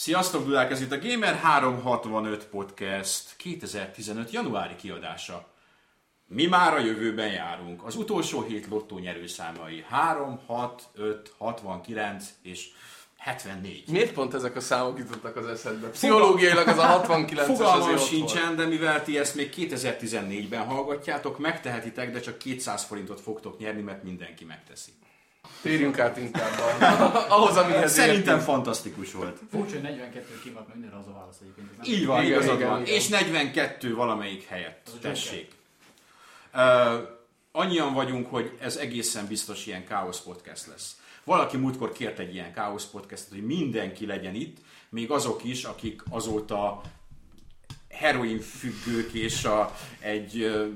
Sziasztok, 0.00 0.44
Dudák, 0.44 0.70
ez 0.70 0.80
itt 0.80 0.92
a 0.92 0.98
Gamer 0.98 1.34
365 1.34 2.44
Podcast 2.44 3.36
2015. 3.36 4.30
januári 4.30 4.76
kiadása. 4.76 5.46
Mi 6.26 6.46
már 6.46 6.74
a 6.74 6.78
jövőben 6.78 7.32
járunk. 7.32 7.84
Az 7.84 7.96
utolsó 7.96 8.42
hét 8.42 8.66
lottó 8.66 8.98
nyerőszámai 8.98 9.84
3, 9.88 10.40
6, 10.46 10.88
5, 10.94 11.34
69 11.38 12.24
és 12.42 12.68
74. 13.16 13.84
Miért 13.88 14.12
pont 14.12 14.34
ezek 14.34 14.56
a 14.56 14.60
számok 14.60 14.98
jutottak 14.98 15.36
az 15.36 15.46
eszedbe? 15.46 15.88
Pszichológiailag 15.88 16.68
az 16.68 16.78
a 16.78 16.82
69 16.82 17.46
Fogalmam 17.46 17.98
sincsen, 17.98 18.56
de 18.56 18.66
mivel 18.66 19.04
ti 19.04 19.18
ezt 19.18 19.34
még 19.34 19.52
2014-ben 19.56 20.64
hallgatjátok, 20.64 21.38
megtehetitek, 21.38 22.12
de 22.12 22.20
csak 22.20 22.38
200 22.38 22.84
forintot 22.84 23.20
fogtok 23.20 23.58
nyerni, 23.58 23.82
mert 23.82 24.02
mindenki 24.02 24.44
megteszi. 24.44 24.90
Térjünk 25.62 25.98
át 25.98 26.16
inkább 26.16 26.58
ahhoz, 27.28 27.56
amihez 27.56 27.92
Szerintem 27.92 28.22
értünk. 28.38 28.40
fantasztikus 28.40 29.12
volt. 29.12 29.38
Furcsa, 29.50 29.72
hogy 29.72 29.82
42 29.82 30.40
kimaradt 30.42 30.72
mindenre 30.72 30.96
az 30.96 31.06
a 31.06 31.12
válasz 31.12 31.36
egyébként. 31.42 31.86
Így 31.86 32.06
van, 32.06 32.22
Igen, 32.24 32.32
igazad 32.32 32.54
igen, 32.56 32.68
van. 32.68 32.80
igen. 32.82 32.94
És 32.94 33.08
42 33.08 33.94
valamelyik 33.94 34.46
helyett. 34.46 34.80
Az 34.86 34.92
Tessék. 35.00 35.52
Uh, 36.54 36.60
annyian 37.52 37.94
vagyunk, 37.94 38.26
hogy 38.30 38.56
ez 38.60 38.76
egészen 38.76 39.26
biztos 39.26 39.66
ilyen 39.66 39.86
káosz 39.86 40.20
podcast 40.20 40.66
lesz. 40.66 40.96
Valaki 41.24 41.56
múltkor 41.56 41.92
kért 41.92 42.18
egy 42.18 42.34
ilyen 42.34 42.52
káosz 42.52 42.84
podcastot, 42.86 43.30
hogy 43.38 43.46
mindenki 43.46 44.06
legyen 44.06 44.34
itt, 44.34 44.56
még 44.88 45.10
azok 45.10 45.44
is, 45.44 45.64
akik 45.64 46.02
azóta 46.10 46.80
heroin 47.88 48.40
függők 48.40 49.12
és 49.12 49.44
a, 49.44 49.74
egy 49.98 50.42
uh, 50.42 50.66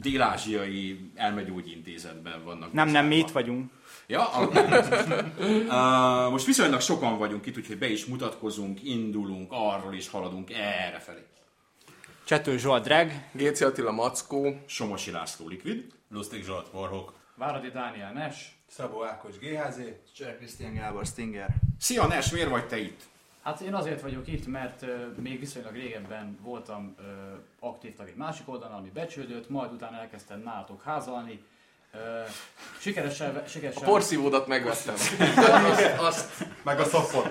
dél-ázsiai 0.00 1.10
elmegyógyintézetben 1.14 2.44
vannak. 2.44 2.72
Nem, 2.72 2.88
nem, 2.88 3.06
mi 3.06 3.16
itt 3.16 3.30
vagyunk. 3.30 3.70
Ja, 4.10 4.28
uh, 4.38 6.30
most 6.34 6.46
viszonylag 6.46 6.80
sokan 6.80 7.18
vagyunk 7.18 7.46
itt, 7.46 7.56
úgyhogy 7.56 7.78
be 7.78 7.88
is 7.88 8.06
mutatkozunk, 8.06 8.84
indulunk, 8.84 9.52
arról 9.52 9.94
is 9.94 10.08
haladunk 10.08 10.50
erre 10.50 10.98
felé. 10.98 11.26
Csető 12.24 12.58
Zsolt 12.58 12.82
Drag, 12.82 13.10
Géci 13.32 13.64
Attila 13.64 13.90
Mackó. 13.90 14.60
Somosi 14.66 15.10
László 15.10 15.48
Liquid. 15.48 15.84
Lustig 16.08 16.44
Zsolt 16.44 16.66
Warhawk. 16.72 17.12
Váradi 17.34 17.70
Dániel 17.70 18.12
Nes. 18.12 18.58
Szabó 18.66 19.04
Ákos 19.04 19.38
GHZ. 19.38 19.80
Cseh 20.14 20.34
Krisztián 20.36 20.74
Gábor 20.74 21.06
Stinger. 21.06 21.54
Szia 21.78 22.06
Nes, 22.06 22.30
miért 22.30 22.50
vagy 22.50 22.66
te 22.66 22.78
itt? 22.78 23.00
Hát 23.42 23.60
én 23.60 23.74
azért 23.74 24.00
vagyok 24.00 24.28
itt, 24.28 24.46
mert 24.46 24.84
még 25.16 25.38
viszonylag 25.38 25.74
régebben 25.74 26.38
voltam 26.42 26.94
uh, 26.98 27.04
aktív 27.68 27.94
tag 27.94 28.08
egy 28.08 28.16
másik 28.16 28.48
oldalon, 28.48 28.76
ami 28.76 28.90
becsődött, 28.94 29.48
majd 29.48 29.72
utána 29.72 29.96
elkezdtem 29.96 30.40
nálatok 30.40 30.82
házalni. 30.82 31.40
Uh, 31.94 32.00
sikeresen, 32.80 33.42
sikeresen, 33.48 33.82
A 33.82 33.86
porszívódat 33.86 34.46
megvettem. 34.46 34.94
azt, 34.94 35.98
azt, 35.98 36.30
Meg 36.62 36.80
a 36.80 36.84
szapot. 36.84 37.30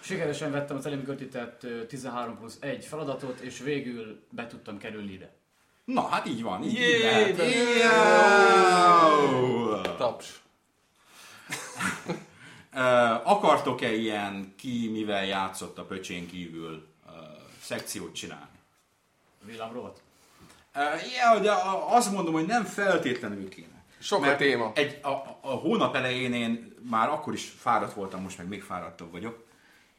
sikeresen 0.00 0.50
vettem 0.50 0.76
az 0.76 0.86
elém 0.86 1.04
kötített 1.04 1.62
uh, 1.62 1.86
13 1.86 2.38
plusz 2.38 2.56
1 2.60 2.84
feladatot, 2.84 3.40
és 3.40 3.58
végül 3.58 4.22
be 4.30 4.46
tudtam 4.46 4.78
kerülni 4.78 5.12
ide. 5.12 5.32
Na, 5.84 6.08
hát 6.08 6.26
így 6.26 6.42
van. 6.42 6.62
Így 6.62 6.72
Jé, 6.74 7.02
lehet. 7.02 7.38
Jó. 9.30 9.80
taps. 9.80 10.40
Akartok-e 13.24 13.92
ilyen 13.94 14.54
ki 14.56 14.88
mivel 14.92 15.24
játszott 15.26 15.78
a 15.78 15.84
pöcsén 15.84 16.28
kívül 16.28 16.86
ö, 17.06 17.10
szekciót 17.62 18.14
csinálni? 18.14 18.46
Villámrovat? 19.44 20.00
Ö, 20.74 20.80
Ja, 21.16 21.38
de 21.40 21.50
a- 21.50 21.94
azt 21.94 22.12
mondom, 22.12 22.32
hogy 22.32 22.46
nem 22.46 22.64
feltétlenül 22.64 23.48
kéne. 23.48 23.71
Sok 24.02 24.24
a 24.24 24.36
téma. 24.36 24.72
Egy, 24.74 24.98
a, 25.02 25.08
a, 25.40 25.50
hónap 25.50 25.94
elején 25.94 26.32
én 26.32 26.74
már 26.90 27.08
akkor 27.08 27.32
is 27.32 27.52
fáradt 27.58 27.94
voltam, 27.94 28.22
most 28.22 28.38
meg 28.38 28.48
még 28.48 28.62
fáradtabb 28.62 29.10
vagyok, 29.10 29.44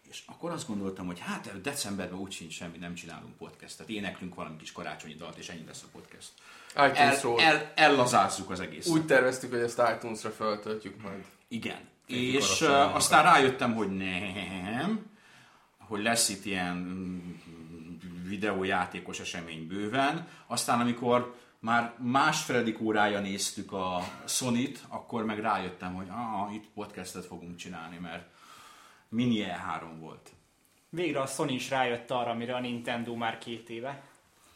és 0.09 0.23
akkor 0.25 0.51
azt 0.51 0.67
gondoltam, 0.67 1.05
hogy 1.05 1.19
hát 1.19 1.61
decemberben 1.61 2.19
úgy 2.19 2.31
sincs 2.31 2.53
semmi, 2.53 2.77
nem 2.77 2.93
csinálunk 2.93 3.37
podcastet, 3.37 3.89
éneklünk 3.89 4.35
valami 4.35 4.57
kis 4.57 4.71
karácsonyi 4.71 5.13
dalt, 5.13 5.37
és 5.37 5.49
ennyi 5.49 5.65
lesz 5.67 5.83
a 5.83 5.87
podcast. 5.91 6.29
El, 6.73 6.89
iTunes-ról. 6.89 7.41
el, 7.41 7.71
ellazázzuk 7.75 8.49
az 8.49 8.59
egész. 8.59 8.87
Úgy 8.87 9.05
terveztük, 9.05 9.51
hogy 9.51 9.59
ezt 9.59 9.81
iTunes-ra 9.95 10.29
feltöltjük 10.29 11.01
majd. 11.01 11.23
Igen. 11.47 11.79
És 12.07 12.61
uh, 12.61 12.95
aztán 12.95 13.23
rájöttem, 13.23 13.75
hogy 13.75 13.97
nem, 13.97 15.11
hogy 15.77 16.01
lesz 16.01 16.29
itt 16.29 16.45
ilyen 16.45 16.75
mm, 16.75 17.17
videójátékos 18.27 19.19
esemény 19.19 19.67
bőven. 19.67 20.27
Aztán 20.47 20.79
amikor 20.79 21.35
már 21.63 21.93
másfeledik 21.97 22.81
órája 22.81 23.19
néztük 23.19 23.71
a 23.71 24.03
Sony-t, 24.25 24.79
akkor 24.87 25.25
meg 25.25 25.39
rájöttem, 25.39 25.93
hogy 25.93 26.07
ah, 26.09 26.53
itt 26.53 26.67
podcastet 26.73 27.25
fogunk 27.25 27.55
csinálni, 27.55 27.97
mert 27.97 28.27
mini 29.09 29.45
E3 29.47 29.81
volt. 29.99 30.29
végre 30.89 31.19
a 31.19 31.25
Sony 31.25 31.49
is 31.53 31.69
rájött 31.69 32.11
arra, 32.11 32.29
amire 32.29 32.55
a 32.55 32.59
Nintendo 32.59 33.15
már 33.15 33.37
két 33.37 33.69
éve, 33.69 34.03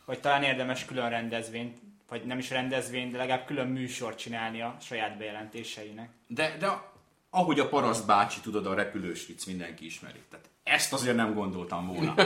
hogy 0.06 0.20
talán 0.20 0.44
érdemes 0.44 0.86
külön 0.86 1.10
rendezvényt, 1.10 1.78
vagy 2.10 2.26
nem 2.26 2.38
is 2.38 2.50
rendezvényt, 2.50 3.12
de 3.12 3.18
legalább 3.18 3.46
külön 3.46 3.68
műsort 3.68 4.18
csinálni 4.18 4.62
a 4.62 4.78
saját 4.82 5.18
bejelentéseinek. 5.18 6.10
De, 6.28 6.58
de 6.58 6.82
ahogy 7.30 7.60
a 7.60 7.70
paraszt 7.70 8.06
bácsi, 8.06 8.40
tudod, 8.40 8.66
a 8.66 8.74
repülős 8.74 9.26
vicc 9.26 9.46
mindenki 9.46 9.86
ismeri. 9.86 10.20
Tehát 10.30 10.50
ezt 10.68 10.94
azért 10.94 11.16
nem 11.16 11.34
gondoltam 11.34 11.88
volna. 11.88 12.14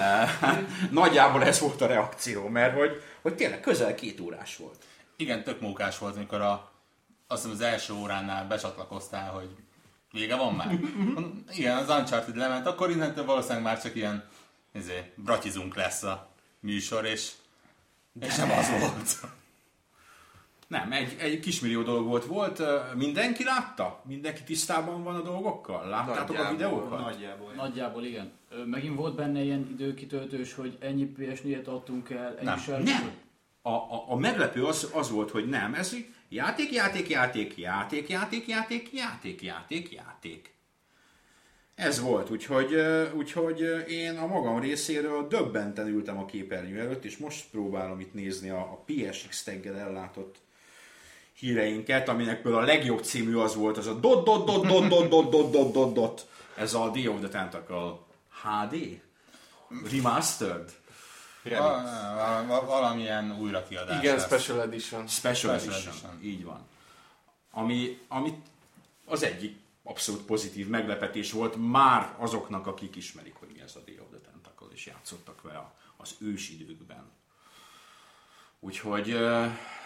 Eh, 0.00 0.30
Nagyjából 0.90 1.44
ez 1.44 1.60
volt 1.60 1.80
a 1.80 1.86
reakció, 1.86 2.48
mert 2.48 2.76
hogy, 2.76 3.02
hogy 3.22 3.34
tényleg 3.34 3.60
közel 3.60 3.94
két 3.94 4.20
órás 4.20 4.56
volt. 4.56 4.84
Igen, 5.16 5.44
tök 5.44 5.60
mókás 5.60 5.98
volt, 5.98 6.16
mikor 6.16 6.40
a, 6.40 6.72
azt 7.26 7.42
hiszem 7.42 7.56
az 7.56 7.64
első 7.64 7.92
óránál 7.92 8.46
becsatlakoztál, 8.46 9.30
hogy 9.30 9.56
vége 10.12 10.36
van 10.36 10.54
már. 10.54 10.78
Igen, 11.56 11.76
az 11.76 11.88
Uncharted 11.88 12.36
lement, 12.36 12.66
akkor 12.66 12.90
innentől 12.90 13.24
valószínűleg 13.24 13.62
már 13.62 13.82
csak 13.82 13.94
ilyen 13.94 14.28
izé, 14.74 15.12
bratizunk 15.16 15.74
lesz 15.76 16.02
a 16.02 16.28
műsor, 16.60 17.04
és, 17.04 17.30
és 18.20 18.34
nem 18.36 18.50
az 18.50 18.70
volt. 18.70 19.32
Nem, 20.70 20.92
egy, 20.92 21.16
egy 21.18 21.40
kismillió 21.40 21.82
dolog 21.82 22.06
volt. 22.06 22.24
Volt, 22.24 22.62
mindenki 22.94 23.44
látta? 23.44 24.02
Mindenki 24.06 24.42
tisztában 24.42 25.02
van 25.02 25.14
a 25.14 25.22
dolgokkal? 25.22 25.88
Láttátok 25.88 26.38
a 26.38 26.42
Nagyjából, 26.42 26.56
videókat? 26.56 27.00
Nagyjából. 27.00 27.52
Nagyjából 27.52 28.04
igen. 28.04 28.32
Megint 28.66 28.96
volt 28.96 29.14
benne 29.14 29.42
ilyen 29.42 29.68
időkitöltős, 29.70 30.54
hogy 30.54 30.76
ennyi 30.80 31.12
PS4-et 31.18 31.64
adtunk 31.64 32.10
el, 32.10 32.38
ennyi 32.38 32.60
Nem. 32.66 32.82
Nem. 32.82 33.10
A, 33.62 33.70
a, 33.70 34.04
a 34.08 34.16
meglepő 34.16 34.64
az, 34.64 34.90
az 34.94 35.10
volt, 35.10 35.30
hogy 35.30 35.48
nem, 35.48 35.74
ez 35.74 35.94
így 35.94 36.06
játék, 36.28 36.72
játék, 36.72 37.08
játék, 37.08 37.56
játék, 37.56 38.08
játék, 38.08 38.48
játék, 38.48 38.92
játék, 38.92 39.42
játék, 39.42 39.92
játék. 39.92 40.54
Ez 41.74 42.00
volt, 42.00 42.30
úgyhogy, 42.30 42.74
úgyhogy 43.16 43.60
én 43.88 44.16
a 44.16 44.26
magam 44.26 44.60
részéről 44.60 45.28
döbbenten 45.28 45.86
ültem 45.86 46.18
a 46.18 46.24
képernyő 46.24 46.80
előtt, 46.80 47.04
és 47.04 47.16
most 47.16 47.50
próbálom 47.50 48.00
itt 48.00 48.14
nézni 48.14 48.50
a, 48.50 48.58
a 48.58 48.84
PSX 48.86 49.42
taggel 49.42 49.76
ellátott 49.76 50.48
híreinket, 51.40 52.08
aminekből 52.08 52.54
a 52.54 52.60
legjobb 52.60 53.02
című 53.04 53.36
az 53.36 53.54
volt, 53.54 53.76
az 53.76 53.86
a 53.86 53.94
dot 53.94 54.24
dot 54.24 54.46
dot 54.46 54.66
dot 54.66 54.88
dot 54.88 55.08
dot 55.08 55.30
dot 55.30 55.50
dot 55.50 55.72
dot 55.72 55.92
dot. 55.94 56.26
Ez 56.56 56.74
a 56.74 56.90
Day 56.90 57.08
of 57.08 57.18
the 57.18 57.28
Tentacle 57.28 57.98
HD? 58.42 59.00
Remastered? 59.90 60.72
Va- 61.42 62.46
va- 62.46 62.66
Valamilyen 62.66 63.36
újrakiadás 63.40 63.98
Igen, 64.02 64.14
lesz. 64.16 64.24
Special 64.24 64.60
Edition. 64.62 65.06
Special, 65.06 65.58
Special 65.58 65.74
edition. 65.74 65.92
edition. 65.92 66.22
Így 66.22 66.44
van. 66.44 66.66
Ami, 67.50 67.98
ami 68.08 68.42
az 69.04 69.22
egyik 69.22 69.58
abszolút 69.82 70.22
pozitív 70.22 70.68
meglepetés 70.68 71.32
volt 71.32 71.54
már 71.70 72.14
azoknak, 72.18 72.66
akik 72.66 72.96
ismerik, 72.96 73.34
hogy 73.34 73.48
mi 73.52 73.60
ez 73.60 73.76
a 73.76 73.80
Day 73.86 73.98
of 73.98 74.06
the 74.10 74.18
Tentacle, 74.30 74.66
és 74.72 74.86
játszottak 74.86 75.42
vele 75.42 75.72
az 75.96 76.14
ősidőkben. 76.18 77.04
Úgyhogy 78.60 79.16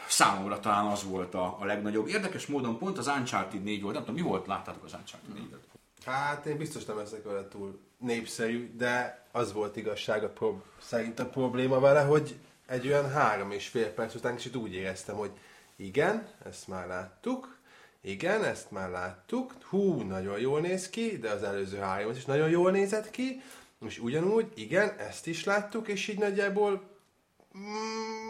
számomra 0.08 0.60
talán 0.60 0.86
az 0.86 1.04
volt 1.04 1.34
a, 1.34 1.56
a 1.60 1.64
legnagyobb. 1.64 2.08
Érdekes 2.08 2.46
módon 2.46 2.78
pont 2.78 2.98
az 2.98 3.06
Uncharted 3.06 3.62
4 3.62 3.82
volt, 3.82 3.94
nem 3.94 4.04
tudom, 4.04 4.20
mi 4.20 4.28
volt, 4.28 4.46
láttátok 4.46 4.84
az 4.84 4.92
Uncharted 4.92 5.36
4-et? 5.36 5.72
Hát 6.04 6.46
én 6.46 6.56
biztos 6.56 6.84
nem 6.84 6.96
leszek 6.96 7.24
vele 7.24 7.48
túl 7.48 7.78
népszerű, 7.98 8.74
de 8.76 9.25
az 9.32 9.52
volt 9.52 9.76
igazság 9.76 10.25
a 10.25 10.28
prob- 10.28 10.64
szerint 10.78 11.19
a 11.19 11.26
probléma 11.26 11.81
vele, 11.81 12.02
hogy 12.02 12.34
egy 12.66 12.87
olyan 12.87 13.10
három 13.10 13.50
és 13.50 13.69
fél 13.69 13.93
perc 13.93 14.14
után 14.14 14.37
kicsit 14.37 14.56
úgy 14.56 14.75
éreztem, 14.75 15.16
hogy 15.16 15.31
igen, 15.76 16.28
ezt 16.44 16.69
már 16.69 16.87
láttuk, 16.87 17.58
igen, 18.00 18.44
ezt 18.44 18.70
már 18.70 18.90
láttuk, 18.90 19.54
hú, 19.62 20.00
nagyon 20.00 20.38
jól 20.38 20.60
néz 20.60 20.90
ki, 20.90 21.19
de 21.19 21.31
az 21.31 21.43
előző 21.43 21.78
három 21.78 22.10
is 22.10 22.25
nagyon 22.25 22.49
jól 22.49 22.70
nézett 22.70 23.10
ki, 23.10 23.43
és 23.87 23.99
ugyanúgy, 23.99 24.52
igen, 24.54 24.99
ezt 24.99 25.26
is 25.26 25.44
láttuk, 25.44 25.88
és 25.88 26.08
így 26.08 26.19
nagyjából 26.19 26.94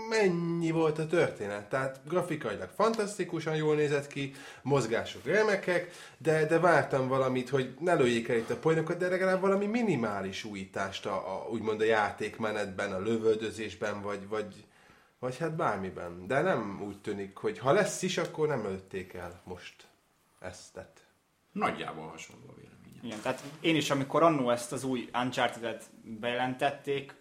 mennyi 0.08 0.70
volt 0.70 0.98
a 0.98 1.06
történet. 1.06 1.68
Tehát 1.68 2.00
grafikailag 2.08 2.70
fantasztikusan 2.74 3.56
jól 3.56 3.74
nézett 3.74 4.06
ki, 4.06 4.34
mozgások 4.62 5.24
remekek, 5.24 5.90
de, 6.18 6.46
de 6.46 6.58
vártam 6.58 7.08
valamit, 7.08 7.48
hogy 7.48 7.74
ne 7.80 7.94
lőjék 7.94 8.28
el 8.28 8.36
itt 8.36 8.50
a 8.50 8.56
poénokat, 8.56 8.96
de 8.96 9.08
legalább 9.08 9.40
valami 9.40 9.66
minimális 9.66 10.44
újítást 10.44 11.06
a, 11.06 11.14
a, 11.14 11.48
úgymond 11.48 11.80
a 11.80 11.84
játékmenetben, 11.84 12.92
a 12.92 13.00
lövöldözésben, 13.00 14.02
vagy, 14.02 14.28
vagy, 14.28 14.64
vagy 15.18 15.38
hát 15.38 15.56
bármiben. 15.56 16.26
De 16.26 16.40
nem 16.40 16.82
úgy 16.86 17.00
tűnik, 17.00 17.36
hogy 17.36 17.58
ha 17.58 17.72
lesz 17.72 18.02
is, 18.02 18.18
akkor 18.18 18.48
nem 18.48 18.64
ölték 18.64 19.12
el 19.12 19.42
most 19.44 19.88
ezt. 20.40 20.80
Nagyjából 21.52 22.08
hasonló 22.08 22.46
a 22.48 22.54
véleményem. 22.54 23.04
Igen, 23.04 23.20
tehát 23.22 23.42
én 23.60 23.76
is, 23.76 23.90
amikor 23.90 24.22
annó 24.22 24.50
ezt 24.50 24.72
az 24.72 24.84
új 24.84 25.08
Uncharted-et 25.12 25.84
bejelentették, 26.02 27.14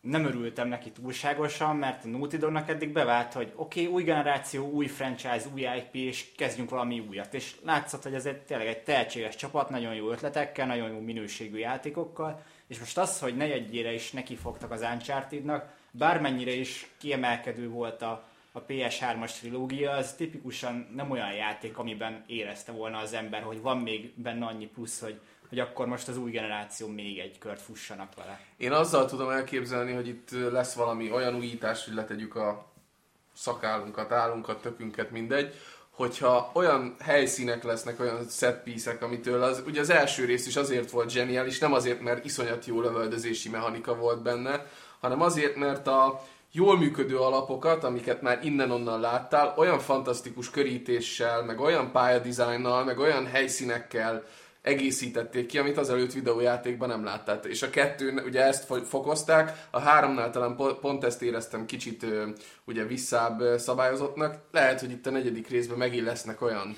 nem 0.00 0.24
örültem 0.24 0.68
neki 0.68 0.90
túlságosan, 0.90 1.76
mert 1.76 2.04
a 2.04 2.08
Naughty 2.08 2.36
Dognak 2.36 2.68
eddig 2.68 2.92
bevált, 2.92 3.32
hogy 3.32 3.52
oké, 3.56 3.80
okay, 3.82 3.94
új 3.94 4.02
generáció, 4.02 4.70
új 4.70 4.86
franchise, 4.86 5.44
új 5.52 5.60
IP, 5.60 5.94
és 5.94 6.34
kezdjünk 6.36 6.70
valami 6.70 7.04
újat. 7.08 7.34
És 7.34 7.54
látszott, 7.64 8.02
hogy 8.02 8.14
ez 8.14 8.26
egy, 8.26 8.40
tényleg 8.40 8.66
egy 8.66 8.82
tehetséges 8.82 9.36
csapat, 9.36 9.70
nagyon 9.70 9.94
jó 9.94 10.10
ötletekkel, 10.10 10.66
nagyon 10.66 10.90
jó 10.90 11.00
minőségű 11.00 11.58
játékokkal, 11.58 12.42
és 12.66 12.78
most 12.78 12.98
az, 12.98 13.20
hogy 13.20 13.36
negyedjére 13.36 13.92
is 13.92 14.10
nekifogtak 14.10 14.70
az 14.70 14.80
Uncharted-nak, 14.92 15.76
bármennyire 15.90 16.52
is 16.52 16.90
kiemelkedő 16.98 17.68
volt 17.68 18.02
a, 18.02 18.28
a 18.52 18.64
PS3-as 18.64 19.38
trilógia, 19.38 19.90
az 19.90 20.14
tipikusan 20.14 20.88
nem 20.94 21.10
olyan 21.10 21.32
játék, 21.32 21.78
amiben 21.78 22.24
érezte 22.26 22.72
volna 22.72 22.98
az 22.98 23.12
ember, 23.12 23.42
hogy 23.42 23.60
van 23.60 23.78
még 23.78 24.12
benne 24.14 24.46
annyi 24.46 24.66
plusz, 24.66 25.00
hogy, 25.00 25.20
hogy 25.48 25.58
akkor 25.58 25.86
most 25.86 26.08
az 26.08 26.16
új 26.16 26.30
generáció 26.30 26.88
még 26.88 27.18
egy 27.18 27.38
kört 27.38 27.60
fussanak 27.60 28.14
vele. 28.14 28.40
Én 28.56 28.72
azzal 28.72 29.06
tudom 29.06 29.30
elképzelni, 29.30 29.92
hogy 29.92 30.08
itt 30.08 30.30
lesz 30.50 30.74
valami 30.74 31.12
olyan 31.12 31.34
újítás, 31.34 31.84
hogy 31.84 31.94
letegyük 31.94 32.36
a 32.36 32.66
szakálunkat, 33.34 34.12
állunkat, 34.12 34.62
tökünket, 34.62 35.10
mindegy, 35.10 35.54
hogyha 35.90 36.50
olyan 36.54 36.96
helyszínek 37.00 37.64
lesznek, 37.64 38.00
olyan 38.00 38.28
set 38.28 38.62
piece 38.62 38.98
amitől 39.00 39.42
az, 39.42 39.62
ugye 39.66 39.80
az 39.80 39.90
első 39.90 40.24
rész 40.24 40.46
is 40.46 40.56
azért 40.56 40.90
volt 40.90 41.10
zseniális, 41.10 41.58
nem 41.58 41.72
azért, 41.72 42.00
mert 42.00 42.24
iszonyat 42.24 42.64
jó 42.64 42.80
lövöldözési 42.80 43.48
mechanika 43.48 43.94
volt 43.96 44.22
benne, 44.22 44.66
hanem 45.00 45.20
azért, 45.20 45.56
mert 45.56 45.86
a 45.86 46.22
jól 46.52 46.78
működő 46.78 47.18
alapokat, 47.18 47.84
amiket 47.84 48.22
már 48.22 48.44
innen-onnan 48.44 49.00
láttál, 49.00 49.54
olyan 49.56 49.78
fantasztikus 49.78 50.50
körítéssel, 50.50 51.42
meg 51.42 51.60
olyan 51.60 51.92
pályadizájnnal, 51.92 52.84
meg 52.84 52.98
olyan 52.98 53.26
helyszínekkel 53.26 54.24
egészítették 54.68 55.46
ki, 55.46 55.58
amit 55.58 55.76
az 55.76 55.90
előtt 55.90 56.12
videójátékban 56.12 56.88
nem 56.88 57.04
láttál. 57.04 57.40
És 57.44 57.62
a 57.62 57.70
kettő, 57.70 58.22
ugye 58.24 58.42
ezt 58.42 58.64
fokozták, 58.88 59.66
a 59.70 59.80
háromnál 59.80 60.30
talán 60.30 60.56
pont 60.80 61.04
ezt 61.04 61.22
éreztem 61.22 61.66
kicsit 61.66 62.06
ugye 62.64 62.84
visszább 62.84 63.42
szabályozottnak. 63.58 64.36
Lehet, 64.50 64.80
hogy 64.80 64.90
itt 64.90 65.06
a 65.06 65.10
negyedik 65.10 65.48
részben 65.48 65.78
megint 65.78 66.06
lesznek 66.06 66.42
olyan 66.42 66.76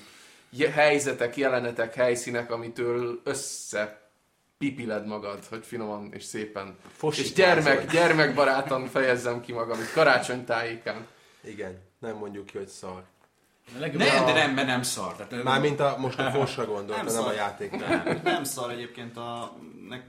helyzetek, 0.73 1.37
jelenetek, 1.37 1.93
helyszínek, 1.93 2.51
amitől 2.51 3.21
össze 3.23 4.01
pipiled 4.57 5.05
magad, 5.07 5.45
hogy 5.45 5.65
finoman 5.65 6.13
és 6.13 6.23
szépen. 6.23 6.77
és 7.09 7.33
gyermek, 7.33 7.91
gyermekbarátan 7.91 8.87
fejezzem 8.87 9.41
ki 9.41 9.53
magam 9.53 9.79
itt 9.79 9.91
karácsony 9.93 10.45
tájékán. 10.45 11.07
Igen, 11.43 11.79
nem 11.99 12.15
mondjuk 12.15 12.45
ki, 12.45 12.57
hogy 12.57 12.67
szar. 12.67 13.03
Nem, 13.79 14.25
de 14.25 14.33
nem, 14.33 14.53
mert 14.53 14.67
nem 14.67 14.83
szar. 14.83 15.15
Tehát, 15.15 15.43
Mármint 15.43 15.79
a, 15.79 15.95
most 15.99 16.19
a 16.19 16.31
fosra 16.39 16.65
gondoltam, 16.65 17.05
nem, 17.05 17.15
nem 17.15 17.23
a 17.23 17.31
játék. 17.31 17.71
Nem, 17.71 18.19
nem 18.23 18.43
szar 18.43 18.71
egyébként 18.71 19.17
a... 19.17 19.57
Ne, 19.89 19.99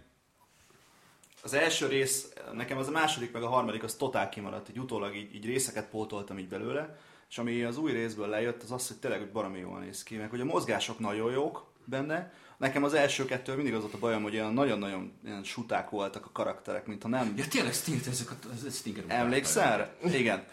az 1.42 1.54
első 1.54 1.86
rész, 1.86 2.32
nekem 2.52 2.78
az 2.78 2.88
a 2.88 2.90
második 2.90 3.32
meg 3.32 3.42
a 3.42 3.48
harmadik, 3.48 3.82
az 3.82 3.94
totál 3.94 4.28
kimaradt. 4.28 4.68
Így 4.68 4.78
utólag 4.78 5.16
így, 5.16 5.34
így 5.34 5.46
részeket 5.46 5.88
pótoltam 5.88 6.38
így 6.38 6.48
belőle, 6.48 6.98
és 7.28 7.38
ami 7.38 7.62
az 7.62 7.76
új 7.76 7.92
részből 7.92 8.28
lejött, 8.28 8.62
az 8.62 8.72
az, 8.72 8.88
hogy 8.88 8.96
tényleg 8.96 9.18
hogy 9.20 9.32
baromi 9.32 9.58
jól 9.58 9.78
néz 9.78 10.02
ki, 10.02 10.16
meg 10.16 10.30
hogy 10.30 10.40
a 10.40 10.44
mozgások 10.44 10.98
nagyon 10.98 11.32
jók 11.32 11.72
benne, 11.84 12.32
Nekem 12.62 12.84
az 12.84 12.94
első 12.94 13.24
kettő 13.24 13.54
mindig 13.54 13.74
az 13.74 13.80
volt 13.80 13.94
a 13.94 13.98
bajom, 13.98 14.22
hogy 14.22 14.34
olyan 14.34 14.52
nagyon-nagyon 14.52 15.12
ilyen 15.24 15.44
suták 15.44 15.90
voltak 15.90 16.26
a 16.26 16.30
karakterek, 16.32 16.86
mintha 16.86 17.08
nem... 17.08 17.34
Ja 17.36 17.44
tényleg 17.48 17.72
Stinger, 17.72 18.08
ezek 18.08 18.30
a, 18.30 18.34
ez 18.66 18.76
Stinger. 18.76 19.04
Emlékszel? 19.06 19.94
Igen. 20.20 20.44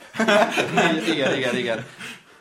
igen, 1.07 1.35
igen, 1.37 1.57
igen. 1.57 1.85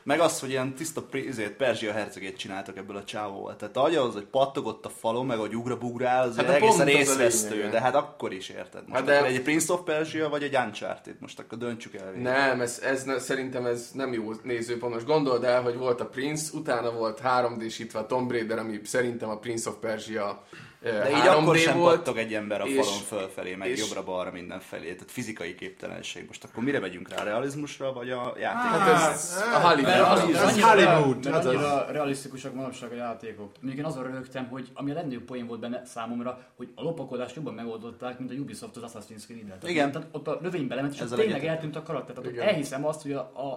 Meg 0.08 0.20
az, 0.20 0.40
hogy 0.40 0.50
ilyen 0.50 0.74
tiszta 0.74 1.06
izét, 1.12 1.50
Perzsia 1.50 1.92
hercegét 1.92 2.36
csináltak 2.36 2.76
ebből 2.76 2.96
a 2.96 3.04
csávóval. 3.04 3.56
Tehát 3.56 3.76
az, 3.76 4.12
hogy 4.12 4.24
pattogott 4.24 4.84
a 4.84 4.88
falon, 4.88 5.26
meg 5.26 5.38
hogy 5.38 5.56
ugra-bugrál, 5.56 6.28
az 6.28 6.36
hát 6.36 6.48
egészen 6.48 6.86
részvesztő, 6.86 7.68
de 7.70 7.80
hát 7.80 7.94
akkor 7.94 8.32
is 8.32 8.48
érted. 8.48 8.82
Most 8.86 8.94
hát 8.94 9.04
de... 9.04 9.24
egy 9.24 9.42
Prince 9.42 9.72
of 9.72 9.80
Persia, 9.84 10.28
vagy 10.28 10.42
egy 10.42 10.56
Uncharted, 10.56 11.14
most 11.20 11.38
akkor 11.38 11.58
döntsük 11.58 11.94
el. 11.94 12.10
Végül. 12.12 12.30
Nem, 12.30 12.60
ez, 12.60 12.80
ez, 12.84 13.22
szerintem 13.22 13.66
ez 13.66 13.90
nem 13.94 14.12
jó 14.12 14.32
nézőpont. 14.42 14.94
Most 14.94 15.06
gondold 15.06 15.44
el, 15.44 15.62
hogy 15.62 15.76
volt 15.76 16.00
a 16.00 16.06
Prince, 16.06 16.56
utána 16.56 16.92
volt 16.92 17.20
3D-sítve 17.24 17.96
a 17.96 18.06
Tomb 18.06 18.30
Raider, 18.30 18.58
ami 18.58 18.80
szerintem 18.84 19.28
a 19.28 19.38
Prince 19.38 19.70
of 19.70 19.76
Persia 19.80 20.44
de 20.82 21.10
így 21.10 21.26
akkor 21.26 21.56
sem 21.56 21.78
volt, 21.78 21.96
pattog 21.96 22.16
egy 22.16 22.34
ember 22.34 22.60
a 22.60 22.66
és, 22.66 22.74
falon 22.74 23.00
fölfelé, 23.00 23.54
meg 23.54 23.76
jobbra-balra 23.76 24.30
mindenfelé. 24.30 24.92
Tehát 24.92 25.10
fizikai 25.10 25.54
képtelenség. 25.54 26.24
Most 26.26 26.44
akkor 26.44 26.62
mire 26.62 26.80
megyünk 26.80 27.08
rá? 27.08 27.20
A 27.20 27.24
realizmusra, 27.24 27.92
vagy 27.92 28.10
a 28.10 28.34
játékra? 28.38 28.78
Hát 28.78 29.12
ez 29.12 29.42
a 29.54 29.68
Hollywood. 29.68 30.34
Ez 30.34 30.62
Hollywood. 30.62 31.24
Mert 31.24 31.44
annyira 31.44 31.86
realisztikusak 31.90 32.54
manapság 32.54 32.92
a 32.92 32.94
játékok. 32.94 33.52
Mondjuk 33.60 33.84
én 33.84 33.90
azon 33.90 34.02
röhögtem, 34.02 34.48
hogy 34.48 34.68
ami 34.74 34.90
a 34.90 34.94
legnagyobb 34.94 35.22
poén 35.22 35.46
volt 35.46 35.60
benne 35.60 35.82
számomra, 35.84 36.38
hogy 36.56 36.68
a 36.74 36.82
lopakodást 36.82 37.36
jobban 37.36 37.54
megoldották, 37.54 38.18
mint 38.18 38.30
a 38.30 38.34
Ubisoft 38.34 38.76
az 38.76 38.92
Assassin's 38.92 39.24
Creed-et. 39.24 39.68
Igen. 39.68 39.92
Tehát 39.92 40.08
ott 40.12 40.28
a 40.28 40.38
növénybe 40.42 40.74
lement, 40.74 40.92
és 40.94 41.00
tényleg 41.14 41.44
eltűnt 41.46 41.76
a 41.76 41.82
karakter. 41.82 42.14
Tehát 42.14 42.30
ott 42.30 42.38
elhiszem 42.38 42.86
azt, 42.86 43.02
hogy 43.02 43.12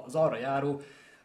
az 0.06 0.16
arra 0.16 0.38
járó 0.38 0.82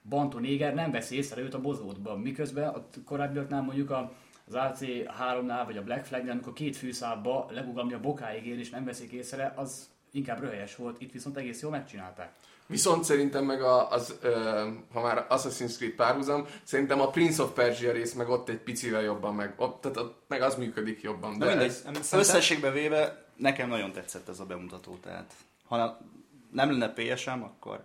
Bantu 0.08 0.38
néger 0.38 0.74
nem 0.74 0.90
veszi 0.90 1.16
észre 1.16 1.40
őt 1.40 1.54
a 1.54 1.60
bozótban, 1.60 2.20
miközben 2.20 2.68
a 2.68 2.84
korábbiaknál 3.04 3.62
mondjuk 3.62 3.90
a 3.90 4.12
az 4.46 4.54
AC3-nál, 4.54 5.62
vagy 5.64 5.76
a 5.76 5.82
Black 5.82 6.04
Flag-nál, 6.04 6.32
amikor 6.32 6.52
két 6.52 6.76
fűszálba 6.76 7.46
legugamni 7.50 7.92
a 7.92 8.00
bokáig 8.00 8.46
ér, 8.46 8.58
és 8.58 8.70
nem 8.70 8.84
veszik 8.84 9.12
észre, 9.12 9.52
az 9.56 9.88
inkább 10.12 10.40
röhelyes 10.40 10.76
volt. 10.76 11.00
Itt 11.00 11.12
viszont 11.12 11.36
egész 11.36 11.62
jól 11.62 11.70
megcsinálták. 11.70 12.32
Viszont 12.66 13.04
szerintem 13.04 13.44
meg 13.44 13.62
a, 13.62 13.90
az, 13.90 14.18
ö, 14.22 14.68
ha 14.92 15.00
már 15.00 15.26
Assassin's 15.28 15.76
Creed 15.76 15.92
párhuzam, 15.92 16.46
szerintem 16.62 17.00
a 17.00 17.10
Prince 17.10 17.42
of 17.42 17.52
Persia 17.52 17.92
rész 17.92 18.12
meg 18.12 18.28
ott 18.28 18.48
egy 18.48 18.58
picivel 18.58 19.02
jobban, 19.02 19.34
meg, 19.34 19.54
ott, 19.56 19.80
tehát 19.80 19.96
ott, 19.96 20.22
meg 20.28 20.42
az 20.42 20.54
működik 20.54 21.02
jobban. 21.02 21.38
De, 21.38 21.44
de 21.44 21.50
mindegy, 21.50 21.76
ez, 22.00 22.12
összességben 22.12 22.72
véve 22.72 23.24
nekem 23.36 23.68
nagyon 23.68 23.92
tetszett 23.92 24.28
ez 24.28 24.40
a 24.40 24.44
bemutató, 24.44 24.98
tehát 25.02 25.32
ha 25.64 25.98
nem 26.52 26.70
lenne 26.70 26.92
PSM, 26.92 27.42
akkor 27.42 27.84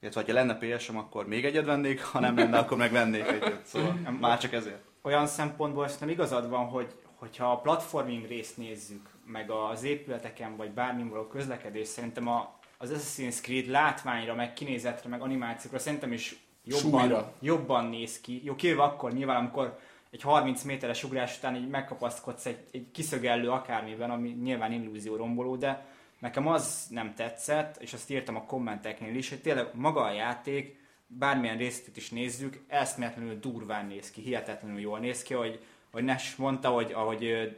illetve 0.00 0.22
ha 0.26 0.32
lenne 0.32 0.58
PSM, 0.58 0.96
akkor 0.96 1.26
még 1.26 1.44
egyet 1.44 1.64
vennék, 1.64 2.02
ha 2.04 2.20
nem 2.20 2.36
lenne, 2.36 2.58
akkor 2.58 2.76
meg 2.76 2.92
vennék 2.92 3.26
egyet. 3.26 3.66
Szóval 3.66 3.92
már 4.20 4.38
csak 4.38 4.52
ezért 4.52 4.82
olyan 5.04 5.26
szempontból 5.26 5.90
nem 6.00 6.08
igazad 6.08 6.48
van, 6.48 6.64
hogy 6.64 6.94
hogyha 7.14 7.50
a 7.50 7.60
platforming 7.60 8.26
részt 8.26 8.56
nézzük, 8.56 9.08
meg 9.26 9.50
az 9.50 9.82
épületeken, 9.82 10.56
vagy 10.56 10.70
bármi 10.70 11.08
való 11.08 11.26
közlekedés, 11.26 11.88
szerintem 11.88 12.28
a, 12.28 12.58
az 12.78 12.92
Assassin's 12.94 13.40
Creed 13.40 13.66
látványra, 13.66 14.34
meg 14.34 14.52
kinézetre, 14.52 15.08
meg 15.08 15.22
animációkra 15.22 15.78
szerintem 15.78 16.12
is 16.12 16.36
jobban, 16.64 17.32
jobban 17.40 17.84
néz 17.84 18.20
ki. 18.20 18.40
Jó, 18.44 18.54
kivéve 18.54 18.82
akkor 18.82 19.12
nyilván, 19.12 19.36
amikor 19.36 19.78
egy 20.10 20.22
30 20.22 20.62
méteres 20.62 21.04
ugrás 21.04 21.36
után 21.36 21.56
így 21.56 21.68
megkapaszkodsz 21.68 22.46
egy, 22.46 22.58
egy 22.70 22.90
kiszögellő 22.92 23.50
akármiben, 23.50 24.10
ami 24.10 24.28
nyilván 24.28 24.72
illúzió 24.72 25.16
romboló, 25.16 25.56
de 25.56 25.86
nekem 26.18 26.46
az 26.46 26.86
nem 26.90 27.14
tetszett, 27.14 27.76
és 27.76 27.92
azt 27.92 28.10
írtam 28.10 28.36
a 28.36 28.44
kommenteknél 28.44 29.14
is, 29.16 29.28
hogy 29.28 29.40
tényleg 29.40 29.68
maga 29.72 30.02
a 30.02 30.12
játék 30.12 30.82
bármilyen 31.18 31.56
részét 31.56 31.96
is 31.96 32.10
nézzük, 32.10 32.64
eszméletlenül 32.68 33.38
durván 33.38 33.86
néz 33.86 34.10
ki, 34.10 34.20
hihetetlenül 34.20 34.80
jól 34.80 34.98
néz 34.98 35.22
ki, 35.22 35.34
hogy, 35.34 35.60
hogy 35.90 36.04
Nes 36.04 36.36
mondta, 36.36 36.68
hogy 36.68 36.92
ahogy 36.92 37.56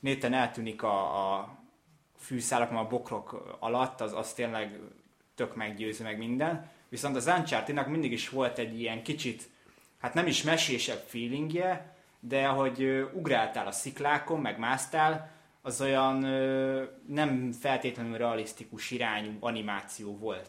Néten 0.00 0.32
eltűnik 0.32 0.82
a, 0.82 1.38
a 1.38 1.58
fűszálak, 2.18 2.70
a 2.70 2.86
bokrok 2.86 3.56
alatt, 3.58 4.00
az, 4.00 4.12
az 4.12 4.32
tényleg 4.32 4.78
tök 5.34 5.56
meggyőző 5.56 6.04
meg 6.04 6.18
minden. 6.18 6.70
Viszont 6.88 7.16
az 7.16 7.26
uncharted 7.26 7.88
mindig 7.88 8.12
is 8.12 8.28
volt 8.28 8.58
egy 8.58 8.80
ilyen 8.80 9.02
kicsit, 9.02 9.48
hát 9.98 10.14
nem 10.14 10.26
is 10.26 10.42
mesésebb 10.42 11.04
feelingje, 11.06 11.96
de 12.20 12.46
ahogy 12.46 13.08
ugráltál 13.12 13.66
a 13.66 13.72
sziklákon, 13.72 14.40
meg 14.40 14.58
másztál, 14.58 15.30
az 15.62 15.80
olyan 15.80 16.18
nem 17.06 17.52
feltétlenül 17.52 18.16
realisztikus 18.16 18.90
irányú 18.90 19.36
animáció 19.40 20.18
volt 20.18 20.48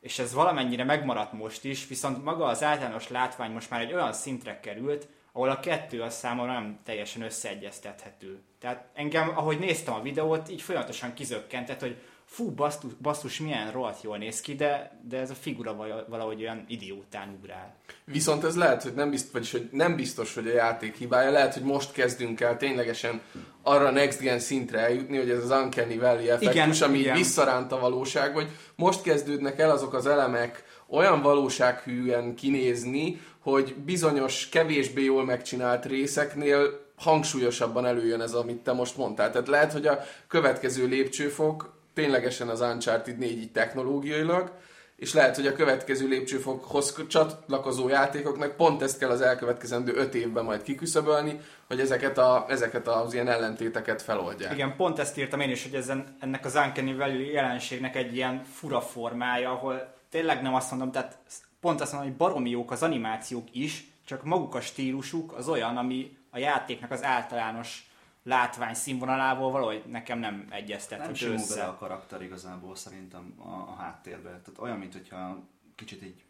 és 0.00 0.18
ez 0.18 0.32
valamennyire 0.32 0.84
megmaradt 0.84 1.32
most 1.32 1.64
is, 1.64 1.86
viszont 1.86 2.24
maga 2.24 2.44
az 2.44 2.62
általános 2.62 3.08
látvány 3.08 3.50
most 3.50 3.70
már 3.70 3.80
egy 3.80 3.92
olyan 3.92 4.12
szintre 4.12 4.60
került, 4.60 5.08
ahol 5.32 5.50
a 5.50 5.60
kettő 5.60 6.02
az 6.02 6.14
számomra 6.14 6.52
nem 6.52 6.78
teljesen 6.84 7.22
összeegyeztethető. 7.22 8.42
Tehát 8.58 8.88
engem, 8.94 9.28
ahogy 9.28 9.58
néztem 9.58 9.94
a 9.94 10.02
videót, 10.02 10.50
így 10.50 10.62
folyamatosan 10.62 11.14
kizökkentett, 11.14 11.80
hogy 11.80 11.96
fú, 12.30 12.50
basszus, 12.50 12.92
basszus 13.02 13.40
milyen 13.40 13.70
rohadt 13.72 14.02
jól 14.02 14.18
néz 14.18 14.40
ki, 14.40 14.54
de, 14.54 15.00
de 15.08 15.18
ez 15.18 15.30
a 15.30 15.34
figura 15.34 15.76
valahogy 16.08 16.40
olyan 16.40 16.64
idiótán 16.68 17.36
ugrál. 17.38 17.74
Viszont 18.04 18.44
ez 18.44 18.56
lehet, 18.56 18.82
hogy 18.82 18.94
nem 18.94 19.10
biztos, 19.10 19.32
vagyis, 19.32 19.50
hogy 19.50 19.68
nem 19.72 19.96
biztos, 19.96 20.34
hogy 20.34 20.46
a 20.46 20.52
játék 20.52 20.96
hibája, 20.96 21.30
lehet, 21.30 21.54
hogy 21.54 21.62
most 21.62 21.92
kezdünk 21.92 22.40
el 22.40 22.56
ténylegesen 22.56 23.20
arra 23.62 23.90
next 23.90 24.20
gen 24.20 24.38
szintre 24.38 24.78
eljutni, 24.78 25.16
hogy 25.16 25.30
ez 25.30 25.42
az 25.42 25.50
Uncanny 25.50 25.98
Valley 25.98 26.28
effektus, 26.28 26.76
igen, 26.76 26.88
ami 26.88 26.98
igen. 26.98 27.16
visszaránt 27.16 27.72
a 27.72 27.78
valóság, 27.78 28.34
hogy 28.34 28.48
most 28.74 29.02
kezdődnek 29.02 29.58
el 29.58 29.70
azok 29.70 29.94
az 29.94 30.06
elemek 30.06 30.64
olyan 30.88 31.22
valósághűen 31.22 32.34
kinézni, 32.34 33.20
hogy 33.38 33.74
bizonyos 33.74 34.48
kevésbé 34.48 35.04
jól 35.04 35.24
megcsinált 35.24 35.86
részeknél 35.86 36.88
hangsúlyosabban 36.96 37.86
előjön 37.86 38.20
ez, 38.20 38.32
amit 38.32 38.62
te 38.62 38.72
most 38.72 38.96
mondtál. 38.96 39.30
Tehát 39.30 39.48
lehet, 39.48 39.72
hogy 39.72 39.86
a 39.86 39.98
következő 40.28 40.86
lépcsőfok 40.86 41.78
ténylegesen 41.94 42.48
az 42.48 42.60
Uncharted 42.60 43.18
4 43.18 43.30
így 43.30 43.52
technológiailag, 43.52 44.52
és 45.00 45.14
lehet, 45.14 45.36
hogy 45.36 45.46
a 45.46 45.52
következő 45.52 46.08
lépcsőfokhoz 46.08 47.06
csatlakozó 47.08 47.88
játékoknak 47.88 48.56
pont 48.56 48.82
ezt 48.82 48.98
kell 48.98 49.10
az 49.10 49.20
elkövetkezendő 49.20 49.94
öt 49.94 50.14
évben 50.14 50.44
majd 50.44 50.62
kiküszöbölni, 50.62 51.40
hogy 51.66 51.80
ezeket, 51.80 52.18
a, 52.18 52.46
ezeket 52.48 52.88
az 52.88 53.12
ilyen 53.12 53.28
ellentéteket 53.28 54.02
feloldják. 54.02 54.52
Igen, 54.52 54.76
pont 54.76 54.98
ezt 54.98 55.18
írtam 55.18 55.40
én 55.40 55.50
is, 55.50 55.62
hogy 55.62 55.74
ezen, 55.74 56.16
ennek 56.20 56.44
az 56.44 56.54
Uncanny 56.54 56.96
Valley 56.96 57.32
jelenségnek 57.32 57.96
egy 57.96 58.14
ilyen 58.14 58.44
fura 58.52 58.80
formája, 58.80 59.50
ahol 59.50 59.94
tényleg 60.10 60.42
nem 60.42 60.54
azt 60.54 60.70
mondom, 60.70 60.92
tehát 60.92 61.18
pont 61.60 61.80
azt 61.80 61.92
mondom, 61.92 62.10
hogy 62.10 62.18
baromi 62.18 62.50
jók 62.50 62.70
az 62.70 62.82
animációk 62.82 63.46
is, 63.52 63.90
csak 64.06 64.24
maguk 64.24 64.54
a 64.54 64.60
stílusuk 64.60 65.32
az 65.32 65.48
olyan, 65.48 65.76
ami 65.76 66.16
a 66.30 66.38
játéknak 66.38 66.90
az 66.90 67.04
általános 67.04 67.89
látvány 68.30 68.74
színvonalával 68.74 69.50
valahogy 69.50 69.82
nekem 69.86 70.18
nem 70.18 70.46
egyeztet. 70.50 70.98
Nem 70.98 71.14
simul 71.14 71.46
bele 71.48 71.64
a 71.64 71.76
karakter 71.76 72.22
igazából 72.22 72.76
szerintem 72.76 73.34
a, 73.38 73.48
a 73.48 73.74
háttérbe. 73.78 74.28
Tehát 74.28 74.58
olyan, 74.58 74.78
mint 74.78 74.92
hogyha 74.92 75.38
kicsit 75.74 76.02
így 76.02 76.24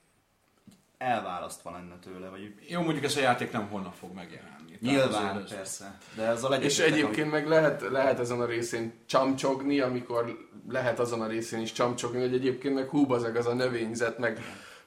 elválasztva 0.99 1.71
lenne 1.71 1.99
tőle. 1.99 2.29
Vagy... 2.29 2.55
Jó, 2.69 2.83
mondjuk 2.83 3.05
ez 3.05 3.17
a 3.17 3.21
játék 3.21 3.53
nem 3.53 3.69
holnap 3.69 3.95
fog 3.95 4.15
megjelenni. 4.15 4.79
Nyilván, 4.81 5.37
az 5.37 5.55
persze. 5.55 5.99
De 6.17 6.23
ez 6.23 6.45
a 6.45 6.55
És 6.55 6.79
egyébként 6.79 7.19
amit... 7.19 7.31
meg 7.31 7.47
lehet, 7.47 7.81
lehet 7.81 8.19
ezen 8.19 8.41
a 8.41 8.47
részén 8.47 8.93
csamcsogni, 9.07 9.81
amikor 9.81 10.49
lehet 10.69 10.99
azon 10.99 11.21
a 11.21 11.27
részén 11.27 11.61
is 11.61 11.73
csamcsogni, 11.73 12.21
hogy 12.21 12.35
egyébként 12.35 12.75
meg 12.75 12.89
hú, 12.89 13.13
az 13.13 13.23
az 13.23 13.47
a 13.47 13.55
növényzet, 13.55 14.19
meg 14.19 14.41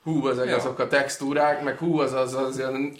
hú, 0.04 0.26
azok, 0.26 0.46
ja. 0.46 0.56
azok 0.56 0.80
a 0.80 0.88
textúrák, 0.88 1.64
meg 1.64 1.78
hú, 1.78 2.00
az 2.00 2.14
az, 2.14 2.34
az 2.34 2.58
ilyen 2.58 2.96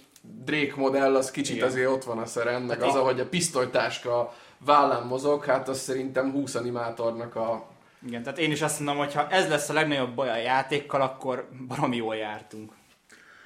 Drake 0.46 0.74
modell, 0.76 1.16
az 1.16 1.32
kicsit 1.32 1.56
Igen. 1.56 1.68
azért 1.68 1.90
ott 1.90 2.04
van 2.04 2.18
a 2.18 2.26
szeren, 2.26 2.62
meg 2.62 2.80
hát 2.80 2.90
az, 2.90 2.96
ahogy 2.96 3.20
a 3.20 3.28
pisztolytáska 3.28 4.34
vállán 4.58 5.04
mozog, 5.04 5.46
hát 5.46 5.68
az 5.68 5.80
szerintem 5.80 6.32
20 6.32 6.56
animátornak 6.56 7.36
a... 7.36 7.68
Igen, 8.06 8.24
tehát 8.24 8.40
én 8.40 8.52
is 8.52 8.62
azt 8.62 8.80
mondom, 8.80 8.98
hogy 8.98 9.14
ha 9.14 9.30
ez 9.30 9.50
lesz 9.50 9.70
a 9.70 9.74
legnagyobb 9.74 10.16
baj 10.16 10.30
a 10.30 10.36
játékkal, 10.36 11.02
akkor 11.02 11.50
baromi 11.68 11.96
jól 11.96 12.16
jártunk. 12.16 12.72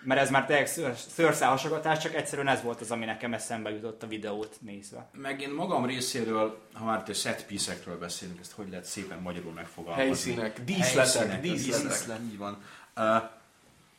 Mert 0.04 0.22
ez 0.22 0.30
már 0.30 0.46
tényleg 0.46 0.68
szőrszálhasogatás, 0.96 2.00
csak 2.00 2.16
egyszerűen 2.16 2.48
ez 2.48 2.62
volt 2.62 2.82
az, 2.82 2.92
ami 2.92 3.06
nekem 3.06 3.34
eszembe 3.34 3.70
jutott 3.70 4.04
a 4.04 4.08
videót 4.08 4.58
nézve. 4.62 5.10
Meg 5.14 5.42
én 5.42 5.50
magam 5.50 5.86
részéről, 5.86 6.60
ha 6.74 6.86
már 6.86 7.04
te 7.04 7.14
set 7.14 7.46
piece-ekről 7.46 7.98
beszélünk, 7.98 8.40
ezt 8.40 8.52
hogy 8.52 8.70
lehet 8.70 8.86
szépen 8.86 9.20
magyarul 9.20 9.52
megfogalmazni? 9.52 10.06
Helyszínek, 10.06 10.64
díszletek, 10.64 11.42
díszletek. 11.42 11.42
díszletek. 11.42 11.88
díszletek. 11.88 12.24
Így 12.32 12.38
van. 12.38 12.62
Uh, 12.96 13.30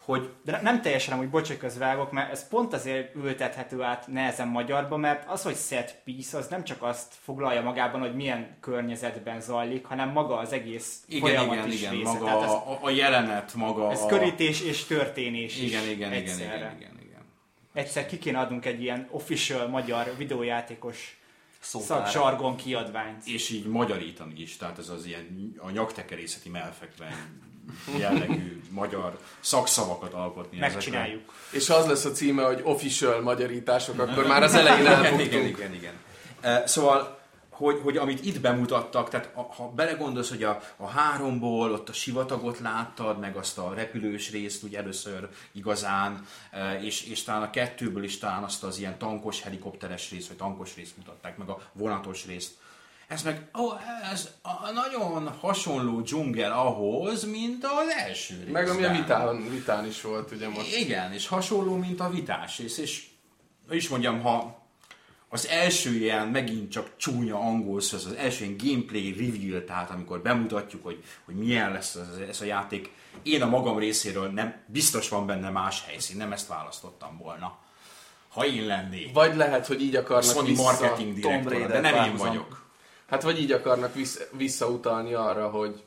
hogy 0.09 0.31
de 0.45 0.61
nem 0.63 0.83
teljesen 0.83 1.19
hogy 1.19 1.29
bocsánat 1.29 1.63
közvágok, 1.63 2.13
mert 2.13 2.31
ez 2.31 2.49
pont 2.49 2.73
azért 2.73 3.15
ültethető 3.15 3.83
át 3.83 4.07
nehezen 4.07 4.49
magyarba, 4.49 4.97
mert 4.97 5.29
az, 5.29 5.43
hogy 5.43 5.57
set 5.57 6.01
piece, 6.05 6.39
az 6.39 6.49
nem 6.49 6.65
csak 6.65 6.83
azt 6.83 7.15
foglalja 7.23 7.63
magában, 7.63 8.01
hogy 8.01 8.15
milyen 8.15 8.57
környezetben 8.61 9.41
zajlik, 9.41 9.85
hanem 9.85 10.09
maga 10.11 10.39
az 10.39 10.53
egész 10.53 11.03
igen, 11.09 11.21
folyamat 11.21 11.55
igen, 11.55 11.69
is 11.69 11.81
igen, 11.81 11.93
része. 11.93 12.13
maga 12.13 12.25
Tehát 12.25 12.43
a, 12.43 12.79
a, 12.83 12.91
jelenet, 12.91 13.55
maga 13.55 13.91
Ez 13.91 14.03
a... 14.03 14.07
körítés 14.07 14.61
és 14.61 14.85
történés 14.85 15.57
igen, 15.57 15.83
is 15.83 15.89
igen, 15.89 16.13
igen, 16.13 16.13
igen, 16.13 16.77
igen, 16.77 16.99
igen. 17.03 17.25
Egyszer 17.73 18.07
ki 18.07 18.19
kéne 18.19 18.39
adnunk 18.39 18.65
egy 18.65 18.83
ilyen 18.83 19.09
official 19.11 19.69
magyar 19.69 20.15
videójátékos 20.17 21.21
szakzsargon 21.61 22.57
kiadványt. 22.57 23.27
És 23.27 23.51
így 23.51 23.67
magyarítani 23.67 24.41
is, 24.41 24.57
tehát 24.57 24.79
ez 24.79 24.89
az 24.89 25.07
ilyen 25.07 25.55
a 25.59 25.71
nyaktekerészeti 25.71 26.49
melfekben 26.49 27.47
jellegű 27.99 28.63
magyar 28.71 29.19
szakszavakat 29.41 30.13
alkotni. 30.13 30.59
Megcsináljuk. 30.59 31.21
Ezekre. 31.21 31.59
És 31.59 31.71
az 31.71 31.87
lesz 31.87 32.05
a 32.05 32.11
címe, 32.11 32.43
hogy 32.43 32.61
official 32.65 33.21
magyarítások, 33.21 33.99
akkor 33.99 34.27
már 34.27 34.43
az 34.43 34.55
elején 34.55 34.87
elbuktunk. 34.87 35.21
igen, 35.21 35.47
igen, 35.47 35.75
igen. 35.75 35.95
Uh, 36.43 36.67
szóval 36.67 37.19
hogy, 37.59 37.81
hogy 37.83 37.97
amit 37.97 38.25
itt 38.25 38.41
bemutattak, 38.41 39.09
tehát 39.09 39.31
a, 39.35 39.41
ha 39.41 39.69
belegondolsz, 39.69 40.29
hogy 40.29 40.43
a, 40.43 40.61
a 40.77 40.87
háromból 40.87 41.73
ott 41.73 41.89
a 41.89 41.93
sivatagot 41.93 42.59
láttad, 42.59 43.19
meg 43.19 43.37
azt 43.37 43.59
a 43.59 43.75
repülős 43.75 44.31
részt 44.31 44.65
úgy 44.65 44.75
először 44.75 45.29
igazán, 45.53 46.27
és, 46.81 47.03
és 47.03 47.23
talán 47.23 47.43
a 47.43 47.51
kettőből 47.51 48.05
is 48.05 48.19
talán 48.19 48.43
azt 48.43 48.65
az 48.65 48.79
ilyen 48.79 48.99
tankos, 48.99 49.43
helikopteres 49.43 50.11
részt, 50.11 50.29
vagy 50.29 50.37
tankos 50.37 50.75
részt 50.77 50.97
mutatták, 50.97 51.37
meg 51.37 51.49
a 51.49 51.61
vonatos 51.73 52.27
részt, 52.27 52.53
ez 53.09 53.23
meg, 53.23 53.51
ó, 53.59 53.73
ez 54.13 54.31
a 54.43 54.71
nagyon 54.71 55.29
hasonló 55.29 56.01
dzsungel 56.01 56.53
ahhoz, 56.53 57.25
mint 57.25 57.65
az 57.65 57.89
első 58.07 58.43
rész. 58.45 58.53
Meg 58.53 58.69
ami 58.69 58.85
a 58.85 58.91
vitán, 58.91 59.51
vitán 59.51 59.87
is 59.87 60.01
volt, 60.01 60.33
ugye 60.33 60.49
most. 60.49 60.77
Igen, 60.77 61.13
és 61.13 61.27
hasonló, 61.27 61.77
mint 61.77 62.01
a 62.01 62.11
vitás 62.11 62.59
rész, 62.59 62.79
és 62.79 63.07
is 63.71 63.89
mondjam, 63.89 64.21
ha 64.21 64.59
az 65.29 65.47
első 65.47 65.95
ilyen 65.95 66.29
megint 66.29 66.71
csak 66.71 66.91
csúnya 66.97 67.39
angol 67.39 67.81
szó, 67.81 67.97
az 67.97 68.15
első 68.19 68.45
ilyen 68.45 68.57
gameplay 68.57 69.13
reveal, 69.13 69.65
tehát 69.65 69.91
amikor 69.91 70.21
bemutatjuk, 70.21 70.85
hogy, 70.85 71.05
hogy 71.25 71.35
milyen 71.35 71.73
lesz 71.73 71.95
ez, 71.95 72.29
ez 72.29 72.41
a 72.41 72.45
játék, 72.45 72.91
én 73.23 73.43
a 73.43 73.47
magam 73.47 73.79
részéről 73.79 74.29
nem, 74.29 74.55
biztos 74.67 75.09
van 75.09 75.27
benne 75.27 75.51
más 75.51 75.85
helyszín, 75.87 76.17
nem 76.17 76.33
ezt 76.33 76.49
választottam 76.49 77.19
volna. 77.19 77.59
Ha 78.29 78.47
én 78.47 78.67
lennék. 78.67 79.13
Vagy 79.13 79.37
lehet, 79.37 79.67
hogy 79.67 79.83
így 79.83 79.97
akarnak 79.97 80.35
Sony 80.35 80.45
vissza 80.45 80.63
marketing 80.63 81.15
direktor, 81.15 81.67
de 81.67 81.81
nem 81.81 82.05
én 82.05 82.17
vagyok. 82.17 82.68
Hát 83.09 83.23
vagy 83.23 83.41
így 83.41 83.53
akarnak 83.53 83.95
vissza, 83.95 84.21
visszautalni 84.33 85.15
arra, 85.15 85.49
hogy 85.49 85.85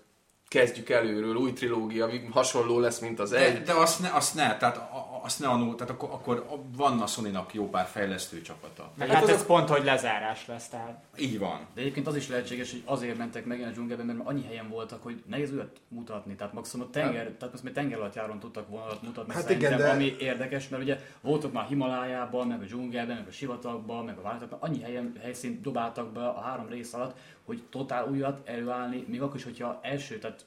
kezdjük 0.47 0.89
előről, 0.89 1.35
új 1.35 1.53
trilógia, 1.53 2.09
hasonló 2.31 2.79
lesz, 2.79 2.99
mint 2.99 3.19
az 3.19 3.31
egy. 3.31 3.53
De, 3.53 3.59
de 3.59 3.73
azt 3.73 3.99
ne, 3.99 4.09
azt 4.09 4.35
ne, 4.35 4.57
tehát 4.57 4.89
azt 5.23 5.39
ne 5.39 5.47
anul, 5.47 5.75
tehát 5.75 5.93
akkor, 5.93 6.09
akkor 6.09 6.61
van 6.75 7.01
a 7.01 7.07
sony 7.07 7.37
jó 7.51 7.69
pár 7.69 7.85
fejlesztő 7.85 8.41
csapata. 8.41 8.91
Meg 8.95 9.07
hát, 9.07 9.17
hát 9.17 9.29
ez 9.29 9.35
az... 9.35 9.45
pont, 9.45 9.69
hogy 9.69 9.83
lezárás 9.83 10.47
lesz, 10.47 10.67
tehát. 10.67 11.03
Így 11.17 11.39
van. 11.39 11.67
De 11.73 11.81
egyébként 11.81 12.07
az 12.07 12.15
is 12.15 12.27
lehetséges, 12.27 12.71
hogy 12.71 12.81
azért 12.85 13.17
mentek 13.17 13.45
meg 13.45 13.61
a 13.61 13.69
dzsungelben, 13.69 14.05
mert 14.05 14.19
annyi 14.23 14.43
helyen 14.43 14.69
voltak, 14.69 15.03
hogy 15.03 15.23
nehéz 15.27 15.51
olyat 15.53 15.79
mutatni. 15.87 16.35
Tehát 16.35 16.53
maximum 16.53 16.87
a 16.87 16.89
tenger, 16.89 17.23
hát. 17.23 17.33
tehát 17.33 17.51
most 17.53 17.63
még 17.63 17.73
tenger 17.73 17.99
alatt 17.99 18.15
járon 18.15 18.39
tudtak 18.39 18.69
volna 18.69 18.97
mutatni 19.01 19.33
hát 19.33 19.49
igen, 19.49 19.77
de... 19.77 19.89
ami 19.89 20.15
érdekes, 20.19 20.69
mert 20.69 20.83
ugye 20.83 20.99
voltak 21.21 21.51
már 21.51 21.65
Himalájában, 21.65 22.47
meg 22.47 22.61
a 22.61 22.65
dzsungelben, 22.65 23.15
meg 23.15 23.27
a 23.27 23.31
sivatagban, 23.31 24.05
meg 24.05 24.17
a 24.17 24.21
vállalatban, 24.21 24.59
annyi 24.61 24.81
helyen, 24.81 25.13
helyszínt 25.21 25.61
dobáltak 25.61 26.11
be 26.11 26.27
a 26.27 26.41
három 26.41 26.67
rész 26.67 26.93
alatt, 26.93 27.17
hogy 27.45 27.63
totál 27.69 28.07
újat 28.07 28.49
előállni, 28.49 29.05
még 29.07 29.21
akkor 29.21 29.35
is, 29.35 29.43
hogyha 29.43 29.79
első, 29.81 30.17
tehát 30.17 30.45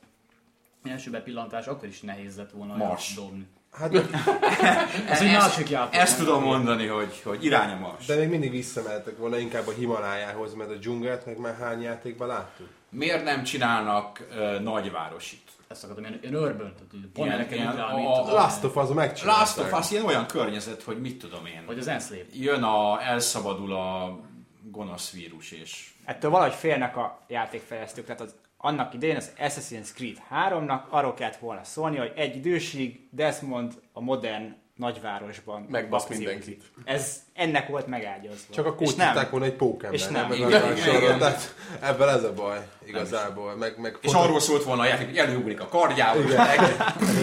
első 0.85 1.11
bepillantás, 1.11 1.67
akkor 1.67 1.89
is 1.89 2.01
nehéz 2.01 2.37
lett 2.37 2.51
volna 2.51 2.77
Mars. 2.77 3.15
dobni. 3.15 3.47
Hát, 3.79 3.95
ez 5.11 5.21
egy 5.21 5.33
másik 5.33 5.69
játék. 5.69 6.01
Ezt 6.01 6.19
tudom 6.19 6.43
mondani, 6.43 6.87
hogy, 6.87 7.21
hogy 7.25 7.45
irány 7.45 7.73
a 7.73 7.79
Mars. 7.79 8.07
De 8.07 8.17
még 8.17 8.29
mindig 8.29 8.51
visszamehetek 8.51 9.19
volna 9.19 9.39
inkább 9.39 9.67
a 9.67 9.73
Himalájához, 9.73 10.55
mert 10.55 10.71
a 10.71 10.75
dzsungelt 10.75 11.27
meg 11.27 11.39
már 11.39 11.57
hány 11.61 11.83
játékban 11.83 12.29
láttuk. 12.29 12.69
Miért 12.89 13.25
nem 13.25 13.43
csinálnak 13.43 14.27
uh, 14.31 14.61
nagyvárosit? 14.61 15.43
Ezt 15.69 15.85
akartam, 15.85 16.05
ilyen, 16.05 16.19
ilyen 16.23 16.35
urban, 16.35 16.75
tehát 16.75 17.07
pont 17.13 17.29
ilyen, 17.29 17.53
ilyen, 17.53 17.79
a, 17.79 18.29
a, 18.29 18.33
Last 18.33 18.65
of 18.65 18.77
Us 18.77 18.95
megcsinálták. 18.95 19.41
Last 19.41 19.59
of 19.59 19.79
Us 19.79 19.91
ilyen 19.91 20.05
olyan 20.05 20.27
környezet, 20.27 20.83
hogy 20.83 21.01
mit 21.01 21.19
tudom 21.19 21.47
én. 21.47 21.63
Vagy 21.67 21.79
az 21.79 21.87
Enslave. 21.87 22.25
Jön 22.33 22.63
a, 22.63 23.03
elszabadul 23.03 23.73
a 23.73 24.19
gonosz 24.63 25.11
vírus, 25.11 25.51
és... 25.51 25.93
Ettől 26.05 26.31
valahogy 26.31 26.55
félnek 26.55 26.97
a 26.97 27.21
játékfejlesztők, 27.29 28.05
tehát 28.05 28.21
az 28.21 28.35
annak 28.65 28.95
idején 28.95 29.17
az 29.17 29.33
Assassin's 29.39 29.93
Creed 29.95 30.17
3-nak 30.31 30.81
arról 30.89 31.15
kellett 31.15 31.37
volna 31.37 31.65
szólni, 31.65 31.97
hogy 31.97 32.13
egy 32.17 32.37
idősig 32.37 33.09
Desmond 33.11 33.73
a 33.93 34.01
modern 34.01 34.55
nagyvárosban 34.77 35.67
megbasz 35.71 36.07
mindenkit. 36.07 36.63
Ez 36.85 37.23
ennek 37.35 37.69
volt 37.69 37.87
megágyazva. 37.87 38.55
Csak 38.55 38.67
a 38.67 38.75
kócsíták 38.75 39.31
volna 39.31 39.47
egy 39.47 39.55
pókember. 39.55 40.01
És 40.01 40.07
nem. 40.07 40.33
Igen, 40.33 40.49
igen, 40.49 40.77
igen, 40.77 41.03
igen. 41.03 41.19
Tehát 41.19 41.55
ebben 41.81 42.09
ez 42.09 42.25
a 42.25 42.33
baj 42.33 42.59
igazából. 42.87 43.55
Meg, 43.55 43.79
meg 43.79 43.99
és 44.01 44.13
arról 44.13 44.41
szólt 44.41 44.65
volna 44.65 44.83
a 44.83 44.87
játék, 44.87 45.07
hogy 45.07 45.19
előugrik 45.19 45.61
a 45.61 45.69
kardjával, 45.69 46.23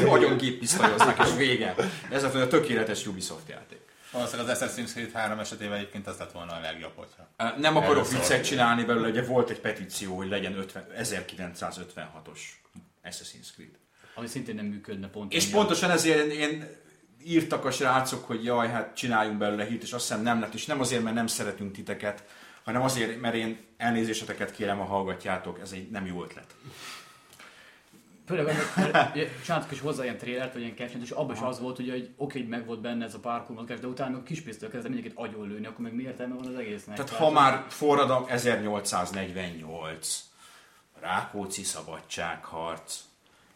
nagyon 0.05 0.37
géppisztolyoznak, 0.43 1.19
és 1.19 1.35
vége. 1.37 1.75
Ez 2.11 2.23
a 2.23 2.47
tökéletes 2.47 3.07
Ubisoft 3.07 3.49
játék. 3.49 3.90
Valószínűleg 4.11 4.51
az 4.51 4.61
Assassin's 4.61 4.91
Creed 4.91 5.11
3 5.11 5.39
esetében 5.39 5.77
egyébként 5.77 6.07
az 6.07 6.17
lett 6.17 6.31
volna 6.31 6.53
a 6.53 6.59
legjobb, 6.59 6.93
hogyha. 6.95 7.27
Nem 7.57 7.77
akarok 7.77 8.09
viccet 8.09 8.45
csinálni 8.45 8.83
belőle, 8.83 9.07
ugye 9.07 9.25
volt 9.25 9.49
egy 9.49 9.59
petíció, 9.59 10.15
hogy 10.15 10.29
legyen 10.29 10.57
50, 10.57 10.85
1956-os 10.97 12.39
Assassin's 13.03 13.51
Creed. 13.53 13.79
Ami 14.15 14.27
szintén 14.27 14.55
nem 14.55 14.65
működne 14.65 15.07
pont. 15.07 15.33
És 15.33 15.45
pontosan 15.45 15.91
ezért 15.91 16.31
én 16.31 16.67
írtak 17.23 17.65
a 17.65 17.71
srácok, 17.71 18.25
hogy 18.25 18.43
jaj, 18.43 18.69
hát 18.69 18.95
csináljunk 18.95 19.37
belőle 19.37 19.65
hit, 19.65 19.83
és 19.83 19.91
azt 19.91 20.07
hiszem 20.07 20.23
nem 20.23 20.39
lett, 20.39 20.53
és 20.53 20.65
nem 20.65 20.79
azért, 20.79 21.03
mert 21.03 21.15
nem 21.15 21.27
szeretünk 21.27 21.71
titeket, 21.71 22.23
hanem 22.63 22.81
azért, 22.81 23.21
mert 23.21 23.35
én 23.35 23.57
elnézéseteket 23.77 24.51
kérem, 24.51 24.77
ha 24.77 24.83
hallgatjátok, 24.83 25.59
ez 25.59 25.71
egy 25.71 25.89
nem 25.89 26.05
jó 26.05 26.23
ötlet. 26.23 26.55
Főleg, 28.31 28.55
csináltak 29.45 29.71
is 29.71 29.79
hozzá 29.79 30.03
ilyen 30.03 30.17
trélert, 30.17 30.53
vagy 30.53 30.61
ilyen 30.61 30.75
caption 30.75 31.01
és 31.01 31.09
abban 31.09 31.35
is 31.35 31.41
az 31.41 31.59
volt, 31.59 31.79
ugye, 31.79 31.91
hogy 31.91 32.09
oké, 32.17 32.39
hogy 32.39 32.47
meg 32.47 32.65
volt 32.65 32.81
benne 32.81 33.05
ez 33.05 33.13
a 33.13 33.19
parkour 33.19 33.57
mozgás, 33.57 33.79
de 33.79 33.87
utána 33.87 34.11
meg 34.11 34.23
kispisztől 34.23 34.69
kezdve 34.69 34.89
mindenkit 34.89 35.17
agyon 35.19 35.47
lőni, 35.47 35.65
akkor 35.65 35.79
meg 35.79 35.93
mi 35.93 36.03
értelme 36.03 36.35
van 36.35 36.47
az 36.47 36.55
egésznek? 36.55 36.95
Tehát, 36.95 37.11
Tehát 37.11 37.25
ha 37.25 37.31
már 37.31 37.65
forradalom 37.67 38.25
1848, 38.27 40.23
Rákóczi 40.99 41.63
szabadságharc, 41.63 42.99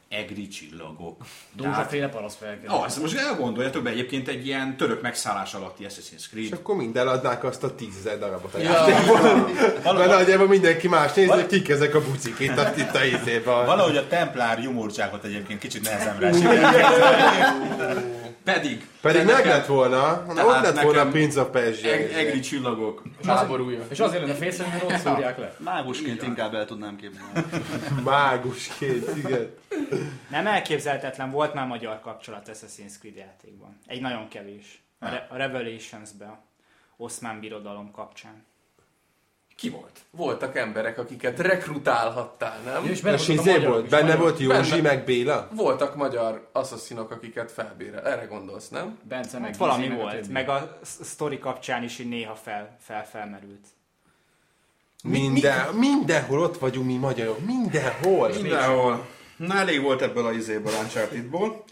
egri 0.09 0.47
csillagok. 0.47 1.21
Dózsaféle 1.53 2.07
parasz 2.09 2.35
felkelés. 2.35 2.85
Az, 2.85 2.97
most 2.97 3.17
elgondoljatok 3.17 3.83
be 3.83 3.89
egyébként 3.89 4.27
egy 4.27 4.47
ilyen 4.47 4.77
török 4.77 5.01
megszállás 5.01 5.53
alatti 5.53 5.85
Assassin's 5.89 6.15
És 6.15 6.27
Creed. 6.29 6.53
akkor 6.53 6.75
mind 6.75 6.97
eladnák 6.97 7.43
azt 7.43 7.63
a 7.63 7.75
tízezer 7.75 8.19
darabot 8.19 8.53
a 8.53 8.59
Ja. 8.59 8.85
Mert 9.93 10.09
nagyjából 10.09 10.47
mindenki 10.47 10.87
más 10.87 11.13
nézi, 11.13 11.29
hogy 11.29 11.45
kik 11.45 11.69
ezek 11.69 11.95
a 11.95 12.01
bucik 12.01 12.39
itt 12.39 12.57
a, 12.57 12.73
itt 12.77 12.95
a 12.95 13.03
izében. 13.03 13.65
Valahogy 13.65 13.97
a 13.97 14.07
templár 14.07 14.59
jumurcsákot 14.59 15.23
egyébként 15.23 15.59
kicsit 15.59 15.83
nehezemre 15.83 16.29
Pedig, 18.45 18.87
Pedig 19.01 19.25
meg 19.25 19.35
nekem 19.35 19.49
lett 19.49 19.65
volna, 19.65 20.23
na, 20.27 20.33
Tehát 20.33 20.49
ott 20.67 20.75
lett 20.75 20.83
volna 20.83 21.01
a 21.01 21.07
Prince 21.07 21.41
of 21.41 21.49
Persia. 21.49 21.91
eg- 21.91 22.11
egri 22.13 22.39
csillagok. 22.39 23.01
háborúja. 23.25 23.85
És 23.89 23.99
azért 23.99 24.21
lenne 24.21 24.33
fészen, 24.35 24.69
mert 24.69 24.83
ott 24.83 24.97
szúrják 24.97 25.37
le. 25.37 25.55
Mágusként 25.59 26.23
inkább 26.23 26.53
el 26.53 26.65
tudnám 26.65 26.95
képzelni. 26.95 27.31
Mágusként, 28.03 29.15
igen. 29.17 29.49
Nem 30.29 30.47
elképzelhetetlen, 30.47 31.31
volt 31.31 31.53
már 31.53 31.67
magyar 31.67 31.99
kapcsolat 31.99 32.49
Assassin's 32.53 32.97
Creed 32.99 33.15
játékban. 33.15 33.77
Egy 33.85 34.01
nagyon 34.01 34.27
kevés. 34.27 34.83
A, 34.99 35.09
Re- 35.09 35.27
a 35.29 35.35
Revelations-be, 35.35 36.39
Oszmán 36.97 37.39
birodalom 37.39 37.91
kapcsán. 37.91 38.45
Ki 39.55 39.69
volt? 39.69 39.99
Voltak 40.11 40.55
emberek, 40.57 40.97
akiket 40.97 41.39
rekrutálhattál, 41.39 42.59
nem? 42.65 42.85
És 42.85 43.01
benne 43.01 43.15
És 43.15 43.27
izé 43.27 43.57
volt, 43.57 43.89
benne 43.89 44.01
magyarok. 44.03 44.21
volt 44.21 44.39
Józsi, 44.39 44.69
Benne. 44.69 44.81
meg 44.81 45.05
Béla. 45.05 45.47
Voltak 45.51 45.95
magyar 45.95 46.49
asszaszinok, 46.51 47.11
akiket 47.11 47.51
felbérel. 47.51 48.07
Erre 48.07 48.25
gondolsz, 48.25 48.69
nem? 48.69 48.97
Bence 49.03 49.39
meg 49.39 49.49
Meg 49.49 49.59
valami 49.59 49.87
meg 49.87 49.97
volt, 49.97 50.27
meg 50.29 50.49
a 50.49 50.77
sz- 50.83 51.03
sztori 51.05 51.39
kapcsán 51.39 51.83
is 51.83 51.99
így 51.99 52.09
néha 52.09 52.35
fel, 52.35 52.77
fel 52.81 53.05
felmerült. 53.05 53.65
Minden, 55.03 55.73
mindenhol 55.73 56.39
ott 56.39 56.57
vagyunk 56.57 56.85
mi 56.85 56.95
magyarok, 56.97 57.45
mindenhol. 57.45 58.29
Mindenhol. 58.29 59.07
Na 59.37 59.55
elég 59.55 59.81
volt 59.81 60.01
ebből 60.01 60.25
a 60.25 60.31
izéből, 60.31 60.73
Uncharted-ból. 60.83 61.63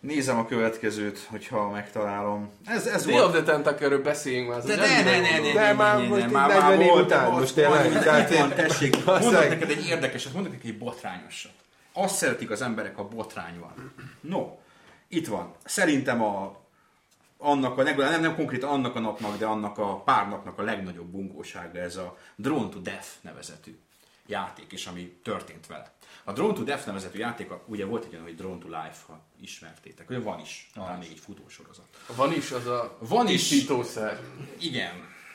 Nézem 0.00 0.38
a 0.38 0.46
következőt, 0.46 1.18
hogyha 1.18 1.70
megtalálom. 1.70 2.50
Ez, 2.66 2.86
ez 2.86 3.04
Day 3.04 3.14
of 3.14 3.20
volt. 3.20 3.32
the 3.32 3.42
Tentacle-ről 3.42 4.02
beszéljünk 4.02 4.48
már. 4.48 4.62
De 4.62 4.76
ne, 4.76 5.02
ne, 5.02 5.20
ne, 5.20 5.38
ne, 5.38 5.52
De 5.52 5.60
ne, 5.60 5.72
már 5.72 5.98
ne, 5.98 6.06
most 6.08 6.20
ne, 6.20 6.26
így 6.26 6.32
már, 6.32 6.48
40 6.48 6.68
már 6.68 6.80
év 6.80 6.92
után, 6.92 7.30
most 7.30 7.54
tényleg, 7.54 8.02
tehát 8.02 8.30
én- 8.30 8.48
tessék, 8.48 9.04
mondok 9.04 9.48
neked 9.48 9.70
egy 9.70 9.86
érdekeset, 9.86 10.32
mondok 10.32 10.52
neked 10.52 10.70
egy 10.70 10.78
botrányosat. 10.78 11.52
Azt 11.92 12.14
szeretik 12.14 12.50
az 12.50 12.62
emberek, 12.62 12.98
a 12.98 13.08
botrány 13.08 13.58
van. 13.58 13.92
No, 14.20 14.56
itt 15.08 15.26
van. 15.26 15.54
Szerintem 15.64 16.22
a 16.22 16.56
annak 17.38 17.78
a, 17.78 17.82
nem, 17.82 18.20
nem 18.20 18.34
konkrétan 18.34 18.70
annak 18.70 18.96
a 18.96 19.00
napnak, 19.00 19.38
de 19.38 19.46
annak 19.46 19.78
a 19.78 19.96
pár 19.96 20.28
napnak 20.28 20.58
a 20.58 20.62
legnagyobb 20.62 21.06
bunkósága 21.06 21.78
ez 21.78 21.96
a 21.96 22.16
Drone 22.36 22.68
to 22.68 22.78
Death 22.78 23.06
nevezetű 23.20 23.78
játék, 24.28 24.72
és 24.72 24.86
ami 24.86 25.12
történt 25.22 25.66
vele. 25.66 25.92
A 26.24 26.32
Drone 26.32 26.52
to 26.54 26.62
Death 26.62 26.86
nevezetű 26.86 27.18
játék, 27.18 27.50
ugye 27.66 27.84
volt 27.84 28.04
egy 28.04 28.12
olyan, 28.12 28.24
hogy 28.24 28.34
Drone 28.36 28.58
to 28.58 28.66
Life, 28.66 28.98
ha 29.06 29.20
ismertétek. 29.40 30.10
Ugye 30.10 30.18
van 30.18 30.40
is, 30.40 30.70
talán 30.74 30.98
még 30.98 31.08
egy 31.10 31.18
futósorozat. 31.18 31.86
Van 32.16 32.32
is 32.32 32.50
az 32.50 32.66
a 32.66 32.96
Van 33.00 33.28
is. 33.28 33.48
tisztítószer. 33.48 34.20
Igen, 34.58 34.92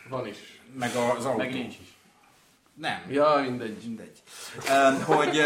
Van 0.10 0.28
is. 0.28 0.38
meg 0.74 0.96
az 0.96 1.26
autó. 1.26 1.38
Meg 1.38 1.54
nincs 1.54 1.76
is. 1.82 1.88
Nem, 2.74 3.12
Ja, 3.12 3.40
mindegy. 3.42 3.78
mindegy. 3.84 4.22
Hogy 5.06 5.42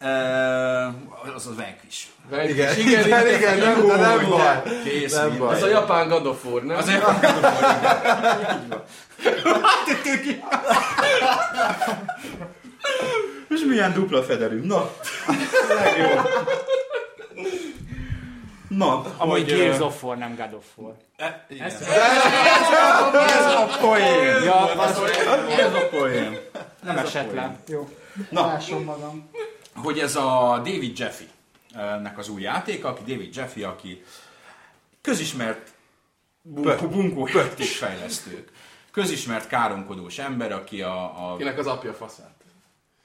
uh, 0.00 1.34
az 1.34 1.46
az 1.46 1.56
Vanquish. 1.56 2.06
Igen, 2.30 2.78
igen, 2.78 3.06
igen, 3.06 3.26
igen, 3.34 3.58
nem, 3.58 3.86
de 3.86 3.96
nem 3.96 4.18
Úgy, 4.18 4.28
baj. 4.28 4.62
Kész, 4.84 5.14
Nem 5.14 5.38
baj. 5.38 5.54
Ez 5.54 5.62
a 5.62 5.68
japán 5.68 6.08
God 6.08 6.26
of 6.26 6.44
War, 6.44 6.62
nem? 6.62 6.76
Az 6.76 6.88
egy... 6.88 6.94
Így 6.94 8.68
van. 8.68 8.82
És 13.48 13.60
milyen 13.66 13.92
dupla 13.92 14.22
federű. 14.22 14.60
Na, 14.66 14.90
legjobb. 15.68 16.28
Na, 18.68 19.04
Amúgy 19.16 19.34
hogy, 19.34 19.46
Gears 19.58 19.78
of 19.78 20.02
War, 20.02 20.16
nem 20.16 20.34
God 20.36 20.54
of 20.54 20.64
War. 20.76 20.94
Ezt 21.58 21.82
Ez 23.12 23.52
a 23.54 23.76
poén! 23.80 24.42
Ja, 24.44 24.70
ez 25.58 25.74
a 25.74 25.88
poén. 25.90 26.38
Nem 26.82 26.96
a 26.96 27.00
esett 27.00 27.34
le. 27.34 27.56
Jó. 27.66 27.88
Na. 28.30 28.46
Lásom 28.46 28.84
magam. 28.84 29.30
Hogy 29.82 29.98
ez 29.98 30.16
a 30.16 30.60
David 30.64 30.98
Jeffy 30.98 31.28
nek 32.02 32.18
az 32.18 32.28
új 32.28 32.42
játék, 32.42 32.84
aki 32.84 33.12
David 33.12 33.36
Jeffy, 33.36 33.62
aki 33.62 34.04
közismert 35.00 35.72
bunkó, 36.42 36.88
bunkó 36.88 37.28
játékfejlesztők. 37.34 38.52
Közismert 38.90 39.46
káromkodós 39.46 40.18
ember, 40.18 40.52
aki 40.52 40.82
a... 40.82 41.32
a... 41.32 41.36
Kinek 41.36 41.58
az 41.58 41.66
apja 41.66 41.94
faszát. 41.94 42.34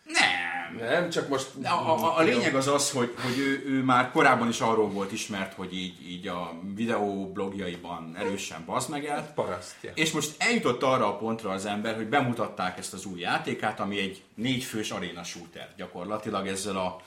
Nem! 0.03 0.52
Nem, 0.79 1.09
csak 1.09 1.27
most... 1.29 1.47
A, 1.63 1.67
a, 1.67 2.17
a 2.17 2.21
lényeg 2.21 2.55
az 2.55 2.67
az, 2.67 2.91
hogy, 2.91 3.13
hogy 3.23 3.37
ő, 3.37 3.63
ő 3.67 3.83
már 3.83 4.11
korábban 4.11 4.47
is 4.49 4.59
arról 4.59 4.89
volt 4.89 5.11
ismert, 5.11 5.53
hogy 5.53 5.73
így, 5.77 6.09
így 6.09 6.27
a 6.27 6.53
videóblogjaiban 6.75 8.15
erősen 8.19 8.63
bazmegelt, 8.65 9.33
Parasztja. 9.33 9.91
és 9.95 10.11
most 10.11 10.35
eljutott 10.37 10.83
arra 10.83 11.07
a 11.07 11.17
pontra 11.17 11.49
az 11.51 11.65
ember, 11.65 11.95
hogy 11.95 12.07
bemutatták 12.07 12.77
ezt 12.77 12.93
az 12.93 13.05
új 13.05 13.19
játékát, 13.19 13.79
ami 13.79 13.99
egy 13.99 14.21
négyfős 14.35 14.91
arena 14.91 15.23
shooter 15.23 15.69
gyakorlatilag 15.77 16.47
ezzel 16.47 16.75
a 16.77 17.01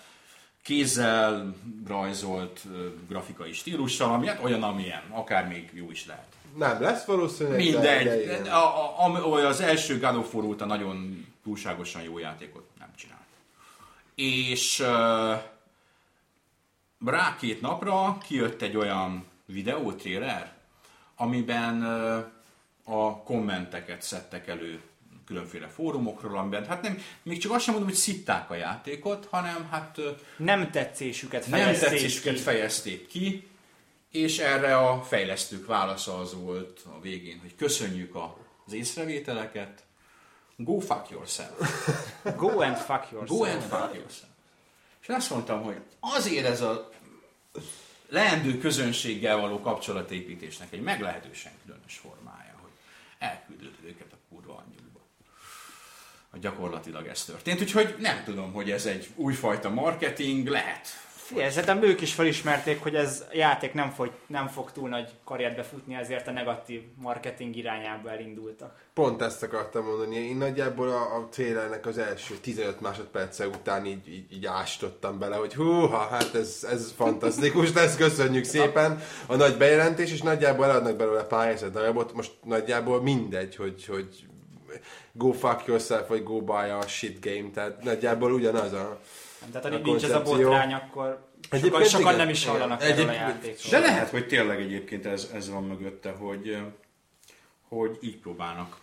kézzel 0.63 1.55
rajzolt 1.89 2.61
grafikai 3.09 3.53
stílussal, 3.53 4.13
ami 4.13 4.27
hát 4.27 4.45
olyan, 4.45 4.63
amilyen, 4.63 5.03
akár 5.11 5.49
még 5.49 5.71
jó 5.73 5.91
is 5.91 6.07
lehet. 6.07 6.27
Nem 6.57 6.83
lesz 6.83 7.05
valószínűleg, 7.05 7.59
de- 7.59 7.81
de 7.81 7.95
Mindegy. 7.99 8.23
igen. 8.23 8.47
A, 8.47 9.05
a, 9.07 9.25
a, 9.25 9.47
az 9.47 9.61
első 9.61 9.99
God 9.99 10.17
of 10.17 10.35
War 10.35 10.45
óta 10.45 10.65
nagyon 10.65 11.27
túlságosan 11.45 12.03
jó 12.03 12.19
játékot. 12.19 12.65
És 14.17 14.79
rá 17.05 17.37
két 17.41 17.61
napra 17.61 18.19
kijött 18.27 18.63
egy 18.63 18.77
olyan 18.77 19.25
videó, 19.47 19.93
trailer, 19.93 20.57
amiben 21.17 21.83
a 22.85 23.23
kommenteket 23.23 24.03
szedtek 24.03 24.49
elő 24.49 24.81
különféle 25.27 25.69
fórumokról, 25.69 26.39
amiben 26.39 26.67
hát 26.67 26.83
nem, 26.83 26.99
még 27.23 27.39
csak 27.39 27.53
azt 27.53 27.65
sem 27.65 27.73
mondom, 27.75 27.91
hogy 27.91 28.01
szitták 28.01 28.51
a 28.51 28.55
játékot, 28.55 29.27
hanem 29.31 29.69
hát 29.71 30.01
Nem 30.37 30.71
tetszésüket 30.71 31.47
nem 31.47 31.61
fejezték 31.61 31.89
tetszésüket 31.89 32.35
ki. 32.35 32.41
fejezték 32.41 33.07
ki, 33.07 33.49
és 34.11 34.39
erre 34.39 34.77
a 34.77 35.03
fejlesztők 35.03 35.67
válasza 35.67 36.19
az 36.19 36.35
volt 36.35 36.81
a 36.85 37.01
végén, 37.01 37.39
hogy 37.41 37.55
köszönjük 37.55 38.15
az 38.67 38.73
észrevételeket, 38.73 39.86
go 40.57 40.81
fuck 40.81 41.11
yourself. 41.11 41.89
Go 42.37 42.61
and 42.61 42.77
fuck 42.77 43.11
yourself. 43.11 43.29
Go 43.29 43.45
and 43.45 43.63
fuck 43.63 43.95
yourself. 43.95 44.31
És 45.01 45.09
azt 45.09 45.31
mondtam, 45.31 45.63
hogy 45.63 45.77
azért 46.01 46.47
ez 46.47 46.61
a 46.61 46.91
leendő 48.09 48.59
közönséggel 48.59 49.37
való 49.37 49.61
kapcsolatépítésnek 49.61 50.73
egy 50.73 50.83
meglehetősen 50.83 51.53
különös 51.65 51.97
formája, 51.97 52.55
hogy 52.61 52.71
elküldött 53.19 53.79
őket 53.85 54.13
a 54.13 54.17
kurva. 54.29 54.65
Hogy 56.31 56.41
gyakorlatilag 56.41 57.07
ez 57.07 57.25
történt. 57.25 57.61
Úgyhogy 57.61 57.95
nem 57.99 58.25
tudom, 58.25 58.53
hogy 58.53 58.71
ez 58.71 58.87
egy 58.87 59.09
újfajta 59.15 59.71
marketing, 59.71 60.49
lehet. 60.49 60.89
Figyelj, 61.27 61.51
szerintem 61.51 61.83
ők 61.83 62.01
is 62.01 62.15
felismerték, 62.15 62.83
hogy 62.83 62.95
ez 62.95 63.25
játék 63.33 63.73
nem 63.73 63.91
fog, 63.91 64.11
nem 64.27 64.47
fog 64.49 64.73
túl 64.73 64.89
nagy 64.89 65.11
karriert 65.25 65.57
befutni, 65.57 65.95
ezért 65.95 66.27
a 66.27 66.31
negatív 66.31 66.83
marketing 67.03 67.57
irányába 67.57 68.11
elindultak. 68.11 68.85
Pont 68.95 69.23
ezt 69.23 69.43
akartam 69.43 69.85
mondani. 69.85 70.17
Én 70.17 70.37
nagyjából 70.37 70.89
a, 70.89 71.17
a 71.17 71.29
trailernek 71.31 71.87
az 71.87 71.99
első 71.99 72.35
15 72.35 72.81
másodperce 72.81 73.47
után 73.47 73.87
így, 73.87 74.09
így, 74.09 74.33
így 74.33 74.47
ásítottam 74.47 75.19
bele, 75.19 75.37
hogy 75.37 75.55
húha, 75.55 75.99
hát 75.99 76.35
ez, 76.35 76.67
ez 76.71 76.93
fantasztikus 76.97 77.73
lesz, 77.73 77.97
köszönjük 77.97 78.45
szépen 78.45 79.01
a 79.27 79.37
nagy 79.37 79.57
bejelentés, 79.57 80.13
és 80.13 80.23
nagyjából 80.23 80.65
eladnak 80.65 80.97
belőle 80.97 81.23
pár 81.23 81.49
ezer 81.49 81.71
darabot, 81.71 82.13
most 82.13 82.33
nagyjából 82.45 83.03
mindegy, 83.03 83.57
hogy, 83.57 83.87
hogy 83.87 84.27
go 85.13 85.33
fuck 85.33 85.67
yourself, 85.67 86.09
vagy 86.09 86.23
go 86.23 86.41
buy 86.41 86.69
a 86.69 86.87
shit 86.87 87.21
game, 87.21 87.51
tehát 87.51 87.85
nagyjából 87.85 88.33
ugyanaz 88.33 88.73
a... 88.73 89.01
Tehát 89.53 89.65
A 89.65 89.69
amíg 89.69 89.83
nincs 89.83 90.05
ez 90.05 90.11
a 90.11 90.23
botrány, 90.23 90.73
akkor 90.73 91.25
sokan, 91.43 91.59
Egyébként 91.59 91.89
sokan 91.89 92.07
igen. 92.07 92.17
nem 92.17 92.29
is 92.29 92.45
hallanak 92.45 92.83
erről 92.83 93.09
a 93.09 93.13
játékról. 93.13 93.71
De 93.71 93.79
lehet, 93.79 94.11
hogy 94.11 94.27
tényleg 94.27 94.61
egyébként 94.61 95.07
ez, 95.07 95.31
ez 95.35 95.51
van 95.51 95.65
mögötte, 95.65 96.11
hogy, 96.11 96.59
hogy 97.69 97.99
így 98.01 98.17
próbálnak. 98.17 98.77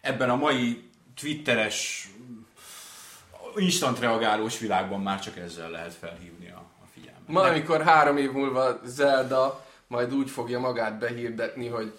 Ebben 0.00 0.30
a 0.30 0.36
mai 0.36 0.90
twitteres, 1.20 2.08
instant 3.56 3.98
reagálós 3.98 4.58
világban 4.58 5.00
már 5.00 5.20
csak 5.20 5.36
ezzel 5.36 5.70
lehet 5.70 5.94
felhívni 5.94 6.50
a, 6.50 6.62
a 6.82 6.86
figyelmet. 6.94 7.28
Ma, 7.28 7.42
amikor 7.42 7.82
három 7.82 8.16
év 8.16 8.32
múlva 8.32 8.80
Zelda 8.84 9.66
majd 9.86 10.14
úgy 10.14 10.30
fogja 10.30 10.58
magát 10.58 10.98
behirdetni, 10.98 11.66
hogy 11.68 11.98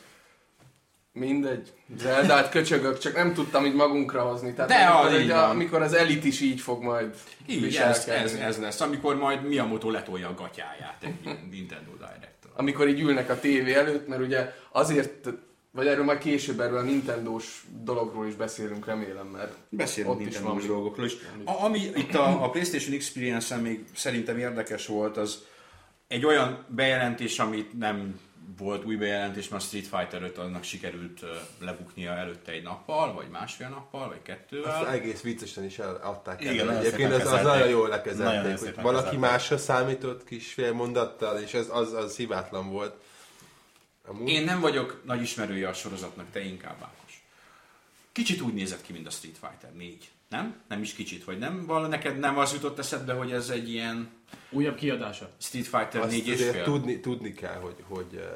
mindegy, 1.13 1.73
Zeldát 1.97 2.49
köcsögök, 2.49 2.97
csak 2.97 3.15
nem 3.15 3.33
tudtam 3.33 3.65
így 3.65 3.73
magunkra 3.75 4.21
hozni. 4.21 4.53
Tehát 4.53 4.69
De 4.69 4.75
amikor, 4.75 5.05
az 5.07 5.13
egy- 5.13 5.23
így 5.23 5.29
a, 5.29 5.49
amikor 5.49 5.81
az 5.81 5.93
elit 5.93 6.23
is 6.23 6.41
így 6.41 6.59
fog 6.61 6.83
majd 6.83 7.15
Így, 7.47 7.63
ez, 7.63 7.63
viselkedni. 7.63 8.21
ez, 8.39 8.55
ez, 8.55 8.57
lesz, 8.61 8.81
amikor 8.81 9.15
majd 9.15 9.47
Miyamoto 9.47 9.89
letolja 9.89 10.27
a 10.27 10.33
gatyáját 10.33 10.97
egy 11.03 11.13
Nintendo 11.51 11.91
direct 11.95 12.29
amikor 12.55 12.87
így 12.87 12.99
ülnek 12.99 13.29
a 13.29 13.39
tévé 13.39 13.73
előtt, 13.73 14.07
mert 14.07 14.21
ugye 14.21 14.53
azért 14.71 15.29
Vagy 15.73 15.87
erről 15.87 16.03
majd 16.03 16.17
később, 16.17 16.59
erről 16.59 16.77
a 16.77 16.81
Nintendo-s 16.81 17.61
dologról 17.83 18.27
is 18.27 18.33
beszélünk, 18.33 18.85
remélem, 18.85 19.25
mert 19.27 19.53
Beszélünk 19.69 20.13
ott 20.13 20.19
is 20.19 20.25
Nintendo 20.25 20.53
van. 20.53 20.67
dolgokról 20.67 21.05
is. 21.05 21.13
A, 21.43 21.63
ami 21.63 21.79
itt 21.95 22.13
a, 22.15 22.43
a 22.43 22.49
PlayStation 22.49 22.95
Experience-en 22.95 23.59
még 23.61 23.83
szerintem 23.95 24.37
érdekes 24.37 24.87
volt, 24.87 25.17
az 25.17 25.43
egy 26.07 26.25
olyan 26.25 26.65
bejelentés, 26.67 27.39
amit 27.39 27.77
nem 27.77 28.19
volt 28.57 28.85
új 28.85 28.95
bejelentés, 28.95 29.49
mert 29.49 29.63
a 29.63 29.65
Street 29.65 29.87
Fighter 29.87 30.21
5 30.21 30.37
annak 30.37 30.63
sikerült 30.63 31.19
lebuknia 31.59 32.11
előtte 32.11 32.51
egy 32.51 32.63
nappal, 32.63 33.13
vagy 33.13 33.29
másfél 33.29 33.69
nappal, 33.69 34.07
vagy 34.07 34.15
Azt 34.15 34.23
kettővel. 34.23 34.89
egész 34.89 35.21
viccesen 35.21 35.63
is 35.63 35.79
eladták 35.79 36.45
el. 36.45 36.53
Igen, 36.53 36.65
nagyon 36.65 36.81
Egyébként 36.81 37.13
az, 37.13 37.31
az 37.31 37.41
nagyon 37.41 37.69
jól 37.69 37.87
Nagyon 37.87 37.89
lekezelték, 37.89 38.57
hogy 38.59 38.83
valaki 38.83 39.03
kezelték. 39.03 39.19
másra 39.19 39.57
számított 39.57 40.23
kis 40.23 40.53
fél 40.53 40.73
mondattal, 40.73 41.39
és 41.39 41.53
ez 41.53 41.67
az, 41.71 41.93
az 41.93 42.15
hibátlan 42.15 42.69
volt. 42.69 42.95
Amúgy. 44.07 44.29
Én 44.29 44.43
nem 44.43 44.59
vagyok 44.59 45.01
nagy 45.05 45.21
ismerője 45.21 45.67
a 45.67 45.73
sorozatnak, 45.73 46.25
te 46.31 46.39
inkább. 46.39 46.87
Kicsit 48.11 48.41
úgy 48.41 48.53
nézett 48.53 48.81
ki, 48.81 48.93
mint 48.93 49.07
a 49.07 49.09
Street 49.09 49.37
Fighter 49.37 49.73
4. 49.73 50.11
Nem? 50.29 50.61
Nem 50.67 50.81
is 50.81 50.93
kicsit, 50.93 51.23
vagy 51.23 51.37
nem? 51.37 51.65
Val 51.65 51.87
neked 51.87 52.19
nem 52.19 52.37
az 52.37 52.53
jutott 52.53 52.79
eszedbe, 52.79 53.13
hogy 53.13 53.31
ez 53.31 53.49
egy 53.49 53.69
ilyen 53.69 54.09
Újabb 54.49 54.75
kiadása. 54.75 55.31
Street 55.37 55.67
Fighter 55.67 56.01
Azt 56.01 56.11
4 56.11 56.27
és 56.27 56.49
fél? 56.49 56.63
tudni, 56.63 56.99
tudni 56.99 57.33
kell, 57.33 57.59
hogy, 57.59 57.83
hogy 57.87 58.29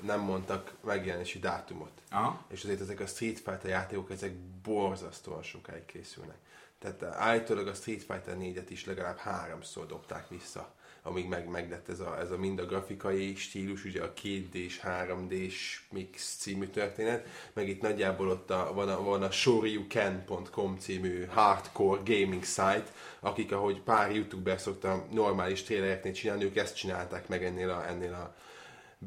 nem 0.00 0.20
mondtak 0.20 0.74
megjelenési 0.84 1.38
dátumot. 1.38 1.90
Aha. 2.10 2.44
És 2.48 2.62
azért 2.62 2.80
ezek 2.80 3.00
a 3.00 3.06
Street 3.06 3.36
Fighter 3.36 3.70
játékok, 3.70 4.10
ezek 4.10 4.32
borzasztóan 4.62 5.42
sokáig 5.42 5.84
készülnek. 5.86 6.36
Tehát 6.78 7.02
eh, 7.02 7.20
állítólag 7.20 7.66
a 7.66 7.74
Street 7.74 8.02
Fighter 8.02 8.36
4-et 8.38 8.66
is 8.68 8.84
legalább 8.84 9.16
háromszor 9.16 9.86
dobták 9.86 10.28
vissza, 10.28 10.74
amíg 11.02 11.28
meg, 11.28 11.48
meglett 11.48 11.88
ez 11.88 12.00
a, 12.00 12.18
ez 12.20 12.30
a 12.30 12.36
mind 12.38 12.58
a 12.58 12.66
grafikai 12.66 13.34
stílus, 13.34 13.84
ugye 13.84 14.02
a 14.02 14.12
2D-s, 14.22 14.80
3D-s 14.84 15.82
mix 15.90 16.36
című 16.36 16.66
történet, 16.66 17.26
meg 17.52 17.68
itt 17.68 17.80
nagyjából 17.80 18.28
ott 18.28 18.50
a, 18.50 18.70
van, 18.74 18.88
a, 18.88 19.02
van 19.02 19.22
a 19.22 19.30
shoryuken.com 19.30 20.76
című 20.78 21.26
hardcore 21.26 22.00
gaming 22.04 22.44
site, 22.44 22.86
akik 23.20 23.52
ahogy 23.52 23.80
pár 23.80 24.14
youtuber 24.14 24.60
szokta 24.60 25.06
normális 25.10 25.62
trélereknél 25.62 26.12
csinálni, 26.12 26.44
ők 26.44 26.56
ezt 26.56 26.76
csinálták 26.76 27.28
meg 27.28 27.44
ennél 27.44 27.70
a, 27.70 27.86
ennél 27.88 28.12
a 28.12 28.34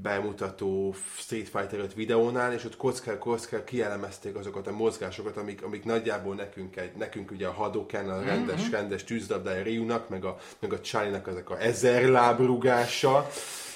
bemutató 0.01 0.95
Street 1.17 1.49
Fighter 1.49 1.79
5 1.79 1.93
videónál, 1.93 2.53
és 2.53 2.65
ott 2.65 2.77
kockára 2.77 3.17
kockára 3.17 3.63
kielemezték 3.63 4.35
azokat 4.35 4.67
a 4.67 4.71
mozgásokat, 4.71 5.37
amik, 5.37 5.63
amik 5.63 5.83
nagyjából 5.83 6.35
nekünk, 6.35 6.75
egy, 6.75 6.91
nekünk 6.97 7.31
ugye 7.31 7.47
a 7.47 7.51
Hadoken, 7.51 8.09
a 8.09 8.21
rendes, 8.21 8.61
mm-hmm. 8.61 8.71
rendes 8.71 9.03
tűzdabdája 9.03 9.63
Ryunak, 9.63 10.09
meg 10.09 10.25
a, 10.25 10.37
meg 10.59 10.73
a 10.73 10.79
Charlie-nak 10.79 11.27
ezek 11.27 11.49
a 11.49 11.61
ezer 11.61 12.03
lábrugása, 12.03 13.29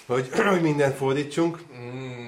hogy, 0.06 0.30
hogy 0.52 0.62
mindent 0.62 0.96
fordítsunk. 0.96 1.60
Mm, 1.78 2.28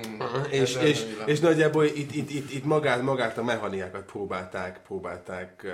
És, 0.49 0.75
és, 0.75 1.06
és 1.25 1.39
nagyjából 1.39 1.86
itt, 1.86 2.15
itt, 2.15 2.30
itt, 2.30 2.51
itt 2.51 2.65
magát, 2.65 3.01
magát 3.01 3.38
a 3.38 3.43
mechanikákat 3.43 4.06
próbálták, 4.06 4.82
próbálták 4.82 5.62
uh, 5.63 5.71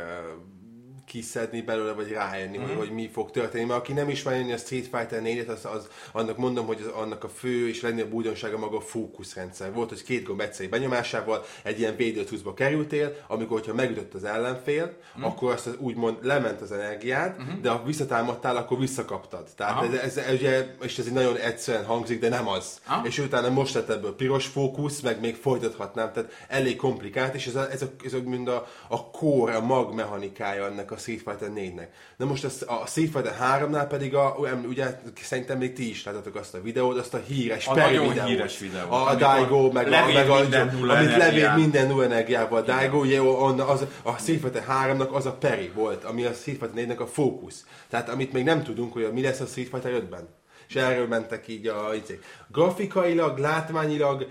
kiszedni 1.07 1.61
belőle, 1.61 1.91
vagy 1.91 2.11
rájönni, 2.11 2.57
mm. 2.57 2.61
hogy, 2.61 2.75
hogy 2.75 2.91
mi 2.91 3.09
fog 3.13 3.31
történni. 3.31 3.65
Mert 3.65 3.79
aki 3.79 3.93
nem 3.93 4.09
ismeri 4.09 4.51
a 4.51 4.57
Street 4.57 4.87
Fighter 4.91 5.21
4-et, 5.23 5.47
az, 5.47 5.65
az, 5.65 5.87
annak 6.11 6.37
mondom, 6.37 6.65
hogy 6.65 6.81
az, 6.81 7.01
annak 7.01 7.23
a 7.23 7.29
fő 7.29 7.67
és 7.67 7.81
legnagyobb 7.81 8.13
újdonsága 8.13 8.57
maga 8.57 8.77
a 8.77 8.81
fókuszrendszer. 8.81 9.73
Volt, 9.73 9.89
hogy 9.89 10.03
két 10.03 10.23
gomb 10.23 10.39
egyszerű 10.39 10.69
benyomásával 10.69 11.45
egy 11.63 11.79
ilyen 11.79 11.95
védőtuszba 11.95 12.53
kerültél, 12.53 13.15
amikor, 13.27 13.59
hogyha 13.59 13.73
megütött 13.73 14.13
az 14.13 14.23
ellenfél, 14.23 14.93
mm. 15.19 15.23
akkor 15.23 15.51
azt 15.51 15.67
az, 15.67 15.75
úgymond 15.77 16.17
lement 16.21 16.61
az 16.61 16.71
energiád, 16.71 17.35
mm-hmm. 17.41 17.61
de 17.61 17.69
ha 17.69 17.83
visszatámadtál, 17.83 18.57
akkor 18.57 18.79
visszakaptad. 18.79 19.47
Tehát 19.55 19.93
ez, 19.93 19.99
ez, 19.99 20.17
ez, 20.17 20.33
ugye, 20.33 20.75
és 20.81 20.97
ez 20.97 21.05
egy 21.05 21.13
nagyon 21.13 21.37
egyszerűen 21.37 21.85
hangzik, 21.85 22.19
de 22.19 22.29
nem 22.29 22.47
az. 22.47 22.79
Aha. 22.85 23.05
És 23.05 23.19
utána 23.19 23.49
most 23.49 23.73
lett 23.73 23.89
ebből 23.89 24.15
piros 24.15 24.45
fókusz, 24.45 24.99
meg 24.99 25.19
még 25.19 25.35
folytathatnám, 25.35 26.11
tehát 26.13 26.31
elég 26.47 26.75
komplikált, 26.75 27.35
és 27.35 27.47
ez 27.47 27.55
a, 27.55 27.71
ez 27.71 27.81
a, 27.81 27.87
ez 28.03 28.13
a, 28.13 28.19
mind 28.25 28.47
a, 28.47 28.67
a 28.87 29.09
core, 29.09 29.55
a 29.55 29.61
mag 29.61 29.93
mechanikája 29.93 30.65
ennek 30.65 30.91
a 30.91 30.97
Street 31.07 31.21
Fighter 31.25 31.49
4-nek. 31.55 31.87
Na 32.17 32.25
most 32.25 32.43
az, 32.43 32.65
a 32.67 32.85
Street 32.85 33.09
Fighter 33.11 33.37
3-nál 33.41 33.85
pedig, 33.89 34.15
a, 34.15 34.35
ugye 34.67 34.99
szerintem 35.21 35.57
még 35.57 35.73
ti 35.73 35.89
is 35.89 36.03
láttatok 36.03 36.35
azt 36.35 36.53
a 36.53 36.61
videót, 36.61 36.97
azt 36.97 37.13
a 37.13 37.21
híres 37.27 37.67
A 37.67 37.75
nagyon 37.75 38.07
videót. 38.07 38.27
híres 38.27 38.59
videót, 38.59 38.91
A, 38.91 39.07
a 39.07 39.15
Daigo, 39.15 39.71
meg 39.71 39.87
a, 39.87 40.11
meg 40.13 40.29
a, 40.29 40.63
nulla 40.71 40.93
amit 40.93 41.17
levéd 41.17 41.55
minden 41.55 41.87
nulla 41.87 42.03
energiával. 42.03 42.61
Daigo, 42.61 42.97
ugye, 42.97 43.21
on, 43.21 43.59
az, 43.59 43.85
a 44.03 44.17
Street 44.17 44.39
Fighter 44.39 44.65
3-nak 44.69 45.09
az 45.09 45.25
a 45.25 45.33
Perry 45.33 45.71
volt, 45.73 46.03
ami 46.03 46.23
a 46.23 46.33
Street 46.33 46.57
Fighter 46.59 46.85
4-nek 46.85 46.99
a 46.99 47.07
fókusz. 47.07 47.65
Tehát 47.89 48.09
amit 48.09 48.33
még 48.33 48.43
nem 48.43 48.63
tudunk, 48.63 48.93
hogy 48.93 49.11
mi 49.13 49.21
lesz 49.21 49.39
a 49.39 49.45
Street 49.45 49.69
Fighter 49.69 49.91
5-ben. 49.91 50.27
És 50.67 50.75
erről 50.75 51.07
mentek 51.07 51.47
így 51.47 51.67
a 51.67 51.89
izék. 52.03 52.23
Grafikailag, 52.51 53.37
látványilag, 53.37 54.27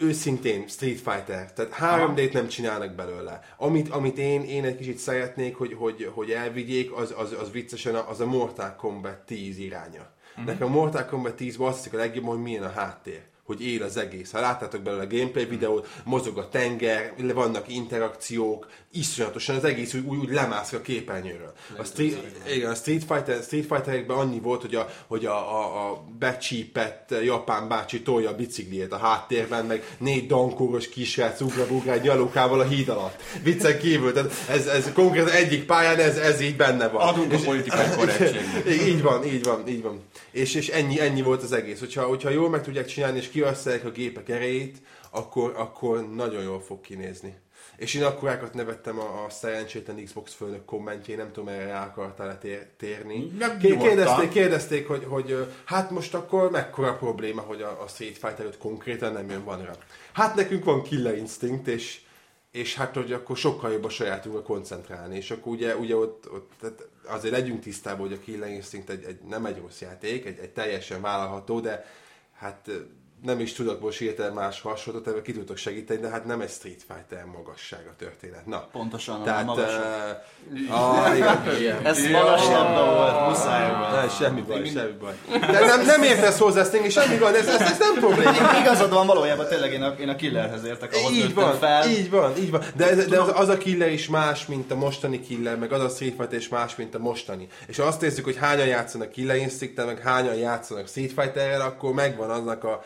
őszintén 0.00 0.68
Street 0.68 1.00
Fighter, 1.00 1.52
tehát 1.52 1.74
3D-t 1.80 2.32
nem 2.32 2.48
csinálnak 2.48 2.94
belőle. 2.94 3.40
Amit, 3.56 3.88
amit 3.88 4.18
én, 4.18 4.42
én 4.42 4.64
egy 4.64 4.76
kicsit 4.76 4.98
szeretnék, 4.98 5.56
hogy, 5.56 5.74
hogy, 5.78 6.10
hogy 6.14 6.30
elvigyék, 6.30 6.92
az, 6.92 7.14
az, 7.16 7.32
az 7.40 7.50
viccesen 7.50 7.94
az 7.94 8.20
a 8.20 8.26
Mortal 8.26 8.76
Kombat 8.76 9.18
10 9.18 9.58
iránya. 9.58 10.10
Mm-hmm. 10.38 10.46
Nekem 10.46 10.68
a 10.68 10.70
Mortal 10.70 11.04
Kombat 11.04 11.34
10-ben 11.38 11.68
azt 11.68 11.94
a 11.94 11.96
legjobb, 11.96 12.24
hogy 12.24 12.42
milyen 12.42 12.62
a 12.62 12.70
háttér 12.70 13.29
hogy 13.50 13.66
él 13.66 13.82
az 13.82 13.96
egész. 13.96 14.30
Ha 14.30 14.40
láttátok 14.40 14.82
belőle 14.82 15.02
a 15.02 15.06
gameplay 15.06 15.44
videót, 15.44 15.88
mozog 16.04 16.38
a 16.38 16.48
tenger, 16.48 17.14
vannak 17.34 17.68
interakciók, 17.68 18.66
iszonyatosan 18.92 19.56
az 19.56 19.64
egész 19.64 19.94
úgy, 19.94 20.16
úgy, 20.16 20.30
lemászik 20.30 20.78
a 20.78 20.82
képernyőről. 20.82 21.52
A 21.78 21.84
Street, 21.84 22.18
igen, 22.54 22.70
a 22.70 22.74
Street, 22.74 23.04
Fighter, 23.04 23.42
Street 23.42 23.66
Fighterekben 23.66 24.16
annyi 24.16 24.40
volt, 24.40 24.60
hogy 24.60 24.74
a, 24.74 24.88
hogy 25.06 25.26
a, 25.26 25.58
a, 25.58 25.90
a 25.90 26.04
becsípett 26.18 27.14
japán 27.22 27.68
bácsi 27.68 28.02
tolja 28.02 28.30
a 28.30 28.34
bicikliét 28.34 28.92
a 28.92 28.96
háttérben, 28.96 29.66
meg 29.66 29.96
négy 29.98 30.26
dankóros 30.26 30.88
kisrác 30.88 31.40
ugrál 31.40 31.94
egy 31.94 32.02
nyalókával 32.02 32.60
a 32.60 32.64
híd 32.64 32.88
alatt. 32.88 33.22
Viccen 33.42 33.78
kívül, 33.78 34.12
tehát 34.12 34.32
ez, 34.48 34.66
ez 34.66 34.92
konkrét 34.92 35.28
egyik 35.28 35.64
pályán 35.64 35.98
ez, 35.98 36.16
ez 36.16 36.40
így 36.40 36.56
benne 36.56 36.88
van. 36.88 37.08
Adunk 37.08 37.32
a 37.32 37.38
politikai 37.44 37.86
korrektségnek. 37.96 38.66
Így 38.68 38.86
így 38.90 39.02
van, 39.02 39.24
így 39.24 39.44
van, 39.44 39.68
így 39.68 39.82
van. 39.82 40.00
És, 40.30 40.54
és 40.54 40.68
ennyi, 40.68 41.00
ennyi 41.00 41.22
volt 41.22 41.42
az 41.42 41.52
egész. 41.52 41.78
Hogyha, 41.78 42.02
hogyha 42.02 42.30
jól 42.30 42.50
meg 42.50 42.62
tudják 42.62 42.86
csinálni, 42.86 43.18
és 43.18 43.28
kihasználják 43.28 43.84
a 43.84 43.90
gépek 43.90 44.28
erejét, 44.28 44.78
akkor, 45.10 45.54
akkor 45.56 46.14
nagyon 46.14 46.42
jól 46.42 46.60
fog 46.60 46.80
kinézni. 46.80 47.34
És 47.76 47.94
én 47.94 48.04
akkorákat 48.04 48.54
nevettem 48.54 48.98
a, 48.98 49.24
a 49.24 49.30
szerencsétlen 49.30 50.04
Xbox 50.04 50.32
főnök 50.32 50.64
kommentjén, 50.64 51.16
nem 51.16 51.32
tudom, 51.32 51.48
erre 51.48 51.64
rá 51.64 51.84
akartál 51.84 52.38
tér, 52.38 52.66
térni. 52.76 53.32
Ké-. 53.60 53.78
Kérdezték, 53.78 54.28
kérdezték 54.28 54.86
hogy, 54.86 55.04
hogy 55.08 55.46
hát 55.64 55.90
most 55.90 56.14
akkor 56.14 56.50
mekkora 56.50 56.96
probléma, 56.96 57.40
hogy 57.40 57.62
a, 57.62 57.82
a 57.82 57.86
Street 57.86 58.18
Fighter 58.18 58.46
5 58.46 58.58
konkrétan 58.58 59.12
nem 59.12 59.30
jön 59.30 59.44
van 59.44 59.64
rá. 59.64 59.72
Hát 60.12 60.34
nekünk 60.34 60.64
van 60.64 60.82
Killer 60.82 61.16
Instinct, 61.16 61.66
és, 61.66 62.00
és 62.50 62.74
hát 62.74 62.94
hogy 62.94 63.12
akkor 63.12 63.36
sokkal 63.36 63.72
jobb 63.72 63.84
a 63.84 63.88
sajátunkra 63.88 64.42
koncentrálni, 64.42 65.16
és 65.16 65.30
akkor 65.30 65.52
ugye, 65.52 65.76
ugye 65.76 65.96
ott, 65.96 66.32
ott 66.32 66.50
tehát 66.60 66.88
azért 67.04 67.34
legyünk 67.34 67.60
tisztában, 67.60 68.08
hogy 68.08 68.16
a 68.16 68.20
Killer 68.20 68.48
Instinct 68.48 68.88
egy, 68.90 69.04
egy, 69.04 69.20
nem 69.20 69.46
egy 69.46 69.58
rossz 69.58 69.80
játék, 69.80 70.26
egy, 70.26 70.38
egy 70.38 70.50
teljesen 70.50 71.00
vállalható, 71.00 71.60
de 71.60 71.84
hát 72.32 72.70
nem 73.22 73.40
is 73.40 73.52
tudok 73.52 73.80
most 73.80 73.98
hirtelen 73.98 74.32
más 74.32 74.60
hasonlót, 74.60 75.06
ebben 75.06 75.22
ki 75.22 75.32
tudok 75.32 75.56
segíteni, 75.56 76.00
de 76.00 76.08
hát 76.08 76.24
nem 76.24 76.40
egy 76.40 76.50
Street 76.50 76.82
Fighter 76.88 77.24
magasság 77.24 77.86
a 77.88 77.96
történet. 77.98 78.46
Na, 78.46 78.68
Pontosan, 78.72 79.20
a 79.20 79.24
tehát... 79.24 79.44
magasabb. 79.44 80.16
Uh, 80.68 80.74
ah, 81.04 81.16
igen. 81.60 81.86
Ez 81.86 82.06
magas 82.06 82.46
labda 82.46 82.94
volt, 82.94 83.28
muszáj 83.28 83.78
volt. 83.78 84.02
Ne, 84.02 84.08
semmi 84.08 84.40
baj, 84.40 84.64
semmi 84.64 84.96
baj. 85.00 85.14
De 85.40 85.66
nem, 85.66 85.84
nem 85.84 86.02
értesz 86.02 86.38
hozzá, 86.38 86.64
Stingy, 86.64 86.90
semmi 86.90 87.18
baj, 87.18 87.36
ez, 87.36 87.46
ez, 87.46 87.60
ez 87.60 87.78
nem 87.78 87.94
probléma. 87.94 88.32
Igazad 88.60 88.92
van, 88.92 89.06
valójában 89.06 89.46
tényleg 89.46 89.72
én 89.72 89.82
a, 89.82 89.94
én 90.00 90.08
a 90.08 90.16
killerhez 90.16 90.64
értek, 90.64 90.94
ahhoz 90.94 91.12
Így 91.12 91.34
van, 91.34 91.58
fel. 91.58 91.88
így 91.88 92.10
van, 92.10 92.36
így 92.36 92.50
van. 92.50 92.62
De, 92.76 92.88
ez- 92.88 93.06
de 93.06 93.20
az, 93.20 93.32
az, 93.34 93.48
a 93.48 93.58
killer 93.58 93.92
is 93.92 94.08
más, 94.08 94.46
mint 94.46 94.70
a 94.70 94.74
mostani 94.74 95.20
killer, 95.20 95.56
meg 95.56 95.72
az 95.72 95.80
a 95.80 95.88
Street 95.88 96.14
Fighter 96.16 96.38
is 96.38 96.48
más, 96.48 96.76
mint 96.76 96.94
a 96.94 96.98
mostani. 96.98 97.48
És 97.66 97.76
ha 97.76 97.82
azt 97.82 98.00
nézzük, 98.00 98.24
hogy 98.24 98.36
hányan 98.36 98.66
játszanak 98.66 99.10
Killer 99.10 99.36
instinct 99.36 99.86
meg 99.86 99.98
hányan 99.98 100.34
játszanak 100.34 100.88
Street 100.88 101.12
Fighterrel, 101.12 101.60
akkor 101.60 101.92
megvan 101.92 102.30
annak 102.30 102.64
a... 102.64 102.82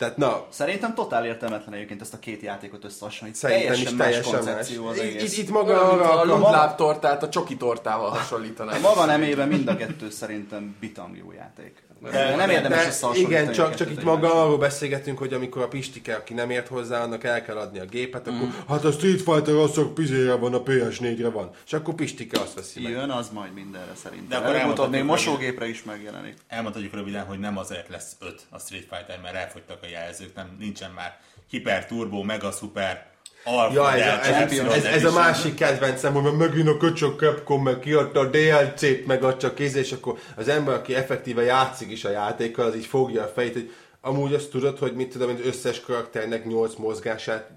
Tehát 0.00 0.16
na, 0.16 0.46
Szerintem 0.48 0.94
totál 0.94 1.24
értelmetlen 1.26 1.74
egyébként 1.74 2.00
ezt 2.00 2.14
a 2.14 2.18
két 2.18 2.42
játékot 2.42 2.84
összehasonlítani. 2.84 3.52
szerintem 3.52 3.66
teljesen 3.74 3.92
is 3.92 3.98
más 3.98 4.06
teljesen 4.08 4.32
más. 4.34 4.44
koncepció 4.44 4.86
az 4.86 4.96
Itt, 4.96 5.02
egész. 5.02 5.38
itt, 5.38 5.44
itt 5.44 5.50
maga 5.50 5.90
arra 5.90 6.10
a 6.12 6.20
a 6.20 6.24
lumpláb 6.24 6.74
tortát 6.76 7.22
a 7.22 7.28
csoki 7.28 7.56
tortával 7.56 8.10
hasonlítanám. 8.10 8.80
Maga 8.80 9.04
nemében 9.04 9.48
mind 9.48 9.68
a 9.68 9.76
kettő 9.76 10.10
szerintem 10.10 10.76
bitang 10.80 11.16
jó 11.16 11.32
játék. 11.32 11.82
De 12.02 12.36
nem 12.36 12.50
érdemes 12.50 12.78
De 12.82 12.86
összehasonlítani. 12.86 13.34
igen, 13.34 13.52
csak, 13.52 13.74
csak 13.74 13.90
itt 13.90 14.02
maga 14.02 14.42
arról 14.42 14.58
beszélgetünk, 14.58 15.18
hogy 15.18 15.32
amikor 15.32 15.62
a 15.62 15.68
Pistike, 15.68 16.14
aki 16.14 16.34
nem 16.34 16.50
ért 16.50 16.68
hozzá, 16.68 17.02
annak 17.02 17.24
el 17.24 17.42
kell 17.42 17.56
adni 17.56 17.78
a 17.78 17.84
gépet, 17.84 18.26
akkor 18.26 18.48
hát 18.68 18.84
a 18.84 18.92
Street 18.92 19.20
Fighter 19.20 19.54
az 19.54 19.72
csak 19.72 19.94
pizére 19.94 20.34
van, 20.34 20.54
a 20.54 20.62
PS4-re 20.62 21.28
van. 21.28 21.50
És 21.66 21.72
akkor 21.72 21.94
Pistike 21.94 22.40
azt 22.40 22.54
veszi 22.54 22.80
meg. 22.82 22.92
Jön, 22.92 23.10
az 23.10 23.28
majd 23.32 23.52
mindenre 23.52 23.92
szerintem. 23.94 24.28
De 24.28 24.36
akkor 24.36 24.54
Előbb-utóbb 24.54 24.90
még 24.90 25.02
mosógépre 25.04 25.68
is 25.68 25.82
megjelenik. 25.82 26.34
Elmondhatjuk 26.48 26.92
röviden, 26.94 27.24
hogy 27.24 27.38
nem 27.38 27.58
azért 27.58 27.88
lesz 27.88 28.16
5 28.20 28.40
a 28.50 28.58
Street 28.58 28.86
Fighter, 28.90 29.20
mert 29.22 29.34
elfogytak 29.34 29.78
a 29.82 29.86
jelzők, 29.86 30.34
nem, 30.34 30.56
nincsen 30.58 30.90
már 30.90 31.18
hiper, 31.50 31.86
turbo, 31.86 32.22
mega, 32.22 32.50
super, 32.50 33.09
Ja, 33.44 33.92
ez, 33.92 34.06
a, 34.06 34.26
ez, 34.26 34.52
ez, 34.52 34.84
ez, 34.84 35.04
a 35.04 35.12
másik 35.12 35.54
kedvencem, 35.54 36.12
hogy 36.12 36.36
megint 36.36 36.68
a 36.68 36.76
köcsök 36.76 37.18
Capcom 37.20 37.62
meg 37.62 37.78
kiadta 37.78 38.20
a 38.20 38.24
DLC-t, 38.24 39.06
meg 39.06 39.24
a 39.24 39.36
csak 39.36 39.54
kéz, 39.54 39.74
és 39.74 39.92
akkor 39.92 40.18
az 40.36 40.48
ember, 40.48 40.74
aki 40.74 40.94
effektíve 40.94 41.42
játszik 41.42 41.90
is 41.90 42.04
a 42.04 42.10
játékkal, 42.10 42.66
az 42.66 42.76
így 42.76 42.86
fogja 42.86 43.22
a 43.22 43.32
fejét, 43.34 43.52
hogy 43.52 43.72
amúgy 44.00 44.34
azt 44.34 44.50
tudod, 44.50 44.78
hogy 44.78 44.94
mit 44.94 45.08
tudom, 45.08 45.30
az 45.30 45.46
összes 45.46 45.80
karakternek 45.80 46.46
8 46.46 46.74
mozgását 46.74 47.50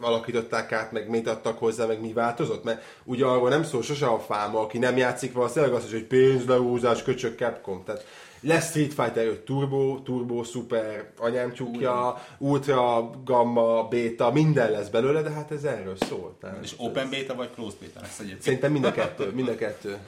alakították 0.00 0.72
át, 0.72 0.92
meg 0.92 1.08
mit 1.08 1.28
adtak 1.28 1.58
hozzá, 1.58 1.86
meg 1.86 2.00
mi 2.00 2.12
változott? 2.12 2.64
Mert 2.64 2.82
ugye 3.04 3.24
arról 3.24 3.48
nem 3.48 3.64
szól 3.64 3.82
sose 3.82 4.06
a 4.06 4.18
fáma, 4.18 4.60
aki 4.60 4.78
nem 4.78 4.96
játszik 4.96 5.32
valószínűleg 5.32 5.74
azt, 5.74 5.90
hogy 5.90 6.04
pénzlehúzás, 6.04 7.02
köcsök 7.02 7.38
Capcom. 7.38 7.82
Tehát 7.84 8.04
lesz 8.40 8.68
Street 8.68 8.94
Fighter 8.94 9.26
5 9.26 9.40
Turbo, 9.40 9.98
Turbo, 10.04 10.42
Super, 10.44 11.10
anyám 11.18 11.52
csukja, 11.52 12.22
Ultra, 12.38 13.10
Gamma, 13.24 13.88
Beta, 13.88 14.30
minden 14.32 14.70
lesz 14.70 14.88
belőle, 14.88 15.22
de 15.22 15.30
hát 15.30 15.50
ez 15.50 15.64
erről 15.64 15.96
szól. 16.08 16.36
Tehát 16.40 16.64
És 16.64 16.74
Open 16.76 17.10
Beta 17.10 17.34
vagy 17.34 17.50
Closed 17.54 17.78
Beta 17.80 18.00
lesz 18.00 18.18
egyébként? 18.18 18.42
Szerintem 18.42 18.72
mind 18.72 18.84
a 18.84 18.92
kettő, 18.92 19.30
mind 19.30 19.48
a 19.48 19.54
kettő. 19.54 19.98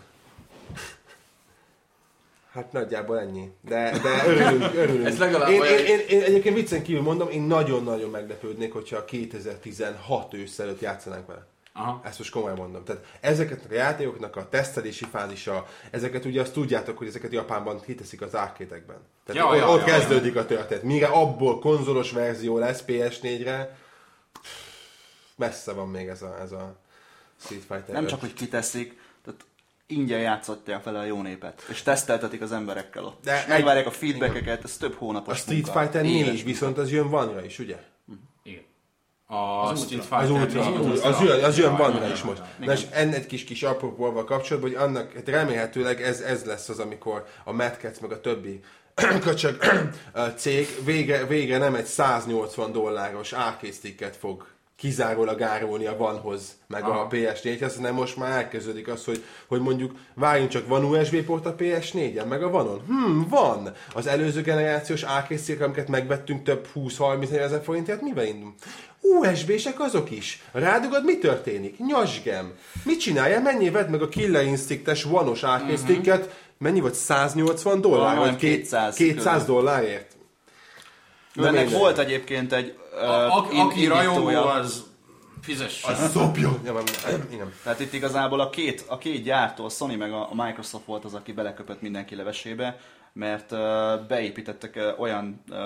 Hát 2.53 2.73
nagyjából 2.73 3.21
ennyi. 3.21 3.51
De, 3.69 3.99
de 4.03 4.27
örülünk, 4.27 4.75
örülünk. 4.75 5.07
Ez 5.07 5.19
legalább 5.19 5.51
én, 5.51 5.61
olyan- 5.61 5.79
én, 5.79 5.87
én, 5.87 6.01
én, 6.09 6.23
egyébként 6.23 6.55
viccen 6.55 6.83
kívül 6.83 7.03
mondom, 7.03 7.29
én 7.31 7.43
nagyon-nagyon 7.43 8.11
meglepődnék, 8.11 8.73
hogyha 8.73 8.97
a 8.97 9.05
2016 9.05 10.35
ősz 10.35 10.59
előtt 10.59 10.81
játszanánk 10.81 11.27
vele. 11.27 11.47
Aha. 11.73 12.01
Ezt 12.05 12.19
most 12.19 12.31
komolyan 12.31 12.57
mondom. 12.57 12.85
Tehát 12.85 13.05
ezeket 13.21 13.67
a 13.71 13.75
játékoknak 13.75 14.37
a 14.37 14.49
tesztelési 14.49 15.05
fázisa, 15.05 15.67
ezeket 15.91 16.25
ugye 16.25 16.41
azt 16.41 16.53
tudjátok, 16.53 16.99
hogy 16.99 17.07
ezeket 17.07 17.33
Japánban 17.33 17.81
kiteszik 17.81 18.23
az 18.23 18.37
árkétekben. 18.37 18.97
Tehát 19.25 19.43
Ja, 19.43 19.51
ott, 19.51 19.59
ja, 19.59 19.69
ott 19.69 19.87
ja, 19.87 19.99
kezdődik 19.99 20.37
a 20.37 20.47
történet. 20.47 20.83
Mire 20.83 21.07
abból 21.07 21.59
konzolos 21.59 22.13
verzió 22.13 22.59
lesz 22.59 22.85
PS4-re, 22.87 23.77
messze 25.37 25.73
van 25.73 25.89
még 25.89 26.09
ez 26.09 26.23
a, 26.23 26.39
ez 26.41 26.53
a 26.53 26.77
Street 27.41 27.63
Fighter 27.63 27.95
Nem 27.95 28.03
5. 28.03 28.11
csak, 28.11 28.21
hogy 28.21 28.33
kiteszik, 28.33 29.01
tehát 29.25 29.45
ingyen 29.87 30.21
játszotják 30.21 30.85
vele 30.85 30.99
a 30.99 31.05
jó 31.05 31.23
népet, 31.23 31.65
és 31.69 31.83
teszteltetik 31.83 32.41
az 32.41 32.53
emberekkel 32.53 33.05
ott. 33.05 33.25
De 33.25 33.39
és 33.39 33.47
megvárják 33.47 33.87
a 33.87 33.91
feedbackeket, 33.91 34.65
ez 34.65 34.77
több 34.77 34.93
A 34.93 34.99
hónapos 34.99 35.39
Street 35.39 35.65
munka. 35.65 35.81
Fighter 35.81 36.05
Éves 36.05 36.29
4 36.29 36.45
viszont 36.45 36.79
az 36.79 36.91
jön 36.91 37.09
vanra 37.09 37.45
is, 37.45 37.59
ugye? 37.59 37.91
A 39.33 39.69
Az 39.69 39.85
Street 39.85 40.03
Ultra. 40.03 40.17
Az 40.17 40.27
Fighter 40.27 40.81
Ultra, 40.81 40.93
az, 40.93 41.05
az, 41.05 41.27
jön, 41.27 41.45
az 41.45 41.59
jön 41.59 41.77
vanra 41.77 42.07
ja, 42.07 42.13
is 42.13 42.23
most. 42.23 42.43
Na 42.59 42.73
és 42.73 42.87
ennek 42.91 43.27
kis, 43.27 43.45
kis 43.45 43.63
apropóval 43.63 44.25
kapcsolatban, 44.25 44.73
hogy 44.73 44.81
annak 44.81 45.13
hát 45.13 45.29
remélhetőleg 45.29 46.03
ez, 46.03 46.21
ez 46.21 46.45
lesz 46.45 46.69
az, 46.69 46.79
amikor 46.79 47.25
a 47.45 47.53
Mad 47.53 47.77
Cats 47.81 48.01
meg 48.01 48.13
a 48.13 48.21
többi 48.21 48.61
köcsög 49.25 49.59
cég 50.37 50.69
végre, 50.85 51.27
végre 51.27 51.59
nem 51.59 51.75
egy 51.75 51.85
180 51.85 52.73
dolláros 52.73 53.33
arcade 53.33 54.13
fog 54.19 54.47
kizárólag 54.83 55.43
árulni 55.43 55.87
a 55.87 55.97
vanhoz, 55.97 56.43
meg 56.67 56.83
Aha. 56.83 57.01
a 57.01 57.09
PS4-hez, 57.09 57.73
hanem 57.77 57.95
most 57.95 58.17
már 58.17 58.31
elkezdődik 58.31 58.89
az, 58.89 59.05
hogy, 59.05 59.25
hogy 59.47 59.61
mondjuk 59.61 59.93
várjunk 60.15 60.51
csak, 60.51 60.69
van 60.69 60.85
USB 60.85 61.17
port 61.17 61.47
a 61.47 61.55
PS4-en, 61.55 62.29
meg 62.29 62.43
a 62.43 62.51
vanon? 62.51 62.81
Hmm, 62.87 63.27
van! 63.29 63.73
Az 63.95 64.07
előző 64.07 64.41
generációs 64.41 65.05
stick, 65.37 65.61
amiket 65.61 65.89
megvettünk 65.89 66.43
több 66.43 66.69
20-30 66.75 67.31
ezer 67.31 67.63
forintért, 67.65 68.01
mivel 68.01 68.27
indul? 68.27 68.55
USB-sek 69.01 69.81
azok 69.81 70.11
is. 70.11 70.43
Rádugod, 70.53 71.05
mi 71.05 71.19
történik? 71.19 71.79
Nyasgem. 71.79 72.53
Mit 72.85 73.01
csinálja? 73.01 73.41
Mennyi 73.41 73.71
vedd 73.71 73.89
meg 73.89 74.03
a 74.03 74.09
Killer 74.09 74.45
Instinctes 74.45 75.03
vanos 75.03 75.43
arcade 75.43 75.77
sticket? 75.77 76.41
Mennyi 76.59 76.81
volt? 76.81 76.95
180 76.95 77.81
dollár? 77.81 78.19
Vagy 78.19 78.37
két- 78.37 78.61
200 78.61 78.95
200 78.95 79.41
körül. 79.41 79.55
dollárért? 79.55 80.12
Ő 81.37 81.47
ennek 81.47 81.71
volt 81.71 81.99
egyébként 81.99 82.53
egy 82.53 82.79
A, 83.01 83.05
uh, 83.05 83.37
a, 83.37 83.65
aki 83.65 83.87
rajongó, 83.87 84.29
az 84.29 84.91
fizess. 85.43 85.85
Szopjon! 86.11 86.61
Ja, 86.65 86.73
van- 86.73 86.85
igen. 87.31 87.53
Tehát 87.63 87.81
itt 87.81 87.93
igazából 87.93 88.41
a 88.41 88.51
két, 88.51 88.85
a 88.89 88.99
két 88.99 89.23
gyártó, 89.23 89.65
a 89.65 89.69
Sony 89.69 89.99
meg 89.99 90.13
a 90.13 90.31
a 90.31 90.45
Microsoft 90.45 90.85
volt 90.85 91.05
az, 91.05 91.15
aki 91.15 91.33
beleköpött 91.33 91.81
mindenki 91.81 92.15
levesébe, 92.15 92.79
mert 93.13 93.53
uh, 93.53 93.59
beépítettek 94.09 94.75
uh, 94.77 95.01
olyan 95.01 95.43
uh, 95.51 95.57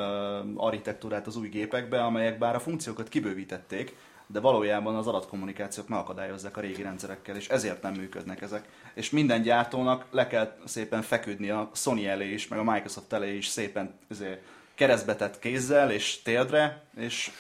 architektúrát 0.57 1.27
az 1.27 1.37
új 1.37 1.49
gépekbe, 1.49 2.05
amelyek 2.05 2.39
bár 2.39 2.55
a 2.55 2.61
funkciókat 2.61 3.09
kibővítették, 3.09 3.97
de 4.27 4.41
valójában 4.41 4.95
az 4.95 5.07
adatkommunikációt 5.07 5.89
megakadályozzák 5.89 6.57
a 6.57 6.61
régi 6.61 6.83
rendszerekkel, 6.83 7.37
és 7.37 7.49
ezért 7.49 7.83
nem 7.83 7.93
működnek 7.93 8.43
ezek. 8.43 8.69
És 8.95 9.11
minden 9.11 9.43
gyártónak 9.43 10.05
le 10.11 10.27
kell 10.27 10.57
szépen 10.65 11.03
feküdni 11.03 11.51
a 11.51 11.71
Sony 11.75 12.05
elé 12.05 12.33
is, 12.33 12.49
meg 12.49 12.59
a 12.59 12.73
Microsoft 12.73 13.13
elé 13.13 13.37
is 13.37 13.47
szépen 13.47 13.95
ezért 14.11 14.41
keresztbetett 14.77 15.39
kézzel 15.39 15.91
és 15.91 16.23
térdre, 16.23 16.83
és 16.97 17.31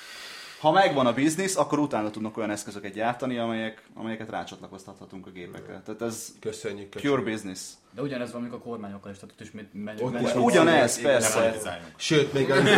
ha 0.60 0.72
megvan 0.72 1.06
a 1.06 1.12
biznisz, 1.12 1.56
akkor 1.56 1.78
utána 1.78 2.10
tudnak 2.10 2.36
olyan 2.36 2.50
eszközöket 2.50 2.92
gyártani, 2.92 3.38
amelyek, 3.38 3.82
amelyeket 3.94 4.30
rácsatlakoztathatunk 4.30 5.26
a 5.26 5.30
gépekre. 5.30 5.82
Tehát 5.84 6.02
ez 6.02 6.32
Köszönjük. 6.40 6.88
köszönjük. 6.90 7.20
pure 7.20 7.32
business. 7.32 7.60
De 7.94 8.02
ugyanez 8.02 8.32
van, 8.32 8.40
amikor 8.40 8.58
a 8.58 8.62
kormányokkal 8.62 9.10
is, 9.10 9.18
tehát 9.18 9.34
ott 9.34 9.40
is 9.40 9.50
mit 9.50 9.84
megy, 9.84 10.02
Ott 10.02 10.20
is 10.20 10.34
Ugyanez, 10.34 11.00
persze. 11.00 11.78
Sőt, 11.96 12.32
még 12.32 12.50
a, 12.50 12.62
még, 12.62 12.76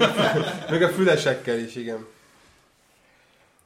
a, 0.00 0.70
még 0.70 0.82
a 0.82 0.88
fülesekkel 0.88 1.58
is, 1.58 1.74
igen. 1.74 2.06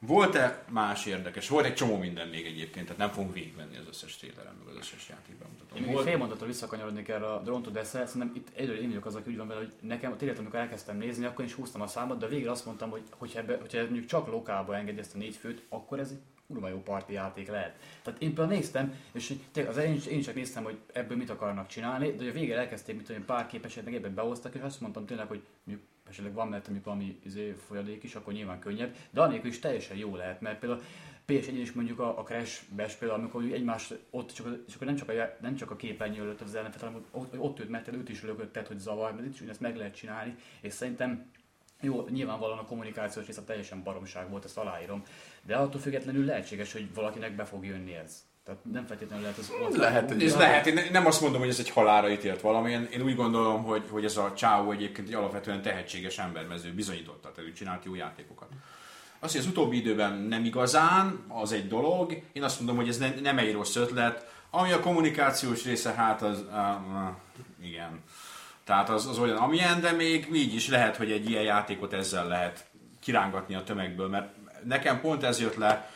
Volt-e 0.00 0.64
más 0.68 1.06
érdekes? 1.06 1.48
Volt 1.48 1.64
egy 1.64 1.74
csomó 1.74 1.96
minden 1.96 2.28
még 2.28 2.46
egyébként, 2.46 2.84
tehát 2.86 3.00
nem 3.00 3.10
fogunk 3.10 3.34
végigvenni 3.34 3.76
az 3.76 3.86
összes 3.88 4.16
trailerem, 4.16 4.54
meg 4.58 4.74
az 4.74 4.76
összes 4.80 5.08
játékban 5.08 5.48
Én 5.48 5.52
mutatom. 5.58 5.82
még 5.82 5.92
Volt, 5.92 6.06
fél 6.06 6.16
mondattal 6.16 6.46
visszakanyarodnék 6.46 7.08
erre 7.08 7.32
a 7.32 7.40
Drone 7.42 7.64
to 7.64 7.70
death 7.70 7.88
szerintem 7.88 8.32
itt 8.34 8.48
egyről 8.54 8.78
én 8.78 8.88
vagyok 8.88 9.06
az, 9.06 9.14
aki 9.14 9.30
úgy 9.30 9.36
van 9.36 9.48
vele, 9.48 9.60
hogy 9.60 9.72
nekem 9.80 10.12
a 10.12 10.16
tényleg, 10.16 10.38
amikor 10.38 10.58
elkezdtem 10.58 10.96
nézni, 10.96 11.24
akkor 11.24 11.44
is 11.44 11.52
húztam 11.52 11.80
a 11.80 11.86
számot, 11.86 12.18
de 12.18 12.26
végre 12.26 12.50
azt 12.50 12.64
mondtam, 12.64 12.90
hogy 12.90 13.02
hogyha, 13.10 13.38
ebbe, 13.38 13.56
hogyha 13.60 13.82
mondjuk 13.82 14.06
csak 14.06 14.26
lokálba 14.26 14.76
engedi 14.76 14.98
ezt 14.98 15.14
a 15.14 15.18
négy 15.18 15.36
főt, 15.36 15.62
akkor 15.68 15.98
ez 15.98 16.10
egy 16.10 16.20
kurva 16.46 16.68
jó 16.68 16.82
parti 16.82 17.12
játék 17.12 17.48
lehet. 17.48 17.76
Tehát 18.02 18.22
én 18.22 18.34
például 18.34 18.56
néztem, 18.56 18.94
és 19.12 19.34
az 19.68 19.76
elején 19.76 20.00
én 20.10 20.20
csak 20.20 20.34
néztem, 20.34 20.64
hogy 20.64 20.78
ebből 20.92 21.16
mit 21.16 21.30
akarnak 21.30 21.66
csinálni, 21.66 22.12
de 22.12 22.28
a 22.28 22.32
végére 22.32 22.58
elkezdték, 22.58 22.96
mit 22.96 23.06
tudom, 23.06 23.24
pár 23.24 23.46
képességet 23.46 23.84
meg 23.84 23.94
ebben 23.94 24.14
behoztak, 24.14 24.54
és 24.54 24.60
azt 24.60 24.80
mondtam 24.80 25.06
tényleg, 25.06 25.26
hogy 25.26 25.42
mondjuk 25.64 25.88
esetleg 26.08 26.32
van 26.32 26.48
mert 26.48 26.64
mondjuk 26.64 26.84
valami 26.84 27.18
izé, 27.24 27.54
folyadék 27.66 28.02
is, 28.02 28.14
akkor 28.14 28.32
nyilván 28.32 28.58
könnyebb, 28.58 28.94
de 29.10 29.20
annélkül 29.20 29.50
is 29.50 29.58
teljesen 29.58 29.96
jó 29.96 30.16
lehet, 30.16 30.40
mert 30.40 30.58
például 30.58 30.82
PS1 31.28 31.58
is 31.60 31.72
mondjuk 31.72 31.98
a, 31.98 32.18
a 32.18 32.22
Crash 32.22 32.62
Bash 32.76 32.98
például, 32.98 33.20
amikor 33.20 33.42
egymás 33.42 33.92
ott 34.10 34.32
csak, 34.32 34.46
a- 34.46 34.70
csak 34.70 34.84
nem 34.84 34.96
csak 34.96 35.08
a, 35.08 35.12
nem 35.40 35.54
csak 35.54 35.70
a 35.70 35.76
képernyő 35.76 36.20
előtt 36.22 36.40
az 36.40 36.54
ellenfet, 36.54 36.80
hanem 36.80 37.04
ott, 37.10 37.38
ott 37.38 37.60
őt 37.60 37.68
mert 37.68 37.92
őt 37.92 38.08
is 38.08 38.22
lökötted, 38.22 38.66
hogy 38.66 38.78
zavar, 38.78 39.14
mert 39.14 39.26
itt 39.26 39.40
is 39.40 39.48
ezt 39.48 39.60
meg 39.60 39.76
lehet 39.76 39.94
csinálni, 39.94 40.34
és 40.60 40.72
szerintem 40.72 41.30
jó, 41.80 42.06
nyilvánvalóan 42.08 42.58
a 42.58 42.64
kommunikációs 42.64 43.26
része 43.26 43.42
teljesen 43.42 43.82
baromság 43.82 44.30
volt, 44.30 44.44
ezt 44.44 44.58
aláírom, 44.58 45.02
de 45.42 45.56
attól 45.56 45.80
függetlenül 45.80 46.24
lehetséges, 46.24 46.72
hogy 46.72 46.94
valakinek 46.94 47.36
be 47.36 47.44
fog 47.44 47.64
jönni 47.64 47.94
ez. 47.94 48.27
Tehát 48.48 48.64
nem 48.72 48.86
feltétlenül 48.86 49.22
lehet 49.22 49.38
az 49.38 49.50
ott. 49.62 49.76
Lehet, 49.76 50.22
ez 50.22 50.36
lehet, 50.36 50.66
én 50.66 50.74
ne- 50.74 50.90
nem 50.90 51.06
azt 51.06 51.20
mondom, 51.20 51.40
hogy 51.40 51.48
ez 51.48 51.58
egy 51.58 51.70
halára 51.70 52.10
ítélt 52.10 52.40
valami, 52.40 52.70
én, 52.70 52.88
én 52.92 53.02
úgy 53.02 53.14
gondolom, 53.14 53.64
hogy, 53.64 53.82
hogy 53.90 54.04
ez 54.04 54.16
a 54.16 54.32
Chao 54.34 54.70
egyébként 54.70 55.08
egy 55.08 55.14
alapvetően 55.14 55.62
tehetséges 55.62 56.18
embermező, 56.18 56.72
bizonyította, 56.72 57.30
tehát 57.30 57.50
ő 57.50 57.52
csinált 57.52 57.84
jó 57.84 57.94
játékokat. 57.94 58.48
Az, 59.18 59.32
hogy 59.32 59.40
az 59.40 59.46
utóbbi 59.46 59.76
időben 59.76 60.12
nem 60.12 60.44
igazán, 60.44 61.24
az 61.28 61.52
egy 61.52 61.68
dolog. 61.68 62.22
Én 62.32 62.42
azt 62.42 62.58
mondom, 62.58 62.76
hogy 62.76 62.88
ez 62.88 62.98
ne, 62.98 63.10
nem 63.20 63.38
egy 63.38 63.52
rossz 63.52 63.76
ötlet. 63.76 64.32
Ami 64.50 64.72
a 64.72 64.80
kommunikációs 64.80 65.64
része, 65.64 65.92
hát 65.92 66.22
az, 66.22 66.44
uh, 66.50 67.66
igen. 67.66 68.02
Tehát 68.64 68.88
az, 68.88 69.06
az 69.06 69.18
olyan, 69.18 69.36
amilyen, 69.36 69.80
de 69.80 69.92
még 69.92 70.28
így 70.34 70.54
is 70.54 70.68
lehet, 70.68 70.96
hogy 70.96 71.10
egy 71.10 71.30
ilyen 71.30 71.42
játékot 71.42 71.92
ezzel 71.92 72.28
lehet 72.28 72.66
kirángatni 73.00 73.54
a 73.54 73.64
tömegből, 73.64 74.08
mert 74.08 74.28
nekem 74.64 75.00
pont 75.00 75.22
ez 75.22 75.40
jött 75.40 75.56
le, 75.56 75.90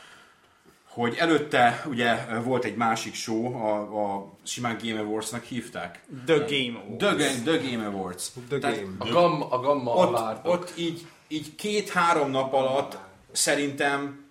hogy 0.93 1.15
előtte 1.15 1.83
ugye 1.85 2.39
volt 2.43 2.63
egy 2.63 2.75
másik 2.75 3.13
show, 3.13 3.55
a, 3.55 4.15
a 4.15 4.33
simán 4.43 4.77
Game 4.83 4.99
Awards-nak 4.99 5.43
hívták. 5.43 6.03
The 6.25 6.37
Game 6.37 6.79
Awards. 6.79 6.97
The, 6.97 7.15
Game- 7.15 7.43
The 7.43 7.69
Game 7.69 7.85
Awards. 7.85 8.31
The 8.47 8.57
Tehát 8.57 8.81
Game. 8.81 8.95
A 8.97 9.07
gamma, 9.07 9.49
a 9.49 9.59
gamma 9.59 9.91
ott, 9.91 10.45
ott 10.45 10.73
így, 10.77 11.07
így 11.27 11.55
két-három 11.55 12.31
nap 12.31 12.53
alatt 12.53 12.97
szerintem 13.31 14.25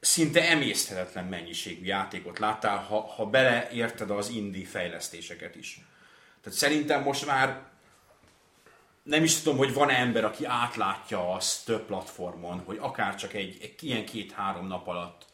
szinte 0.00 0.50
emészthetetlen 0.50 1.24
mennyiségű 1.24 1.84
játékot 1.84 2.38
láttál, 2.38 2.76
ha, 2.76 3.00
ha 3.00 3.26
beleérted 3.26 4.10
az 4.10 4.28
indie 4.28 4.66
fejlesztéseket 4.66 5.56
is. 5.56 5.80
Tehát 6.42 6.58
szerintem 6.58 7.02
most 7.02 7.26
már 7.26 7.62
nem 9.02 9.22
is 9.22 9.40
tudom, 9.40 9.58
hogy 9.58 9.74
van 9.74 9.90
ember, 9.90 10.24
aki 10.24 10.44
átlátja 10.44 11.32
azt 11.32 11.64
több 11.64 11.86
platformon, 11.86 12.62
hogy 12.64 12.78
akár 12.80 13.14
csak 13.14 13.34
egy, 13.34 13.56
egy 13.62 13.74
ilyen 13.80 14.04
két-három 14.04 14.66
nap 14.66 14.88
alatt 14.88 15.26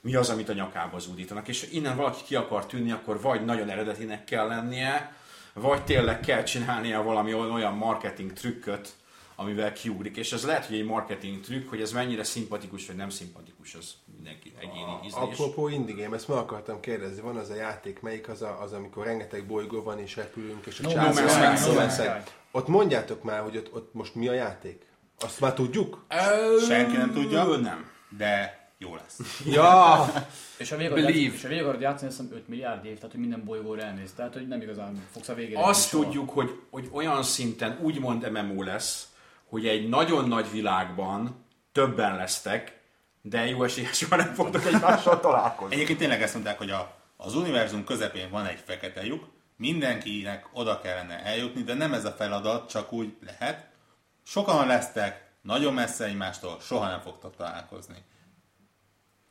mi 0.00 0.14
az, 0.14 0.28
amit 0.30 0.48
a 0.48 0.52
nyakába 0.52 0.98
zúdítanak. 0.98 1.48
És 1.48 1.60
ha 1.60 1.66
innen 1.70 1.96
valaki 1.96 2.22
ki 2.24 2.34
akar 2.34 2.66
tűnni, 2.66 2.90
akkor 2.90 3.20
vagy 3.20 3.44
nagyon 3.44 3.68
eredetinek 3.68 4.24
kell 4.24 4.46
lennie, 4.46 5.14
vagy 5.52 5.84
tényleg 5.84 6.20
kell 6.20 6.42
csinálnia 6.42 7.02
valami 7.02 7.34
olyan 7.34 7.74
marketing 7.74 8.32
trükköt, 8.32 8.92
amivel 9.36 9.72
kiugrik. 9.72 10.16
És 10.16 10.32
ez 10.32 10.44
lehet, 10.44 10.66
hogy 10.66 10.76
egy 10.76 10.84
marketing 10.84 11.40
trükk, 11.40 11.68
hogy 11.68 11.80
ez 11.80 11.92
mennyire 11.92 12.24
szimpatikus, 12.24 12.86
vagy 12.86 12.96
nem 12.96 13.08
szimpatikus, 13.08 13.74
az 13.74 13.94
mindenki 14.14 14.52
egyéni 14.58 14.98
ízlés. 15.04 15.22
Apropó 15.22 15.68
indie 15.68 15.94
game, 16.02 16.16
ezt 16.16 16.28
meg 16.28 16.36
akartam 16.36 16.80
kérdezni, 16.80 17.20
van 17.20 17.36
az 17.36 17.50
a 17.50 17.54
játék, 17.54 18.00
melyik 18.00 18.28
az, 18.28 18.42
a, 18.42 18.62
az 18.62 18.72
amikor 18.72 19.04
rengeteg 19.04 19.46
bolygó 19.46 19.82
van 19.82 19.98
és 19.98 20.16
repülünk, 20.16 20.66
és 20.66 20.80
a 20.80 20.82
No. 20.82 21.12
Sky. 21.12 22.02
Ott 22.50 22.68
mondjátok 22.68 23.22
már, 23.22 23.42
hogy 23.42 23.56
ott, 23.56 23.74
ott 23.74 23.94
most 23.94 24.14
mi 24.14 24.28
a 24.28 24.32
játék? 24.32 24.86
Azt 25.20 25.40
már 25.40 25.54
tudjuk? 25.54 26.04
Senki 26.68 26.96
nem 26.96 27.12
tudja. 27.12 27.44
Nem. 27.44 27.90
De 28.16 28.59
jó 28.80 28.94
lesz. 28.94 29.18
Ja! 29.56 30.04
És 30.56 30.72
a 30.72 30.76
végig 30.76 30.92
Believe. 30.92 31.34
és 31.34 31.44
a 31.44 31.48
végig 31.48 31.62
akarod 31.62 31.80
játszani, 31.80 32.08
azt 32.10 32.20
hiszem 32.20 32.36
5 32.36 32.48
milliárd 32.48 32.84
év, 32.84 32.94
tehát 32.94 33.10
hogy 33.10 33.20
minden 33.20 33.44
bolygóra 33.44 33.82
elmész. 33.82 34.12
Tehát, 34.12 34.32
hogy 34.32 34.48
nem 34.48 34.60
igazán 34.60 35.06
fogsz 35.10 35.28
a 35.28 35.34
végére. 35.34 35.62
Azt 35.62 35.88
soha. 35.88 36.04
tudjuk, 36.04 36.30
hogy, 36.30 36.60
hogy 36.70 36.88
olyan 36.92 37.22
szinten 37.22 37.78
úgymond 37.82 38.30
MMO 38.30 38.62
lesz, 38.62 39.08
hogy 39.44 39.66
egy 39.66 39.88
nagyon 39.88 40.28
nagy 40.28 40.50
világban 40.50 41.44
többen 41.72 42.16
lesztek, 42.16 42.80
de 43.22 43.46
jó 43.46 43.62
eséllyel 43.62 43.92
soha 43.92 44.16
nem 44.16 44.34
fogtok 44.34 44.64
egymással 44.64 45.20
találkozni. 45.20 45.74
Egyébként 45.74 45.98
tényleg 45.98 46.22
ezt 46.22 46.34
mondták, 46.34 46.58
hogy 46.58 46.70
a, 46.70 46.96
az 47.16 47.34
univerzum 47.34 47.84
közepén 47.84 48.30
van 48.30 48.46
egy 48.46 48.62
fekete 48.64 49.04
lyuk, 49.04 49.26
mindenkinek 49.56 50.48
oda 50.52 50.80
kellene 50.80 51.24
eljutni, 51.24 51.62
de 51.62 51.74
nem 51.74 51.92
ez 51.92 52.04
a 52.04 52.10
feladat, 52.10 52.70
csak 52.70 52.92
úgy 52.92 53.16
lehet. 53.26 53.68
Sokan 54.22 54.66
lesztek, 54.66 55.28
nagyon 55.42 55.74
messze 55.74 56.04
egymástól, 56.04 56.58
soha 56.60 56.88
nem 56.88 57.00
fogtok 57.00 57.36
találkozni. 57.36 57.96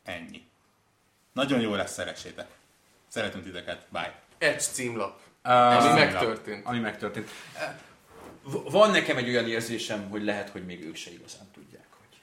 Ennyi. 0.09 0.41
Nagyon 1.33 1.59
jó 1.59 1.73
lesz, 1.75 1.91
szeressétek. 1.93 2.47
Szeretünk 3.07 3.43
titeket. 3.43 3.85
Bye. 3.89 4.19
Egy 4.37 4.59
címlap. 4.59 5.19
Uh, 5.45 5.51
Ami 5.85 5.99
megtörtént. 5.99 6.65
Ami 6.65 6.79
megtörtént. 6.79 7.29
Van 8.71 8.91
nekem 8.91 9.17
egy 9.17 9.29
olyan 9.29 9.47
érzésem, 9.47 10.09
hogy 10.09 10.23
lehet, 10.23 10.49
hogy 10.49 10.65
még 10.65 10.83
ők 10.85 10.95
se 10.95 11.11
igazán 11.11 11.47
tudják, 11.53 11.85
hogy... 11.99 12.17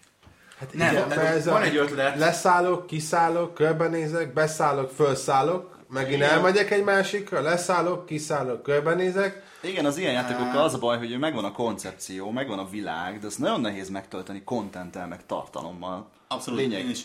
Hát 0.58 0.72
Nem, 0.72 0.92
igen, 0.94 1.08
mert 1.08 1.20
ez 1.22 1.44
van 1.44 1.60
a- 1.62 1.64
egy 1.64 1.76
ötlet. 1.76 2.18
Leszállok, 2.18 2.86
kiszállok, 2.86 3.54
körbenézek, 3.54 4.32
beszállok, 4.32 4.90
felszállok, 4.90 5.78
megint 5.88 6.22
elmegyek 6.22 6.70
egy 6.70 6.84
másikra, 6.84 7.40
leszállok, 7.40 8.06
kiszállok, 8.06 8.62
körbenézek. 8.62 9.42
Igen, 9.60 9.84
az 9.84 9.96
ilyen 9.96 10.12
játékokkal 10.12 10.62
az 10.62 10.74
a 10.74 10.78
baj, 10.78 10.98
hogy 10.98 11.18
megvan 11.18 11.44
a 11.44 11.52
koncepció, 11.52 12.30
megvan 12.30 12.58
a 12.58 12.68
világ, 12.68 13.18
de 13.18 13.26
ezt 13.26 13.38
nagyon 13.38 13.60
nehéz 13.60 13.88
megtölteni 13.88 14.42
kontenttel, 14.44 15.06
meg 15.06 15.26
tartalommal. 15.26 16.10
Abszolút, 16.28 16.60
Lényeg. 16.60 16.80
én 16.80 16.90
is. 16.90 17.04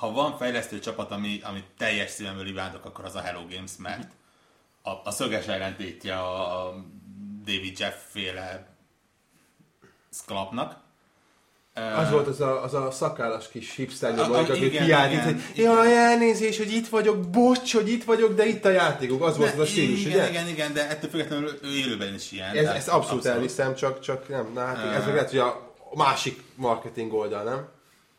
Ha 0.00 0.12
van 0.12 0.36
fejlesztő 0.36 0.78
csapat, 0.78 1.10
ami, 1.10 1.40
ami 1.42 1.64
teljes 1.78 2.10
szívemből 2.10 2.46
imádok, 2.46 2.84
akkor 2.84 3.04
az 3.04 3.14
a 3.14 3.20
Hello 3.20 3.40
Games, 3.50 3.70
mert 3.78 4.10
a, 4.82 4.90
a 5.04 5.10
szöges 5.10 5.46
ellentétje 5.46 6.14
a, 6.18 6.66
a 6.66 6.84
David 7.44 7.78
Jeff 7.78 7.94
féle 8.08 8.66
Sklapnak. 10.12 10.76
Az 11.74 12.10
volt 12.10 12.26
az 12.26 12.40
a, 12.40 12.62
az 12.62 12.74
a 12.74 12.90
szakállas 12.90 13.48
kis 13.48 13.74
hipster 13.74 14.18
a- 14.18 14.38
aki 14.38 14.70
kiállt, 14.70 15.22
hogy 15.24 15.42
jaj, 15.54 15.96
elnézés, 15.96 16.56
hogy 16.58 16.72
itt 16.72 16.88
vagyok, 16.88 17.30
bocs, 17.30 17.74
hogy 17.74 17.88
itt 17.88 18.04
vagyok, 18.04 18.34
de 18.34 18.46
itt 18.46 18.64
a 18.64 18.70
játékok. 18.70 19.22
Az 19.22 19.36
volt 19.36 19.52
az 19.52 19.58
a 19.58 19.66
stílus, 19.66 20.00
igen, 20.00 20.12
ugye? 20.12 20.28
igen, 20.28 20.48
igen, 20.48 20.72
de 20.72 20.88
ettől 20.88 21.10
függetlenül 21.10 21.58
ő 21.62 21.68
élőben 21.76 22.14
is 22.14 22.32
ilyen. 22.32 22.56
Ez, 22.56 22.66
ezt 22.66 22.88
abszolút 22.88 23.24
elviszem, 23.26 23.74
csak, 23.74 24.00
csak 24.00 24.28
nem, 24.28 24.50
na 24.54 24.64
hát 24.64 24.94
ez 24.96 25.04
meg 25.04 25.14
lehet, 25.14 25.30
hogy 25.30 25.38
a 25.38 25.72
másik 25.94 26.42
marketing 26.54 27.12
oldal, 27.12 27.42
nem? 27.42 27.68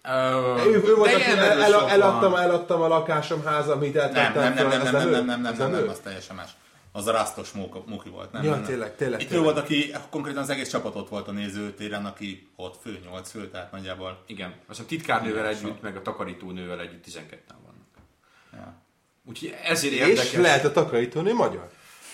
Uh, 0.03 0.65
Ő, 0.65 0.81
ő 0.85 0.95
volt, 0.95 1.09
de 1.09 1.15
aki 1.15 1.25
ilyen 1.25 1.37
el, 1.37 1.61
el, 1.61 1.71
sok 1.71 1.89
eladtam, 1.89 2.35
eladtam 2.35 2.81
a 2.81 2.87
lakásom, 2.87 3.43
házam, 3.43 3.79
mit 3.79 3.93
Nem, 3.93 4.11
nem, 4.11 4.33
nem, 4.33 4.53
nem, 4.53 4.67
nem, 4.67 4.81
az 4.81 4.91
nem, 4.91 5.09
nem, 5.09 5.25
nem, 5.25 5.41
nem, 5.41 5.51
Az 5.51 5.57
nem, 5.57 5.71
nem, 5.71 5.89
az 5.89 5.99
teljesen 6.03 6.35
más. 6.35 6.49
Az 6.91 7.07
a 7.07 7.11
rasztos 7.11 7.51
muki 7.85 8.09
volt, 8.09 8.31
nem? 8.31 8.43
Ja, 8.43 8.49
nem, 8.49 8.59
nem. 8.59 8.67
tényleg, 8.67 8.95
tényleg, 8.95 9.21
Itt 9.21 9.31
ő 9.31 9.39
volt, 9.39 9.57
aki 9.57 9.93
konkrétan 10.09 10.41
az 10.41 10.49
egész 10.49 10.69
csapat 10.69 10.95
ott 10.95 11.09
volt 11.09 11.27
a 11.27 11.31
nézőtéren, 11.31 12.05
aki 12.05 12.49
6 12.55 12.77
fő, 12.81 12.99
8 13.11 13.31
fő, 13.31 13.49
tehát 13.49 13.71
nagyjából. 13.71 14.23
Igen, 14.27 14.49
azt 14.49 14.65
hiszem 14.67 14.85
titkárnővel 14.85 15.47
együtt, 15.47 15.81
meg 15.81 15.95
a 15.95 16.01
takarítónővel 16.01 16.79
együtt 16.79 17.05
12-en 17.07 17.55
vannak. 17.65 17.87
Ja. 18.53 18.73
Úgyhogy 19.25 19.55
ezért 19.63 19.93
És 19.93 19.99
érdekes. 19.99 20.33
lehet 20.33 20.65
a 20.65 20.71
takarítónő 20.71 21.33
magyar? 21.33 21.69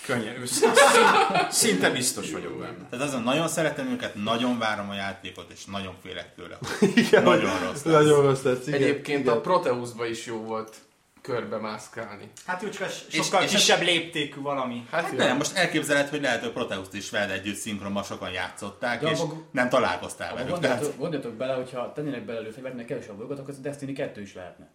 Könnyen. 0.08 0.46
Szinte, 0.46 1.46
szinte 1.50 1.90
biztos 1.90 2.30
vagyok 2.32 2.58
benne. 2.58 2.88
Tehát 2.90 3.06
azon 3.06 3.22
nagyon 3.22 3.48
szeretem 3.48 3.86
őket, 3.86 4.14
nagyon 4.14 4.58
várom 4.58 4.90
a 4.90 4.94
játékot, 4.94 5.50
és 5.54 5.64
nagyon 5.64 5.94
félek 6.02 6.34
tőle. 6.34 6.58
Nagyon 7.24 7.58
rossz 7.58 7.82
lesz. 7.82 7.94
Nagyon 7.94 8.22
rossz 8.22 8.42
lesz, 8.42 8.66
igen. 8.66 8.82
Egyébként 8.82 9.20
igen. 9.20 9.36
a 9.36 9.40
Proteusba 9.40 10.06
is 10.06 10.26
jó 10.26 10.36
volt 10.36 10.76
körbe 11.22 11.56
mászkálni. 11.56 12.30
Hát 12.46 12.62
úgy 12.62 12.70
csak 12.70 12.88
sokkal 13.08 13.42
és- 13.42 13.50
kisebb 13.50 13.80
léptékű 13.82 14.40
valami. 14.40 14.86
Hát, 14.90 15.02
Hát 15.02 15.16
nem, 15.16 15.36
most 15.36 15.56
elképzelhet, 15.56 16.08
hogy 16.08 16.20
lehet, 16.20 16.40
hogy 16.40 16.50
Proteuszt 16.52 16.94
is 16.94 17.10
veled 17.10 17.30
együtt 17.30 17.56
szinkronban 17.56 18.02
sokan 18.02 18.30
játszották, 18.30 19.02
Ja, 19.02 19.08
és 19.08 19.18
abba- 19.18 19.42
nem 19.52 19.68
találkoztál 19.68 20.34
velük. 20.34 20.46
Tehát 20.58 20.60
Gondoljatok, 20.60 20.98
gondoljatok 21.00 21.32
bele, 21.34 21.54
hogyha 21.54 21.92
tennének 21.92 22.24
bele 22.24 22.40
lőfegyvert, 22.40 22.74
meg 22.74 22.84
kevesebb 22.84 23.16
bolygót, 23.16 23.38
akkor 23.38 23.50
ez 23.50 23.58
a 23.58 23.60
Destiny 23.62 23.94
2 23.94 24.20
is 24.20 24.34
lehetne. 24.34 24.68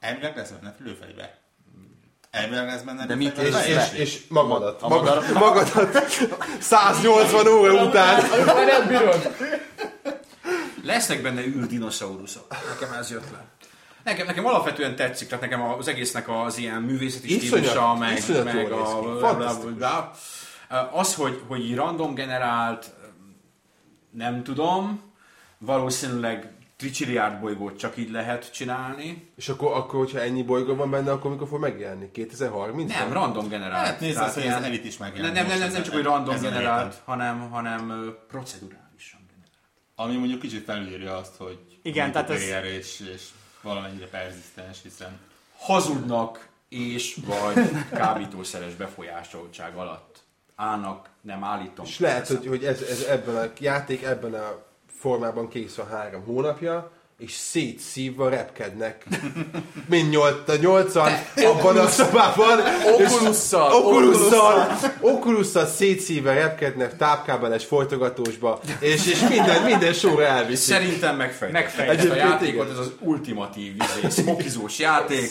elvileg 0.00 0.36
lesz 0.36 0.50
benne 0.50 0.74
lőfegyver. 0.78 1.42
Elvileg 2.34 2.66
lesz 2.66 2.82
benne 2.82 3.06
De 3.06 3.14
mit. 3.14 3.38
És, 3.38 3.54
és, 3.66 3.98
és 3.98 4.20
magadat. 4.28 4.82
A 4.82 4.88
Mag, 4.88 5.04
madar- 5.04 5.32
magadat 5.32 6.04
180 6.60 7.46
óra 7.46 7.84
után. 7.84 8.22
Már 8.46 8.66
nem 8.66 8.88
bírod! 8.88 9.36
Lesznek 10.82 11.22
benne 11.22 11.40
űrdinoszauruszok. 11.40 12.46
Nekem 12.78 12.94
ez 12.94 13.10
jött 13.10 13.30
le. 13.32 13.44
Nekem, 14.04 14.26
nekem 14.26 14.46
alapvetően 14.46 14.96
tetszik, 14.96 15.28
tehát 15.28 15.44
nekem 15.44 15.62
az 15.62 15.88
egésznek 15.88 16.28
az 16.28 16.58
ilyen 16.58 16.82
művészeti 16.82 17.38
stílusa, 17.38 17.94
meg, 17.94 18.22
meg 18.44 18.72
a... 18.72 20.12
Az, 20.92 21.14
hogy, 21.14 21.42
hogy 21.46 21.74
random 21.74 22.14
generált, 22.14 22.86
nem 24.10 24.42
tudom. 24.42 25.12
Valószínűleg 25.58 26.52
tricsiliárd 26.84 27.40
bolygót 27.40 27.78
csak 27.78 27.96
így 27.96 28.10
lehet 28.10 28.52
csinálni. 28.52 29.30
És 29.36 29.48
akkor, 29.48 29.72
akkor, 29.76 29.98
hogyha 29.98 30.20
ennyi 30.20 30.42
bolygó 30.42 30.74
van 30.74 30.90
benne, 30.90 31.12
akkor 31.12 31.30
mikor 31.30 31.48
fog 31.48 31.60
megjelenni? 31.60 32.10
2030 32.10 32.92
Nem, 32.92 33.12
random 33.12 33.48
generált. 33.48 33.86
Hát 33.86 34.00
nézd 34.00 34.18
azt, 34.18 34.34
hogy 34.34 34.42
ilyen- 34.42 34.56
az 34.58 34.64
Elit 34.64 34.84
is 34.84 34.96
nem, 34.96 35.08
megjelent. 35.08 35.34
nem, 35.34 35.46
nem, 35.46 35.58
nem, 35.58 35.72
nem 35.72 35.82
csak, 35.82 35.94
hogy 35.94 36.02
random 36.02 36.40
generált, 36.40 37.02
hanem, 37.04 37.50
hanem 37.50 37.86
procedurálisan 38.28 39.20
generált. 39.28 39.58
Ami 39.94 40.16
mondjuk 40.16 40.40
kicsit 40.40 40.64
felülírja 40.64 41.16
azt, 41.16 41.36
hogy 41.36 41.58
Igen, 41.82 42.12
tehát 42.12 42.30
ez- 42.30 42.42
és, 42.78 43.00
és 43.14 43.22
valamennyire 43.62 44.06
perzisztens, 44.06 44.78
hiszen 44.82 45.18
hazudnak 45.58 46.48
és 46.68 47.18
vagy 47.26 47.70
kábítószeres 47.92 48.74
befolyásoltság 48.74 49.74
alatt 49.76 50.22
állnak, 50.56 51.08
nem 51.20 51.44
állítom. 51.44 51.84
És 51.84 51.98
lehet, 51.98 52.26
hogy, 52.26 52.46
hogy 52.46 52.64
ez, 52.64 52.82
ez 52.82 53.00
ebben 53.02 53.36
a 53.36 53.50
játék, 53.60 54.02
ebben 54.02 54.34
a 54.34 54.72
formában 55.04 55.48
kész 55.48 55.74
van 55.74 55.88
három 55.88 56.24
hónapja, 56.24 56.90
és 57.18 57.32
szétszívva 57.32 58.28
repkednek. 58.28 59.04
Mind 59.88 60.10
nyolc, 60.10 60.60
nyolcan 60.60 61.12
abban 61.36 61.76
a 61.76 61.88
szobában. 61.88 62.58
és 62.98 63.12
Oculusszal, 63.12 63.72
Okulusszal, 63.72 64.78
okulusszal 65.00 65.66
szétszívva 65.66 66.32
repkednek 66.32 66.96
tápkábeles 66.96 67.64
folytogatósba, 67.64 68.60
és, 68.78 69.06
és 69.06 69.20
minden, 69.28 69.62
minden 69.62 69.92
sorra 69.92 70.24
elviszik. 70.24 70.74
Szerintem 70.74 71.16
megfejtett. 71.16 71.62
Megfejtett. 71.62 71.96
Ezt 71.96 72.08
a 72.08 72.12
Egyébként 72.12 72.30
játékot, 72.30 72.64
igen. 72.64 72.70
ez 72.70 72.78
az 72.78 72.92
ultimatív 73.00 73.74
izé, 74.04 74.22
smokizós 74.22 74.78
játék. 74.78 75.30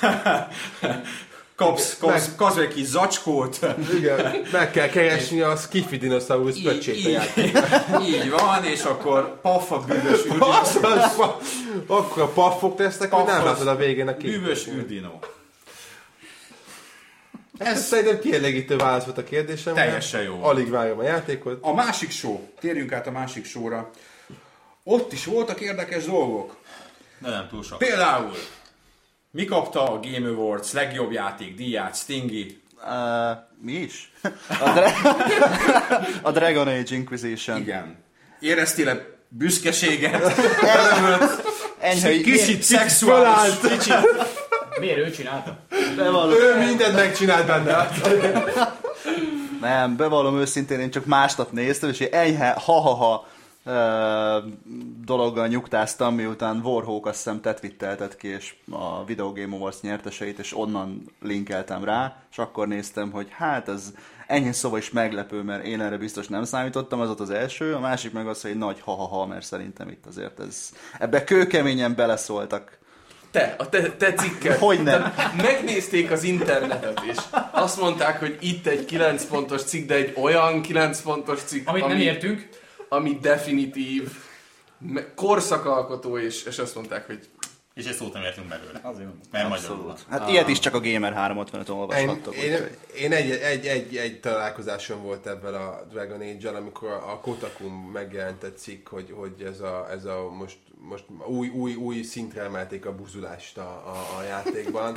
Kapsz, 1.62 1.96
kapsz, 1.98 2.30
kapsz 2.36 2.56
egy 2.56 2.74
kis 2.74 2.86
zacskót. 2.86 3.58
Igen, 3.94 4.36
meg 4.52 4.70
kell 4.70 4.88
keresni 4.88 5.40
a 5.40 5.56
Skiffy 5.56 5.96
dinoszaurusz 5.96 6.56
Így, 6.56 6.64
pöcsét 6.64 6.94
a 6.94 7.08
így, 7.08 7.10
játék. 7.10 7.58
így 8.14 8.30
van, 8.30 8.64
és 8.64 8.82
akkor 8.82 9.40
paff 9.40 9.70
a 9.70 9.78
bűvös 9.78 10.24
ürdinó. 10.26 10.42
Akkor 11.86 12.22
a 12.22 12.28
paffok 12.28 12.78
lesznek, 12.78 13.12
hogy 13.12 13.24
nem 13.24 13.44
látod 13.44 13.66
a 13.66 13.76
végén 13.76 14.08
a 14.08 14.16
képet. 14.16 14.40
Bűvös 14.40 14.66
ürdinó. 14.66 15.18
Ez 17.58 17.84
szerintem 17.86 18.18
kielégítő 18.20 18.76
válasz 18.76 19.04
volt 19.04 19.18
a 19.18 19.24
kérdésemre. 19.24 19.84
Teljesen 19.84 20.22
jó. 20.22 20.42
Alig 20.42 20.70
várom 20.70 20.98
a 20.98 21.02
játékot. 21.02 21.58
A 21.60 21.74
másik 21.74 22.10
show, 22.10 22.40
térjünk 22.60 22.92
át 22.92 23.06
a 23.06 23.10
másik 23.10 23.44
showra. 23.44 23.90
Ott 24.84 25.12
is 25.12 25.24
voltak 25.24 25.60
érdekes 25.60 26.04
dolgok. 26.04 26.56
de 27.18 27.28
nem 27.28 27.48
túl 27.50 27.62
sok. 27.62 27.78
Például, 27.78 28.32
mi 29.34 29.44
kapta 29.44 29.92
a 29.92 30.00
Game 30.00 30.28
Awards 30.28 30.72
legjobb 30.72 31.12
játék 31.12 31.54
díját, 31.54 31.96
Stingy? 31.96 32.60
Uh, 32.84 33.36
mi 33.60 33.72
is? 33.72 34.12
A, 34.60 34.70
Dra- 34.70 34.92
a 36.28 36.30
Dragon 36.30 36.68
Age 36.68 36.94
Inquisition. 36.94 37.56
Igen. 37.60 37.96
Éreztél-e 38.40 39.06
büszkeséget? 39.28 40.22
Enyhe, 41.80 42.10
Kicsit 42.20 42.62
szexuális. 42.62 43.52
Kicsit. 43.68 43.94
Miért 44.80 44.98
ő 44.98 45.10
csinálta? 45.10 45.56
bevallom, 45.96 46.30
Ő 46.32 46.58
mindent 46.58 46.94
megcsinált 46.94 47.46
benne. 47.46 47.88
nem, 49.60 49.96
bevallom 49.96 50.38
őszintén, 50.38 50.80
én 50.80 50.90
csak 50.90 51.04
másnap 51.06 51.52
néztem, 51.52 51.88
és 51.90 52.00
enyhe 52.00 52.50
ha-ha-ha 52.64 53.26
dologgal 55.04 55.46
nyugtáztam, 55.46 56.14
miután 56.14 56.60
Warhawk 56.64 57.06
azt 57.06 57.16
hiszem 57.16 57.40
te 57.40 57.54
twittelted 57.54 58.16
ki, 58.16 58.28
és 58.28 58.54
a 58.70 59.04
Video 59.04 59.32
Game 59.32 59.56
Awards 59.56 59.80
nyerteseit, 59.80 60.38
és 60.38 60.56
onnan 60.56 61.04
linkeltem 61.20 61.84
rá, 61.84 62.16
és 62.30 62.38
akkor 62.38 62.68
néztem, 62.68 63.10
hogy 63.10 63.26
hát 63.30 63.68
ez 63.68 63.92
enyhén 64.26 64.52
szóval 64.52 64.78
is 64.78 64.90
meglepő, 64.90 65.42
mert 65.42 65.64
én 65.64 65.80
erre 65.80 65.96
biztos 65.96 66.28
nem 66.28 66.44
számítottam, 66.44 67.00
az 67.00 67.10
ott 67.10 67.20
az 67.20 67.30
első, 67.30 67.74
a 67.74 67.80
másik 67.80 68.12
meg 68.12 68.28
az, 68.28 68.42
hogy 68.42 68.50
egy 68.50 68.56
nagy 68.56 68.80
ha-ha-ha, 68.80 69.26
mert 69.26 69.44
szerintem 69.44 69.88
itt 69.88 70.06
azért 70.06 70.40
ez, 70.40 70.70
ebbe 70.98 71.24
kőkeményen 71.24 71.94
beleszóltak. 71.94 72.80
Te, 73.30 73.54
a 73.58 73.68
te, 73.68 73.90
te 73.92 74.12
cikked. 74.12 74.58
Hogy 74.58 74.82
nem? 74.82 75.14
Megnézték 75.36 76.10
az 76.10 76.22
internetet, 76.22 77.00
és 77.10 77.16
azt 77.50 77.80
mondták, 77.80 78.18
hogy 78.18 78.38
itt 78.40 78.66
egy 78.66 78.84
9 78.84 79.24
pontos 79.24 79.62
cikk, 79.62 79.88
de 79.88 79.94
egy 79.94 80.14
olyan 80.16 80.62
9 80.62 81.02
pontos 81.02 81.42
cikk, 81.42 81.68
Amit 81.68 81.82
ami, 81.82 81.92
nem 81.92 82.02
értünk. 82.02 82.48
Ami 82.92 83.18
definitív. 83.20 84.10
korszakalkotó, 85.14 86.18
és, 86.18 86.44
és 86.44 86.58
azt 86.58 86.74
mondták, 86.74 87.06
hogy 87.06 87.28
És 87.74 87.86
egy 87.86 87.94
szót 87.94 88.12
nem 88.12 88.22
értünk 88.22 88.48
belőle. 88.48 88.80
Azért 88.82 89.08
Mert 89.30 89.48
magyarul. 89.48 89.94
Hát 90.08 90.30
ilyet 90.30 90.48
is 90.48 90.58
csak 90.58 90.74
a 90.74 90.80
Gamer 90.80 91.14
365-on 91.16 91.68
Én, 91.68 91.74
olvashattok. 91.74 92.34
én, 92.34 92.68
én 92.96 93.12
egy, 93.12 93.30
egy, 93.30 93.66
egy, 93.66 93.96
egy 93.96 94.20
találkozásom 94.20 95.02
volt 95.02 95.26
ebben 95.26 95.54
a 95.54 95.80
Dragon 95.90 96.20
age 96.20 96.50
amikor 96.50 96.88
a 96.90 97.20
Kotaku 97.20 97.68
megjelent 97.68 98.42
egy 98.42 98.58
cikk, 98.58 98.88
hogy, 98.88 99.14
hogy 99.16 99.42
ez 99.42 99.60
a, 99.60 99.88
ez 99.90 100.04
a 100.04 100.30
most, 100.30 100.56
most 100.88 101.04
új, 101.26 101.48
új, 101.48 101.74
új 101.74 102.02
szintre 102.02 102.42
emelték 102.42 102.86
a 102.86 102.94
buzulást 102.94 103.58
a, 103.58 103.62
a, 103.86 104.18
a 104.18 104.22
játékban. 104.22 104.92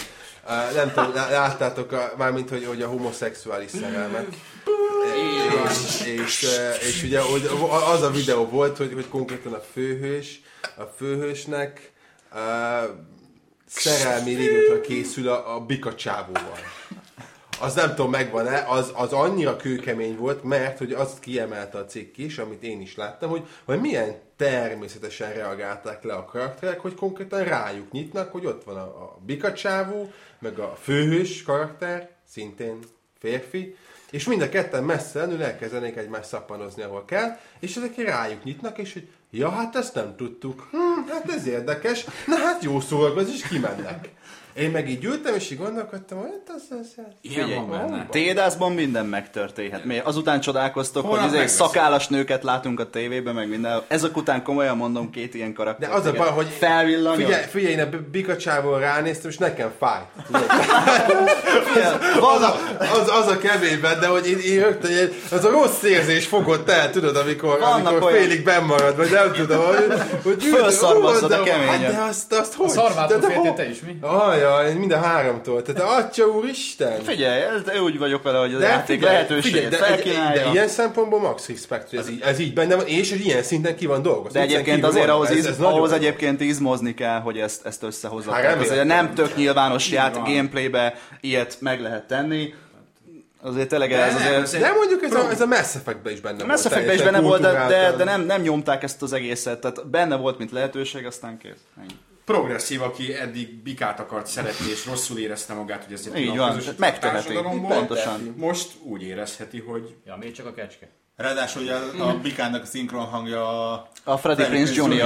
Uh, 0.46 0.76
nem 0.76 0.92
tudom, 0.94 1.14
lá- 1.14 1.30
láttátok, 1.30 1.92
a, 1.92 2.14
mármint, 2.18 2.50
hogy, 2.50 2.66
hogy 2.66 2.82
a 2.82 2.88
homoszexuális 2.88 3.72
szerelmek. 3.72 4.28
És, 5.70 6.06
és, 6.06 6.48
és 6.82 7.04
ugye 7.04 7.20
hogy 7.22 7.50
az 7.94 8.02
a 8.02 8.10
videó 8.10 8.46
volt, 8.46 8.78
hogy, 8.78 8.94
hogy 8.94 9.08
konkrétan 9.08 9.54
a 9.54 9.64
főhős, 9.74 10.42
a 10.78 10.84
főhősnek 10.84 11.92
uh, 12.32 12.90
szerelmi 13.66 14.34
régóta 14.34 14.82
készül 14.82 15.30
a, 15.30 15.56
a 15.56 15.60
bika 15.60 15.96
csávóval. 15.96 16.60
Az 17.60 17.74
nem 17.74 17.90
tudom, 17.90 18.12
megvan-e, 18.12 18.66
az, 18.68 18.92
az 18.96 19.14
annyira 19.14 19.56
kőkemény 19.56 20.18
volt, 20.18 20.44
mert 20.44 20.78
hogy 20.78 20.92
azt 20.92 21.20
kiemelte 21.20 21.78
a 21.78 21.86
cikk 21.86 22.18
is, 22.18 22.38
amit 22.38 22.64
én 22.64 22.82
is 22.82 22.96
láttam, 22.96 23.30
hogy, 23.30 23.48
hogy 23.66 23.80
milyen 23.80 24.25
természetesen 24.36 25.34
reagálták 25.34 26.04
le 26.04 26.14
a 26.14 26.26
karakterek, 26.26 26.80
hogy 26.80 26.96
konkrétan 26.96 27.44
rájuk 27.44 27.92
nyitnak, 27.92 28.32
hogy 28.32 28.46
ott 28.46 28.64
van 28.64 28.78
a, 28.78 28.82
a 28.82 29.18
bika 29.26 29.54
csávó, 29.54 30.12
meg 30.40 30.60
a 30.60 30.78
főhős 30.82 31.44
karakter, 31.44 32.10
szintén 32.30 32.80
férfi, 33.20 33.76
és 34.12 34.26
mind 34.26 34.42
a 34.42 34.50
ketten 34.50 34.84
messze 34.84 35.20
elől 35.20 35.44
elkezdenék 35.44 35.96
egymást 35.96 36.28
szappanozni, 36.28 36.82
ahol 36.82 37.06
kell, 37.06 37.38
és 37.60 37.76
ezek 37.76 37.98
rájuk 37.98 38.44
nyitnak, 38.44 38.78
és 38.78 38.94
hogy 38.94 39.08
ja, 39.32 39.50
hát 39.50 39.76
ezt 39.76 39.94
nem 39.94 40.16
tudtuk. 40.16 40.68
Hm, 40.72 41.10
hát 41.10 41.32
ez 41.32 41.48
érdekes. 41.48 42.06
Na 42.28 42.36
hát 42.36 42.64
jó 42.64 42.80
szórakozás, 42.80 43.34
és 43.34 43.48
kimennek. 43.48 44.10
Én 44.56 44.72
meg 44.72 44.90
így 44.90 45.04
ültem, 45.04 45.36
és 45.36 45.52
így 45.52 45.58
gondolkodtam, 45.58 46.18
hogy 46.18 46.30
hát 46.32 46.56
az, 46.56 46.62
az, 46.70 46.88
az. 46.98 47.04
Ilyen 47.22 47.56
van 47.56 47.70
benne. 47.70 48.08
Tédászban 48.10 48.72
minden 48.72 49.06
megtörténhet. 49.06 49.86
Mi 49.86 50.00
azután 50.04 50.40
csodálkoztok, 50.40 51.06
Holnap 51.06 51.30
hogy 51.30 51.38
izé 51.38 51.48
szakállas 51.48 52.08
nőket 52.08 52.44
látunk 52.44 52.80
a 52.80 52.90
tévében, 52.90 53.34
meg 53.36 53.50
minden. 53.50 53.82
Ezek 53.88 54.18
után 54.18 54.44
komolyan 54.44 54.78
mondom, 54.78 55.10
két 55.10 55.34
ilyen 55.34 55.54
karakter. 55.54 55.90
De 55.90 55.96
az 55.96 56.06
a 56.06 56.12
baj, 56.12 56.30
hogy 56.30 56.48
felvillanja. 56.58 57.26
Figyelj, 57.26 57.44
figyelj, 57.50 57.74
én 57.74 57.80
a 57.80 57.90
bikacsával 58.12 58.80
ránéztem, 58.80 59.30
és 59.30 59.38
nekem? 59.38 59.72
Van 59.80 60.06
Az 62.36 62.42
a, 62.42 62.56
az, 62.80 63.10
az 63.22 63.28
a 63.28 63.38
kemény 63.38 63.80
benne, 63.82 64.08
hogy 64.08 64.30
én, 64.30 64.38
én 64.40 64.60
rögtön, 64.60 64.92
az 65.32 65.46
a 65.46 65.50
rossz 65.50 65.84
érzés 65.84 66.26
fogott 66.26 66.70
el, 66.70 66.90
tudod, 66.92 67.16
amikor, 67.16 67.60
Vannak 67.60 67.88
amikor 67.88 68.12
olyan- 68.12 68.24
félig 68.24 68.44
bennmarad, 68.44 68.96
vagy 68.96 69.12
nem 69.12 69.32
tudom, 69.32 69.66
hogy, 69.66 69.94
hogy 70.24 70.44
Fölszarvazzad 70.44 71.32
ú, 71.32 71.34
a 71.34 71.38
de- 71.44 71.52
keményen. 71.52 71.80
Hát 71.82 71.92
de 71.94 72.02
azt, 72.02 72.34
azt 72.34 72.54
hogy? 72.54 72.68
A 72.68 72.70
szarvától 72.70 73.18
De- 73.18 73.28
de 73.28 73.34
féltél 73.34 73.54
te 73.54 73.70
is, 73.70 73.82
mi? 73.82 73.98
Ajaj, 74.46 74.74
mind 74.74 74.92
a 74.92 74.98
háromtól. 74.98 75.62
Tehát 75.62 75.82
atya 75.82 76.26
úristen! 76.26 77.04
Figyelj, 77.04 77.42
ez, 77.42 77.80
úgy 77.80 77.98
vagyok 77.98 78.24
vele, 78.24 78.38
hogy 78.40 78.54
a 78.54 78.58
De 78.58 78.68
játék 78.68 78.98
figyelj, 78.98 79.14
lehetőséget 79.14 79.76
figyelj, 79.76 80.38
de, 80.38 80.50
ilyen 80.52 80.68
szempontból 80.68 81.20
max 81.20 81.48
respect, 81.48 81.90
hogy 81.90 82.00
ez, 82.00 82.10
így, 82.10 82.22
ez 82.22 82.40
így 82.40 82.54
benne 82.54 82.76
van, 82.76 82.88
és 82.88 83.10
hogy 83.10 83.26
ilyen 83.26 83.44
szinten 83.44 83.76
ki 83.76 83.86
van 83.86 84.02
dolgozva. 84.02 84.40
De 84.40 84.46
egyébként 84.46 84.84
azért 84.84 85.06
van. 85.06 85.16
ahhoz, 85.16 85.32
Ez- 85.32 85.46
ez 85.46 85.60
ahhoz 85.60 85.92
egyébként 85.92 86.42
izmozni 86.42 86.94
kell, 86.94 87.20
hogy 87.20 87.38
ezt, 87.38 87.66
ezt 87.66 87.84
összehozza. 87.84 88.32
Hát 88.32 88.60
azért 88.60 88.84
nem 88.84 89.14
tök 89.14 89.36
nyilvános 89.36 89.92
ját, 89.92 90.16
gameplaybe 90.16 90.94
ilyet 91.22 91.58
meg 91.60 91.82
lehet 91.82 92.08
tenni. 92.08 92.54
Azért 93.42 93.70
tényleg 93.70 93.92
ez 93.92 94.14
nem, 94.14 94.16
azért... 94.16 94.42
ez 94.42 94.52
De 94.52 94.72
mondjuk 94.74 95.04
ez 95.04 95.14
a, 95.14 95.30
ez 95.30 95.42
a 95.42 95.46
Mass 95.46 95.76
Effect-ben 95.76 96.14
is 96.14 96.20
benne 96.20 96.44
A 96.44 96.46
volt. 96.46 96.72
Mass 96.74 96.94
is 96.94 97.02
benne 97.02 97.20
volt, 97.20 97.42
de, 97.42 97.66
de, 97.68 97.92
de 97.98 98.04
nem, 98.04 98.22
nem 98.22 98.42
nyomták 98.42 98.84
ezt 98.84 99.02
az 99.02 99.14
egészet. 99.14 99.60
Tehát 99.60 99.88
benne 99.88 100.16
volt, 100.16 100.38
mint 100.38 100.52
lehetőség, 100.52 101.06
aztán 101.06 101.38
kész. 101.38 101.52
Ennyi. 101.80 101.94
Progresszív, 102.26 102.82
aki 102.82 103.14
eddig 103.14 103.62
bikát 103.64 104.00
akart 104.00 104.28
szeretni, 104.28 104.70
és 104.70 104.86
rosszul 104.86 105.18
érezte 105.18 105.54
magát, 105.54 105.84
hogy 105.84 105.94
ezért 105.94 106.18
Így 106.18 106.38
van, 106.38 106.60
megteheti. 106.78 107.34
Pontosan. 107.68 108.34
Most 108.38 108.70
úgy 108.84 109.04
érezheti, 109.04 109.60
hogy 109.60 109.96
Ja, 110.06 110.16
még 110.16 110.32
csak 110.32 110.46
a 110.46 110.54
kecske. 110.54 110.90
Ráadásul 111.16 111.62
ugye 111.62 111.74
a, 111.74 112.10
a 112.10 112.18
Bikának 112.18 112.64
a 112.64 112.66
szinkron 112.66 113.06
hangja 113.06 113.72
a... 113.74 113.90
A 114.04 114.16
Prinze 114.16 114.48
Prinze 114.48 114.74
Jr. 114.74 115.02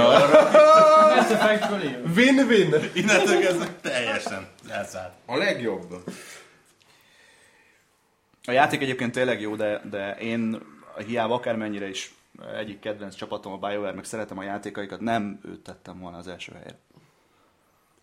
Win-win! 2.16 2.74
Innentől 2.94 3.40
kezdve 3.40 3.68
teljesen 3.80 4.48
elszállt. 4.68 5.12
a 5.26 5.36
legjobb. 5.36 6.02
A 8.44 8.50
játék 8.50 8.82
egyébként 8.82 9.12
tényleg 9.12 9.40
jó, 9.40 9.56
de, 9.56 9.80
de 9.90 10.16
én 10.20 10.62
hiába 11.06 11.34
akármennyire 11.34 11.88
is 11.88 12.14
egyik 12.56 12.80
kedvenc 12.80 13.14
csapatom 13.14 13.52
a 13.52 13.68
BioWare, 13.68 13.92
meg 13.92 14.04
szeretem 14.04 14.38
a 14.38 14.42
játékaikat, 14.42 15.00
nem 15.00 15.40
őt 15.44 15.60
tettem 15.60 16.00
volna 16.00 16.16
az 16.16 16.28
első 16.28 16.52
helyre. 16.52 16.78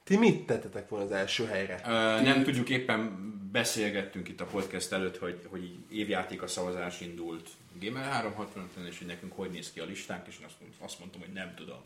Ti 0.08 0.18
mit 0.18 0.46
tettetek 0.46 0.90
volna 0.90 1.06
az 1.06 1.12
első 1.12 1.46
helyre? 1.46 1.82
Ö, 1.86 2.22
nem 2.22 2.44
tudjuk, 2.44 2.70
éppen 2.70 3.28
beszélgettünk 3.52 4.28
itt 4.30 4.42
a 4.42 4.46
podcast 4.46 4.92
előtt, 4.92 5.18
hogy, 5.18 5.40
hogy 5.50 5.76
évjáték 5.90 6.42
a 6.42 6.48
szavazás 6.48 7.02
indult 7.02 7.50
Gamer 7.82 8.04
365 8.04 8.88
és 8.90 8.98
hogy 8.98 9.08
nekünk 9.08 9.34
hogy 9.34 9.50
néz 9.50 9.72
ki 9.72 9.80
a 9.80 9.86
listánk, 9.86 10.28
és 10.28 10.36
én 10.40 10.46
azt, 10.46 10.56
azt 10.80 11.00
mondtam, 11.00 11.22
hogy 11.22 11.34
nem 11.34 11.54
tudom. 11.56 11.80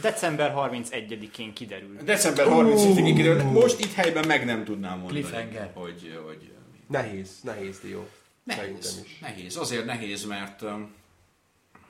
December 0.00 0.52
31-én 0.56 1.52
kiderül. 1.52 1.96
December 2.04 2.46
30-ig 2.48 3.12
kiderült, 3.16 3.52
most 3.52 3.80
itt 3.80 3.92
helyben 3.92 4.26
meg 4.26 4.44
nem 4.44 4.64
tudnám 4.64 4.98
mondani, 4.98 5.22
hogy, 5.74 6.20
hogy 6.24 6.52
Nehéz, 6.86 7.40
nehéz 7.42 7.78
dió. 7.78 8.08
Nehéz, 8.42 9.02
is. 9.04 9.18
nehéz, 9.18 9.56
azért 9.56 9.84
nehéz, 9.84 10.24
mert 10.24 10.64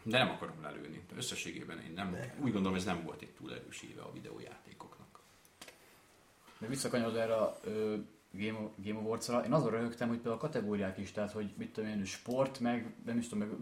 de 0.02 0.18
nem 0.18 0.30
akarom 0.30 0.62
lelőni. 0.62 1.02
Összességében 1.16 1.78
én 1.78 1.92
nem, 1.94 2.16
úgy 2.42 2.52
gondolom, 2.52 2.76
ez 2.76 2.84
nem 2.84 3.02
volt 3.04 3.22
egy 3.22 3.28
túl 3.38 3.52
erős 3.52 3.82
éve 3.90 4.02
a 4.02 4.12
videójátékoknak. 4.12 4.63
De 6.64 6.70
visszakanyarodva 6.70 7.20
erre 7.20 7.34
a 7.34 7.58
ö, 7.64 7.94
Game, 8.38 8.68
Game 8.84 8.98
Awards-ra, 8.98 9.44
én 9.44 9.52
azon 9.52 9.70
röhögtem, 9.70 10.08
hogy 10.08 10.16
például 10.16 10.36
a 10.36 10.46
kategóriák 10.46 10.98
is, 10.98 11.12
tehát 11.12 11.32
hogy 11.32 11.50
mit 11.56 11.72
tudom 11.72 11.90
én, 11.90 12.04
sport, 12.04 12.60
meg 12.60 12.94
nem 13.06 13.18
is 13.18 13.28
tudom, 13.28 13.48
meg 13.48 13.56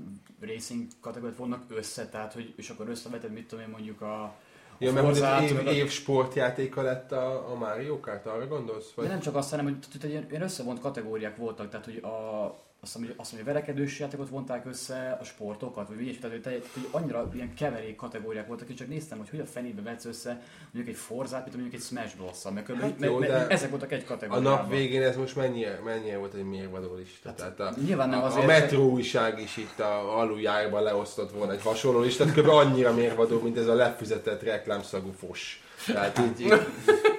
racing 0.51 0.87
kategóriák 1.01 1.39
vannak 1.39 1.65
össze, 1.69 2.09
tehát 2.09 2.33
hogy, 2.33 2.53
és 2.57 2.71
akkor 2.71 2.89
összeveted, 2.89 3.33
mit 3.33 3.47
tudom 3.47 3.65
én 3.65 3.71
mondjuk 3.71 4.01
a, 4.01 4.23
a 4.23 4.35
Ja, 4.79 4.93
mert 4.93 5.07
az 5.07 5.43
év, 5.43 5.67
év 5.67 5.91
sportjátéka 5.91 6.83
lett 6.83 7.13
a, 7.13 7.51
a 7.51 7.55
Mario 7.55 8.01
Kart, 8.01 8.27
arra 8.27 8.47
gondolsz? 8.47 8.87
De 8.87 8.93
Vagy? 8.95 9.09
nem 9.09 9.21
csak 9.21 9.35
azt, 9.35 9.51
hanem 9.51 9.65
hogy 9.65 9.79
tehát, 9.79 10.09
ilyen, 10.09 10.27
ilyen 10.31 10.43
összevont 10.43 10.81
kategóriák 10.81 11.37
voltak, 11.37 11.69
tehát 11.71 11.85
hogy 11.85 11.97
a, 11.97 12.45
azt 12.85 12.93
hiszem, 12.93 13.07
hogy, 13.09 13.17
azt 13.19 13.31
hiszem, 13.31 13.45
hogy 13.45 13.55
a 13.55 13.59
verekedős 13.59 13.99
játékot 13.99 14.29
vonták 14.29 14.67
össze, 14.67 15.19
a 15.21 15.25
sportokat, 15.25 15.89
vagy 15.89 16.01
ilyesmi, 16.03 16.21
tehát 16.21 16.33
hogy, 16.37 16.43
te- 16.43 16.69
hogy 16.75 16.89
annyira 16.91 17.31
ilyen 17.35 17.55
keverék 17.55 17.97
kategóriák 17.97 18.47
voltak, 18.47 18.69
és 18.69 18.75
csak 18.75 18.89
néztem, 18.89 19.19
hogy 19.19 19.29
hogy 19.31 19.41
a 19.41 19.47
fenébe 19.47 19.83
vetsz 19.83 20.05
össze 20.05 20.41
mondjuk 20.73 20.95
egy 20.97 21.01
Forzát, 21.01 21.43
mint 21.43 21.57
mondjuk 21.57 21.75
egy 21.81 21.87
Smash 21.87 22.17
Bros-szal, 22.17 22.53
mert, 22.53 22.67
Hát 22.67 22.77
hát 22.81 22.93
jó, 22.99 23.21
de 23.21 23.29
mert 23.29 23.51
ezek 23.53 23.71
voltak 23.71 23.93
egy 23.93 24.03
A 24.03 24.07
kategóriában. 24.07 24.53
nap 24.53 24.71
végén 24.71 25.03
ez 25.03 25.17
most 25.17 25.37
mennyire, 25.37 25.81
mennyire 25.85 26.17
volt 26.19 26.35
egy 26.35 26.45
mérvadó 26.45 26.95
lista? 26.95 27.35
Tehát 27.35 27.61
a, 27.61 27.75
Nyilván 27.85 28.09
nem 28.09 28.21
a, 28.23 28.25
azért, 28.25 28.43
a 28.45 28.47
Metro 28.47 28.83
újság 28.83 29.41
is 29.41 29.57
itt 29.57 29.81
a 29.81 30.19
aluljárban 30.19 30.83
leosztott 30.83 31.33
volna 31.33 31.53
egy 31.53 31.63
hasonló 31.63 32.01
listát, 32.01 32.33
kb. 32.35 32.49
annyira 32.49 32.95
mérvadó, 32.95 33.41
mint 33.41 33.59
ez 33.59 33.67
a 33.67 33.75
lefizetett 33.75 34.43
reklámszagú 34.43 35.13
fos. 35.19 35.63
Tehát 35.87 36.19
így, 36.19 36.47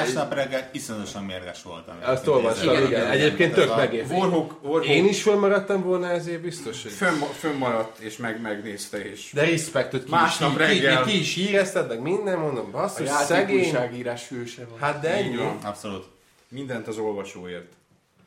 Másnap 0.00 0.34
reggel 0.34 0.68
iszonyatosan 0.72 1.24
mérges 1.24 1.62
voltam. 1.62 1.94
azt 2.02 2.26
olvastam, 2.26 2.74
igen, 2.74 2.86
igen. 2.86 3.10
Egyébként 3.10 3.54
tök 3.54 3.76
megért. 3.76 4.10
Warhawk, 4.10 4.62
Warhawk 4.62 4.86
Én 4.86 5.04
is 5.04 5.22
fölmaradtam 5.22 5.82
volna 5.82 6.10
ezért 6.10 6.40
biztos, 6.40 6.82
hogy... 6.82 6.92
fönn, 6.92 7.18
fönnmaradt, 7.38 7.98
és 7.98 8.16
meg, 8.16 8.40
megnézte, 8.40 9.04
és 9.10 9.30
De 9.32 9.44
respektot 9.44 10.04
ki, 10.04 10.10
Másnap 10.10 10.50
is, 10.50 10.56
reggel. 10.56 11.02
ki, 11.02 11.10
ki 11.10 11.18
is 11.18 11.34
hírezted, 11.34 11.88
meg 11.88 12.00
minden, 12.00 12.38
mondom, 12.38 12.66
A 12.66 12.70
basszus, 12.78 13.06
játék 13.06 13.26
szegény. 13.26 13.58
újságírás 13.58 14.28
hőse 14.28 14.66
van. 14.70 14.78
Hát 14.80 15.00
de 15.00 15.10
ennyi. 15.10 15.36
Abszolút. 15.62 16.04
mindent 16.48 16.88
az 16.88 16.98
olvasóért. 16.98 17.66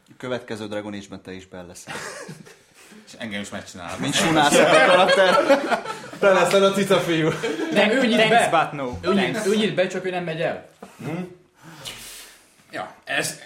A 0.10 0.14
következő 0.18 0.68
Dragon 0.68 0.94
Age-ben 0.94 1.22
te 1.22 1.32
is 1.34 1.48
bele 1.48 1.64
leszel. 1.64 1.94
És 3.08 3.14
engem 3.18 3.42
is 3.42 3.50
megcsinálom. 3.50 4.00
Mint 4.00 4.14
sunászok 4.14 4.66
a 4.68 4.86
karakter. 4.86 5.36
Te 6.20 6.32
leszel 6.34 6.64
a 6.64 6.72
cica 6.72 6.98
fiú. 7.00 7.30
Nem, 7.74 7.90
ő 7.90 8.06
nyit 8.06 8.18
be! 8.30 8.70
Ő 9.46 9.56
nyit, 9.56 9.76
be, 9.76 9.88
csak 9.88 10.06
ő 10.06 10.10
nem 10.10 10.24
megy 10.24 10.42
el. 10.42 10.70
Ja, 12.72 12.96
ez... 13.04 13.40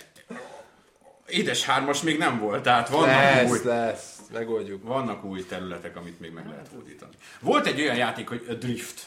Édes 1.28 1.66
hármas 1.66 2.02
még 2.02 2.18
nem 2.18 2.40
volt, 2.40 2.64
tehát 2.64 2.90
vannak 2.90 3.50
új, 3.50 3.58
Lesz, 3.58 3.64
lesz. 3.64 4.20
Megoldjuk. 4.34 4.84
vannak 4.84 5.24
új 5.24 5.46
területek, 5.46 5.96
amit 5.96 6.20
még 6.20 6.32
meg 6.32 6.48
lehet 6.48 6.68
hódítani. 6.74 7.12
Volt 7.40 7.66
egy 7.66 7.82
olyan 7.82 7.96
játék, 7.96 8.28
hogy 8.28 8.46
A 8.50 8.54
Drift. 8.54 9.06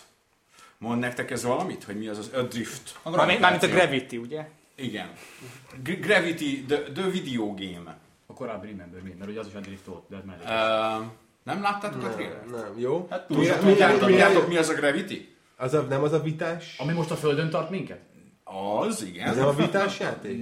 Mond 0.79 1.01
nektek 1.01 1.31
ez 1.31 1.43
valamit, 1.45 1.85
hogy 1.85 1.99
mi 1.99 2.07
az 2.09 2.19
az 2.19 2.31
A 2.35 2.43
Drift? 2.43 2.99
Mármint 3.05 3.41
mármint 3.41 3.63
a 3.63 3.69
Gravity, 3.69 4.17
ugye? 4.17 4.49
Igen. 4.75 5.11
G- 5.83 6.01
Gravity, 6.01 6.65
the, 6.69 6.83
the 6.83 7.03
video 7.11 7.55
game. 7.55 7.97
A 8.27 8.33
korábbi 8.33 8.67
Remember 8.67 9.01
Me, 9.03 9.11
mert 9.19 9.31
ugye 9.31 9.41
az 9.41 9.47
is 9.47 9.55
a 9.55 9.61
drift 9.61 9.85
volt, 9.85 10.03
de 10.09 10.17
ez 10.17 10.23
mellé. 10.25 10.43
Uh, 10.43 11.07
nem 11.43 11.63
láttátok 11.63 12.05
a 12.05 12.09
trailert? 12.09 12.51
Nem, 12.51 12.75
jó. 12.79 13.07
Hát 13.11 13.27
tudjátok, 13.27 14.49
mi 14.49 14.57
az 14.57 14.69
a 14.69 14.75
Gravity? 14.75 15.35
Az 15.57 15.75
a, 15.75 15.81
nem 15.83 16.03
az 16.03 16.13
a 16.13 16.21
vitás? 16.21 16.75
Ami 16.79 16.93
most 16.93 17.11
a 17.11 17.17
földön 17.17 17.51
tart 17.51 17.71
minket? 17.71 17.99
Az, 18.45 19.03
igen. 19.03 19.29
Ez 19.29 19.37
nem 19.37 19.47
a 19.47 19.53
vitás 19.53 19.99
játék? 19.99 20.39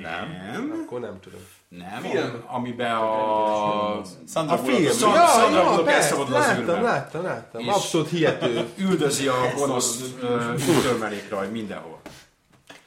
Nem. 0.00 0.80
Akkor 0.84 1.00
nem 1.00 1.18
tudom. 1.20 1.40
Nem, 1.68 2.02
Film. 2.10 2.42
amiben 2.46 2.94
a... 2.96 4.00
Sandra 4.28 4.54
A 4.54 4.58
film. 4.58 4.86
az- 4.86 4.96
Szan- 4.96 5.14
Ja, 5.14 5.26
Sandra 5.26 5.58
ja, 5.58 5.64
Bullock 5.68 5.84
persze, 5.84 6.00
elszabadul 6.00 6.34
az 6.34 6.46
űrben. 6.58 6.82
láttam, 6.82 6.82
láttam, 6.82 7.22
láttam. 7.22 7.60
És- 7.60 7.66
Abszolút 7.68 8.08
hihető. 8.08 8.68
üldözi 8.78 9.26
a 9.26 9.34
gonosz 9.56 10.00
törmelékraj 10.82 11.48
mindenhol. 11.48 12.00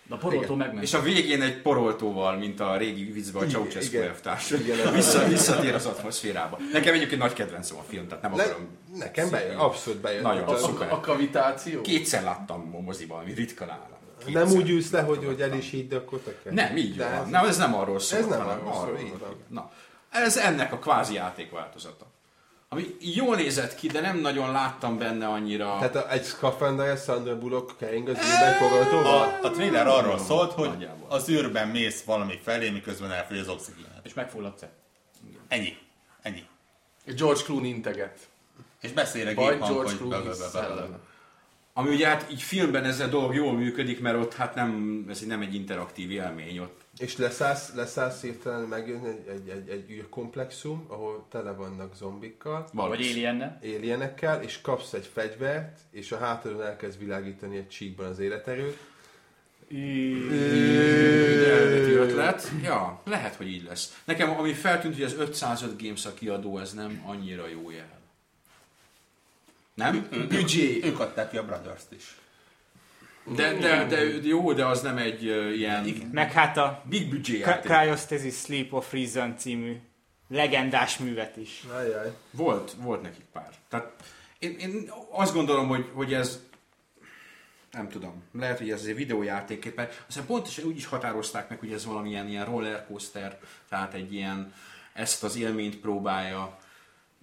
De 0.07 0.15
a 0.15 0.17
poroltó 0.17 0.55
megment. 0.55 0.83
És 0.83 0.93
a 0.93 1.01
végén 1.01 1.41
egy 1.41 1.61
poroltóval, 1.61 2.37
mint 2.37 2.59
a 2.59 2.77
régi 2.77 3.03
viccben 3.11 3.43
a 3.43 3.45
Ceausescu 3.45 3.97
elvtárs. 3.97 4.49
Vissza, 4.93 5.27
visszatér 5.27 5.73
az 5.73 5.85
atmoszférába. 5.85 6.57
Nekem 6.71 6.93
egyébként 6.93 7.21
nagy 7.21 7.33
kedvencem 7.33 7.77
a 7.77 7.83
film, 7.87 8.07
tehát 8.07 8.23
nem 8.23 8.31
Ne, 8.33 8.43
akarom. 8.43 8.67
nekem 8.97 9.29
bejön, 9.29 9.55
abszolút 9.57 9.99
bejön. 9.99 10.21
Nagyon 10.21 10.45
Tehát 10.45 10.61
szuper. 10.61 10.91
A 10.91 10.99
kavitáció? 10.99 11.81
Kétszer 11.81 12.23
láttam 12.23 12.75
a 12.75 12.81
moziban, 12.81 13.19
ami 13.21 13.33
ritka 13.33 13.65
nálam. 14.33 14.47
Nem 14.49 14.57
úgy 14.57 14.69
ülsz 14.69 14.91
le, 14.91 15.01
hogy, 15.01 15.25
hogy 15.25 15.41
el 15.41 15.53
is 15.53 15.69
hidd, 15.69 15.93
akkor 15.93 16.19
tökéletes. 16.19 16.67
Nem, 16.67 16.77
így 16.77 16.95
De 16.95 17.09
van. 17.09 17.23
ez- 17.23 17.29
Nem, 17.29 17.45
ez 17.45 17.57
nem 17.57 17.75
arról 17.75 17.99
szól. 17.99 18.19
Ez 18.19 18.25
nem 18.25 18.39
hanem 18.39 18.67
arról 18.67 18.97
szól, 18.97 19.17
van. 19.19 19.35
Na, 19.47 19.71
ez 20.11 20.37
ennek 20.37 20.73
a 20.73 20.77
kvázi 20.79 21.13
játék 21.13 21.51
változata. 21.51 22.05
Ami 22.69 22.85
jól 22.99 23.35
nézett 23.35 23.75
ki, 23.75 23.87
de 23.87 24.01
nem 24.01 24.17
nagyon 24.17 24.51
láttam 24.51 24.97
benne 24.97 25.27
annyira. 25.27 25.75
Tehát 25.79 25.95
a, 25.95 26.11
egy 26.11 26.23
szkafanderes 26.23 27.01
Sandra 27.03 27.37
Bullock 27.37 27.77
kering 27.77 28.07
az 28.09 28.17
űrben 28.17 28.53
fogadóval? 28.53 29.39
A, 29.41 29.45
a 29.45 29.51
trailer 29.51 29.87
arról 29.87 30.17
szólt, 30.19 30.51
hogy 30.51 30.67
Nagyjából. 30.69 31.09
az 31.09 31.29
űrben 31.29 31.67
mész 31.67 32.03
valami 32.03 32.39
felé, 32.43 32.69
miközben 32.69 33.11
elfogy 33.11 33.37
az 33.37 33.47
oxigénet. 33.47 33.99
És 34.03 34.13
megfulladsz-e? 34.13 34.69
Ennyi. 35.47 35.77
Ennyi. 36.21 36.43
George 37.05 37.41
Clooney 37.43 37.69
integet. 37.69 38.19
És 38.81 38.91
beszél 38.91 39.27
a 39.27 39.33
Vagy 39.33 39.57
George 39.59 39.95
Clooney. 39.95 40.27
Ami 41.77 41.89
ugye 41.89 42.07
hát 42.07 42.31
így 42.31 42.41
filmben 42.41 42.83
ez 42.83 42.99
a 42.99 43.07
dolog 43.07 43.35
jól 43.35 43.53
működik, 43.53 44.01
mert 44.01 44.17
ott 44.17 44.33
hát 44.33 44.55
nem, 44.55 45.05
ez 45.09 45.19
nem 45.19 45.41
egy 45.41 45.55
interaktív 45.55 46.11
élmény, 46.11 46.59
ott 46.59 46.81
És 46.97 47.17
leszállsz, 47.17 47.73
leszállsz 47.73 48.21
hirtelen 48.21 48.61
megjön 48.61 49.05
egy, 49.05 49.27
egy, 49.27 49.49
egy, 49.49 49.69
egy 49.69 49.91
űrkomplexum, 49.91 50.85
ahol 50.87 51.25
tele 51.31 51.51
vannak 51.51 51.95
zombikkal, 51.95 52.59
Vagy 52.73 52.89
valós. 52.89 53.11
alienne? 53.11 53.59
alienekkel, 53.63 54.41
és 54.43 54.61
kapsz 54.61 54.93
egy 54.93 55.09
fegyvert, 55.13 55.79
és 55.91 56.11
a 56.11 56.17
hátadon 56.17 56.61
elkezd 56.63 56.99
világítani 56.99 57.57
egy 57.57 57.67
csíkban 57.69 58.05
az 58.05 58.19
életerőt. 58.19 58.77
De 59.69 61.51
eredeti 61.51 61.91
ötlet. 61.91 62.51
Ja, 62.63 63.01
lehet, 63.05 63.35
hogy 63.35 63.47
így 63.47 63.63
lesz. 63.63 64.01
Nekem 64.05 64.29
ami 64.29 64.53
feltűnt, 64.53 64.93
hogy 64.93 65.03
az 65.03 65.15
505 65.19 65.81
Games 65.81 66.05
a 66.05 66.13
kiadó, 66.13 66.57
ez 66.57 66.73
nem 66.73 67.03
annyira 67.05 67.47
jó 67.47 67.69
jel. 67.71 68.03
Nem? 69.75 70.07
Büdzsé. 70.29 70.79
Ők 70.83 70.99
adták 70.99 71.29
ki 71.29 71.37
a 71.37 71.45
Brothers-t 71.45 71.91
is. 71.91 72.15
De, 73.35 73.53
de, 73.53 73.85
de, 73.85 73.97
jó, 74.23 74.53
de 74.53 74.65
az 74.65 74.81
nem 74.81 74.97
egy 74.97 75.27
uh, 75.27 75.57
ilyen 75.57 76.09
Meg 76.11 76.31
hát 76.31 76.57
a 76.57 76.83
big 76.89 77.09
budget 77.09 77.39
játék. 77.39 77.71
Cryostasis 77.71 78.35
Sleep 78.35 78.73
of 78.73 78.91
Reason 78.91 79.37
című 79.37 79.75
legendás 80.29 80.97
művet 80.97 81.37
is. 81.37 81.63
Ajaj. 81.77 82.11
Volt, 82.31 82.75
volt 82.81 83.01
nekik 83.01 83.25
pár. 83.33 83.49
Tehát 83.69 83.93
én, 84.39 84.55
én 84.59 84.91
azt 85.11 85.33
gondolom, 85.33 85.67
hogy, 85.67 85.89
hogy 85.93 86.13
ez 86.13 86.39
nem 87.71 87.89
tudom, 87.89 88.23
lehet, 88.33 88.57
hogy 88.57 88.71
ez 88.71 88.83
egy 88.83 88.95
videójáték, 88.95 89.75
mert 89.75 90.03
aztán 90.07 90.25
pontosan 90.25 90.65
úgy 90.65 90.77
is 90.77 90.85
határozták 90.85 91.49
meg, 91.49 91.59
hogy 91.59 91.71
ez 91.71 91.85
valamilyen 91.85 92.27
ilyen 92.27 92.45
rollercoaster, 92.45 93.39
tehát 93.69 93.93
egy 93.93 94.13
ilyen, 94.13 94.53
ezt 94.93 95.23
az 95.23 95.37
élményt 95.37 95.79
próbálja. 95.79 96.57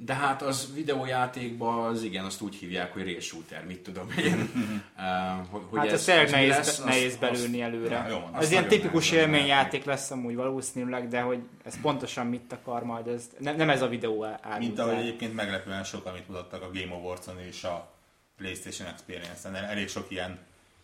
De 0.04 0.14
hát 0.14 0.42
az 0.42 0.68
videójátékban 0.74 1.84
az 1.84 2.02
igen, 2.02 2.24
azt 2.24 2.40
úgy 2.40 2.54
hívják, 2.54 2.92
hogy 2.92 3.02
rail 3.02 3.20
shooter, 3.20 3.64
mit 3.66 3.78
tudom 3.82 4.10
én. 4.18 4.32
uh, 4.96 5.48
hogy, 5.50 5.62
hogy 5.70 5.78
Hát 5.78 5.86
ez, 5.86 5.92
ez 5.92 6.04
tényleg 6.04 6.30
nehéz, 6.30 6.48
lesz, 6.50 6.68
azt- 6.68 6.84
nehéz 6.84 7.06
azt- 7.06 7.18
belülni 7.20 7.60
előre. 7.62 7.94
Ja, 7.94 8.08
jó 8.08 8.28
azt 8.32 8.42
ez 8.44 8.50
ilyen 8.50 8.68
tipikus 8.68 9.10
élményjáték 9.10 9.84
lesz 9.84 10.10
amúgy 10.10 10.34
valószínűleg, 10.34 11.08
de 11.08 11.20
hogy 11.20 11.38
ez 11.64 11.80
pontosan 11.80 12.26
mit 12.26 12.52
akar 12.52 12.82
majd, 12.84 13.06
ez 13.06 13.24
nem, 13.38 13.56
nem 13.56 13.70
ez 13.70 13.82
a 13.82 13.88
videó 13.88 14.24
árul. 14.24 14.58
Mint 14.58 14.78
ahogy 14.78 14.96
egyébként 14.98 15.34
meglepően 15.34 15.84
sok, 15.84 16.06
amit 16.06 16.28
mutattak 16.28 16.62
a 16.62 16.70
Game 16.72 16.94
Awards-on 16.94 17.38
és 17.48 17.64
a 17.64 17.90
PlayStation 18.36 18.88
Experience-en. 18.88 19.54
Elég 19.54 19.88
sok 19.88 20.06
ilyen 20.10 20.38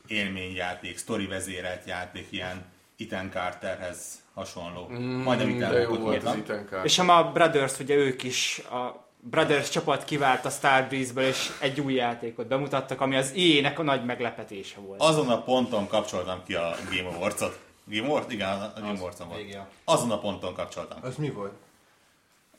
élményjáték, 0.06 0.98
sztori 0.98 1.26
vezérelt 1.26 1.86
játék, 1.86 2.26
ilyen 2.30 2.64
Ethan 2.98 3.30
Carterhez 3.30 4.18
hasonló. 4.34 4.88
Mm, 4.92 4.96
Majdnem 5.22 5.48
Ethan 5.48 5.70
de 5.70 5.78
jó 5.78 5.86
Hawke-ot 5.88 6.02
volt 6.02 6.16
az 6.16 6.24
mondtam. 6.24 6.54
Ethan 6.56 6.68
Carter. 6.68 6.84
És 6.84 6.98
a 6.98 7.30
Brothers, 7.32 7.78
ugye 7.78 7.94
ők 7.94 8.22
is, 8.22 8.58
a 8.58 9.07
Brothers 9.30 9.68
csapat 9.68 10.04
kivált 10.04 10.44
a 10.44 10.50
Starbreeze-ből, 10.50 11.24
és 11.24 11.50
egy 11.60 11.80
új 11.80 11.94
játékot 11.94 12.46
bemutattak, 12.46 13.00
ami 13.00 13.16
az 13.16 13.32
EA-nek 13.36 13.78
a 13.78 13.82
nagy 13.82 14.04
meglepetése 14.04 14.80
volt. 14.80 15.00
Azon 15.00 15.28
a 15.28 15.42
ponton 15.42 15.86
kapcsoltam 15.86 16.42
ki 16.46 16.54
a 16.54 16.74
Game 16.90 17.16
Awards-ot. 17.16 17.58
Game 17.84 18.06
Awards? 18.06 18.32
Igen, 18.32 18.48
a 18.48 18.72
Game 18.80 18.98
Awards-on 18.98 19.28
volt. 19.28 19.56
Azon 19.84 20.10
a 20.10 20.18
ponton 20.18 20.54
kapcsoltam. 20.54 20.98
Az 21.02 21.16
mi 21.16 21.30
volt? 21.30 21.52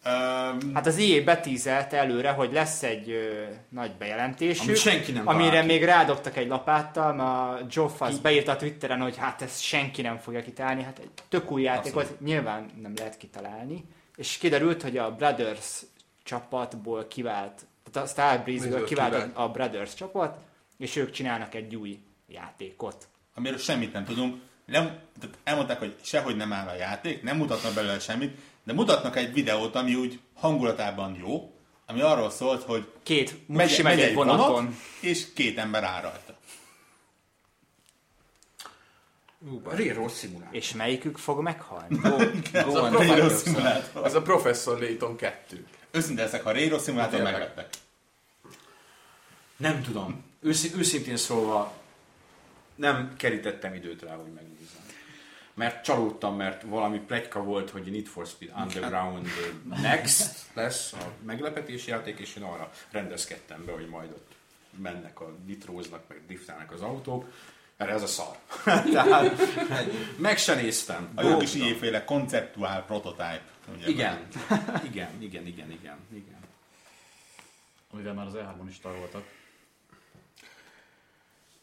Öm, 0.03 0.73
Hát 0.73 0.87
az 0.87 0.97
EA 0.97 1.23
betízelte 1.23 1.97
előre, 1.97 2.31
hogy 2.31 2.51
lesz 2.53 2.83
egy 2.83 3.09
ö, 3.09 3.43
nagy 3.69 3.91
bejelentésük, 3.91 4.63
Amit 4.67 4.77
senki 4.77 5.11
nem 5.11 5.27
amire 5.27 5.63
még 5.63 5.83
rádobtak 5.83 6.37
egy 6.37 6.47
lapáttal, 6.47 7.13
mert 7.13 7.29
a 7.29 7.65
Joe 7.69 7.89
Fass 7.89 8.15
beírta 8.15 8.51
a 8.51 8.55
Twitteren, 8.55 9.01
hogy 9.01 9.17
hát 9.17 9.41
ezt 9.41 9.61
senki 9.61 10.01
nem 10.01 10.17
fogja 10.17 10.41
kitalálni, 10.41 10.83
hát 10.83 10.99
egy 10.99 11.09
tök 11.29 11.51
új 11.51 11.61
játékot 11.61 12.19
nyilván 12.19 12.69
nem 12.81 12.93
lehet 12.97 13.17
kitalálni, 13.17 13.85
és 14.15 14.37
kiderült, 14.37 14.81
hogy 14.81 14.97
a 14.97 15.11
Brothers 15.11 15.81
csapatból 16.29 17.07
kivált, 17.07 17.65
tehát 17.91 18.09
a 18.09 18.11
Starbreeze-ből 18.11 18.85
kivált 18.85 19.13
kivált? 19.13 19.37
a 19.37 19.49
Brothers 19.49 19.93
csapat, 19.93 20.37
és 20.77 20.95
ők 20.95 21.11
csinálnak 21.11 21.55
egy 21.55 21.75
új 21.75 21.99
játékot. 22.27 23.07
amiről 23.35 23.57
semmit 23.57 23.93
nem 23.93 24.05
tudunk. 24.05 24.41
Nem, 24.65 24.85
tehát 25.19 25.37
elmondták, 25.43 25.79
hogy 25.79 25.95
sehogy 26.01 26.35
nem 26.35 26.53
áll 26.53 26.67
a 26.67 26.75
játék, 26.75 27.23
nem 27.23 27.37
mutatnak 27.37 27.73
belőle 27.73 27.99
semmit, 27.99 28.37
de 28.63 28.73
mutatnak 28.73 29.15
egy 29.15 29.33
videót, 29.33 29.75
ami 29.75 29.95
úgy 29.95 30.19
hangulatában 30.33 31.15
jó, 31.15 31.53
ami 31.85 32.01
arról 32.01 32.29
szólt, 32.29 32.63
hogy 32.63 32.91
Két 33.03 33.47
musi 33.47 33.81
megy 33.81 33.99
egy 33.99 34.13
vonaton. 34.13 34.77
és 35.01 35.33
két 35.33 35.57
ember 35.57 35.83
áll 35.83 36.01
rajta. 36.01 36.37
Railroad 39.63 40.11
Simulator. 40.11 40.55
És 40.55 40.73
melyikük 40.73 41.17
fog 41.17 41.41
meghalni? 41.41 41.97
Go 42.01 42.09
a 42.09 42.81
on, 42.81 42.91
Railroad 42.91 43.07
Railroad 43.07 43.39
Simulator. 43.43 44.05
Az 44.05 44.13
a 44.13 44.21
Professor 44.21 44.79
Layton 44.79 45.15
2. 45.15 45.65
Őszinte 45.91 46.23
leszek, 46.23 46.43
ha 46.43 46.51
Railroad 46.51 46.83
Simulator 46.83 47.21
megleptek. 47.21 47.67
Nem 49.57 49.81
tudom. 49.81 50.23
Őszi, 50.41 50.71
őszintén 50.77 51.17
szólva 51.17 51.77
nem 52.75 53.13
kerítettem 53.17 53.73
időt 53.73 54.01
rá, 54.01 54.15
hogy 54.15 54.31
megnézzem. 54.33 54.81
Mert 55.53 55.83
csalódtam, 55.83 56.35
mert 56.35 56.61
valami 56.61 56.99
pletyka 56.99 57.43
volt, 57.43 57.69
hogy 57.69 57.91
Need 57.91 58.05
for 58.05 58.27
Speed 58.27 58.51
Underground 58.57 59.27
Next 59.81 60.45
lesz 60.53 60.93
a 60.93 61.11
meglepetés 61.25 61.87
játék, 61.87 62.19
és 62.19 62.35
én 62.35 62.43
arra 62.43 62.71
rendezkedtem 62.91 63.65
be, 63.65 63.71
hogy 63.71 63.87
majd 63.87 64.09
ott 64.09 64.31
mennek, 64.77 65.19
a 65.19 65.35
nitróznak, 65.45 66.03
meg 66.07 66.21
driftálnak 66.25 66.71
az 66.71 66.81
autók. 66.81 67.31
Erre 67.77 67.91
ez 67.91 68.01
a 68.01 68.07
szar. 68.07 68.37
Tehát 68.93 69.35
meg 70.17 70.37
se 70.37 70.55
néztem. 70.55 71.09
A 71.15 71.23
jó 71.23 71.37
kis 71.37 71.57
konceptuál 72.05 72.85
prototype. 72.85 73.41
Ugye, 73.75 73.87
Igen, 73.87 74.27
igen, 74.89 75.21
igen, 75.21 75.45
igen, 75.45 75.71
igen, 75.71 75.97
igen. 76.13 76.37
Amivel 77.91 78.13
már 78.13 78.25
az 78.25 78.33
E3-on 78.35 78.67
is 78.69 78.79
taroltak. 78.79 79.23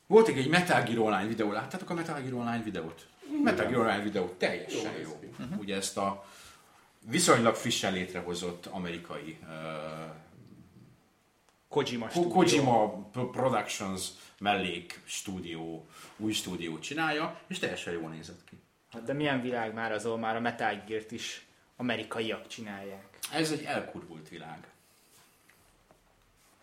Volt 0.07 0.29
egy 0.29 0.49
Metal 0.49 0.83
Gear 0.83 0.99
Online 0.99 1.27
videó, 1.27 1.53
láttátok 1.53 1.91
a 1.91 1.95
Metal 1.95 2.21
Gear 2.21 2.33
Online 2.33 2.63
videót? 2.63 3.07
Metal 3.43 3.67
Gear 3.67 3.81
Online 3.81 4.03
videó 4.03 4.27
teljesen 4.39 4.93
jó. 5.03 5.19
jó. 5.23 5.47
Ugye 5.57 5.77
ezt 5.77 5.97
a 5.97 6.25
viszonylag 7.01 7.55
frissen 7.55 7.93
létrehozott 7.93 8.67
amerikai 8.67 9.39
uh, 9.43 9.49
Kojima 11.69 12.07
Ko-. 12.09 12.29
Kojima 12.29 12.89
Pro- 13.13 13.31
Productions 13.31 14.09
mellék 14.39 15.01
stúdió, 15.05 15.87
új 16.17 16.33
stúdió 16.33 16.79
csinálja, 16.79 17.41
és 17.47 17.59
teljesen 17.59 17.93
jól 17.93 18.11
nézett 18.11 18.45
ki. 18.45 18.57
Hát 18.93 19.03
De 19.05 19.13
milyen 19.13 19.41
világ 19.41 19.75
már 19.75 19.93
az, 19.93 20.05
ahol 20.05 20.19
már 20.19 20.37
a 20.37 20.41
Metal 20.41 20.83
Gear-t 20.87 21.13
is 21.13 21.46
amerikaiak 21.77 22.47
csinálják. 22.47 23.19
Ez 23.33 23.51
egy 23.51 23.63
elkurvult 23.65 24.29
világ. 24.29 24.59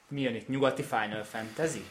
Mi 0.07 0.21
jön 0.21 0.35
itt? 0.35 0.47
Nyugati 0.47 0.83
Final 0.83 1.23
Fantasy? 1.23 1.85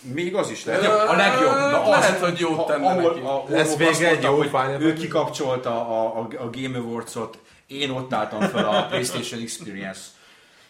Még 0.00 0.34
az 0.34 0.50
is 0.50 0.64
lehet. 0.64 0.84
A 1.08 1.16
legjobb. 1.16 1.52
Na, 1.54 1.82
az, 1.82 1.88
Lehet, 1.88 2.20
hogy 2.20 2.38
jót 2.38 2.66
tenne 2.66 2.86
ahol- 2.86 3.14
neki. 3.14 3.26
ahol 3.26 3.54
Ez 3.54 3.76
végre 3.76 4.08
egy 4.08 4.22
jó 4.22 4.36
hogy 4.36 4.48
Final 4.48 4.82
Ő 4.82 4.92
kikapcsolta 4.92 5.70
a, 5.88 6.18
a, 6.18 6.28
a 6.38 6.50
Game 6.50 6.78
Awards-ot, 6.78 7.38
én 7.66 7.90
ott 7.90 8.12
álltam 8.12 8.40
fel 8.40 8.68
a 8.68 8.86
PlayStation 8.86 9.40
Experience 9.40 10.00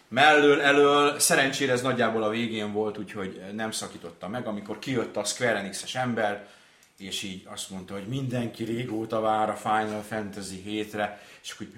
mellől, 0.08 0.60
elől. 0.60 1.18
Szerencsére 1.18 1.72
ez 1.72 1.82
nagyjából 1.82 2.22
a 2.22 2.28
végén 2.28 2.72
volt, 2.72 2.98
úgyhogy 2.98 3.42
nem 3.52 3.70
szakította 3.70 4.28
meg, 4.28 4.46
amikor 4.46 4.78
kijött 4.78 5.16
a 5.16 5.24
Square 5.24 5.56
Enix-es 5.58 5.94
ember, 5.94 6.46
és 7.00 7.22
így 7.22 7.42
azt 7.52 7.70
mondta, 7.70 7.94
hogy 7.94 8.06
mindenki 8.06 8.64
régóta 8.64 9.20
vár 9.20 9.48
a 9.50 9.54
Final 9.56 10.02
Fantasy 10.08 10.62
7-re, 10.66 11.22
és 11.42 11.50
akkor 11.50 11.66
így, 11.66 11.74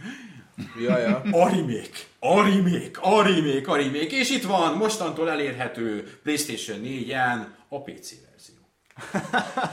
Ja, 0.83 0.99
ja. 0.99 1.17
a 1.43 1.49
remake, 1.49 1.99
a 2.19 2.43
remake, 2.43 3.01
a 3.01 3.23
remake, 3.23 3.71
a 3.73 3.77
remake, 3.77 4.17
és 4.17 4.31
itt 4.31 4.43
van, 4.45 4.77
mostantól 4.77 5.31
elérhető 5.31 6.19
PlayStation 6.23 6.81
4-en 6.85 7.47
a 7.69 7.83
PC 7.83 8.13
verzió. 8.31 8.55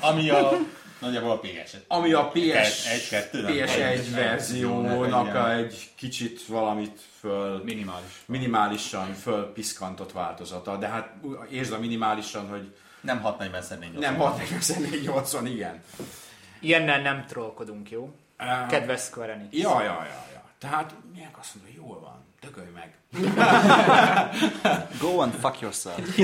Ami 0.10 0.30
a 0.30 0.52
Nagyjából 1.00 1.32
a 1.32 1.38
PS. 1.40 1.78
Ami 1.88 2.14
a 2.14 2.28
PS, 2.28 2.88
Egy, 2.88 3.08
kettő, 3.10 3.42
nem? 3.42 3.54
PS1 3.54 3.80
Egy- 3.80 4.12
verziónak 4.14 5.58
egy 5.58 5.90
kicsit 5.96 6.46
valamit 6.46 7.00
föl, 7.20 7.62
Minimális. 7.64 8.12
minimálisan 8.26 9.14
fölpiszkantott 9.14 10.12
változata, 10.12 10.78
de 10.78 10.88
hát 10.88 11.14
értsd 11.52 11.72
a 11.74 11.80
minimálisan, 11.80 12.48
hogy 12.48 12.74
Nem 13.02 13.22
640 13.22 13.62
szernény. 13.62 14.00
nem 14.00 14.16
640 14.16 15.46
igen. 15.46 15.84
Ilyennel 16.60 17.02
nem 17.02 17.26
trollkodunk, 17.26 17.92
jó? 17.92 18.14
Uh, 18.40 18.68
Kedves 18.70 19.02
Square 19.02 19.34
Enix. 19.34 19.48
Ja, 19.52 19.82
ja, 19.82 19.84
ja, 19.84 20.26
ja. 20.34 20.44
Tehát 20.58 20.94
milyen 21.14 21.30
azt 21.40 21.56
mondja, 21.56 21.74
jól 21.76 22.00
van, 22.00 22.26
tökölj 22.40 22.68
meg. 22.74 22.94
Go 25.00 25.20
and 25.20 25.34
fuck 25.34 25.60
yourself. 25.60 25.98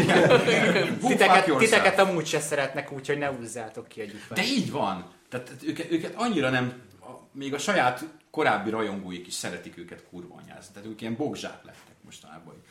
Fuck 0.99 1.07
Titeket, 1.07 1.47
yourself. 1.47 1.59
titeket 1.59 1.99
amúgy 1.99 2.25
se 2.25 2.39
szeretnek, 2.39 2.91
úgyhogy 2.91 3.17
ne 3.17 3.27
húzzátok 3.27 3.87
ki 3.87 4.01
a 4.01 4.33
De 4.33 4.43
így 4.43 4.71
van. 4.71 5.05
Tehát 5.29 5.51
őket, 5.63 5.91
őket 5.91 6.13
annyira 6.15 6.49
nem, 6.49 6.81
még 7.31 7.53
a 7.53 7.57
saját 7.57 8.03
korábbi 8.31 8.69
rajongóik 8.69 9.27
is 9.27 9.33
szeretik 9.33 9.77
őket 9.77 10.03
kurvanyázni. 10.09 10.73
Tehát 10.73 10.89
ők 10.89 11.01
ilyen 11.01 11.15
bogzsák 11.15 11.63
lettek 11.63 11.95
mostanában. 12.03 12.63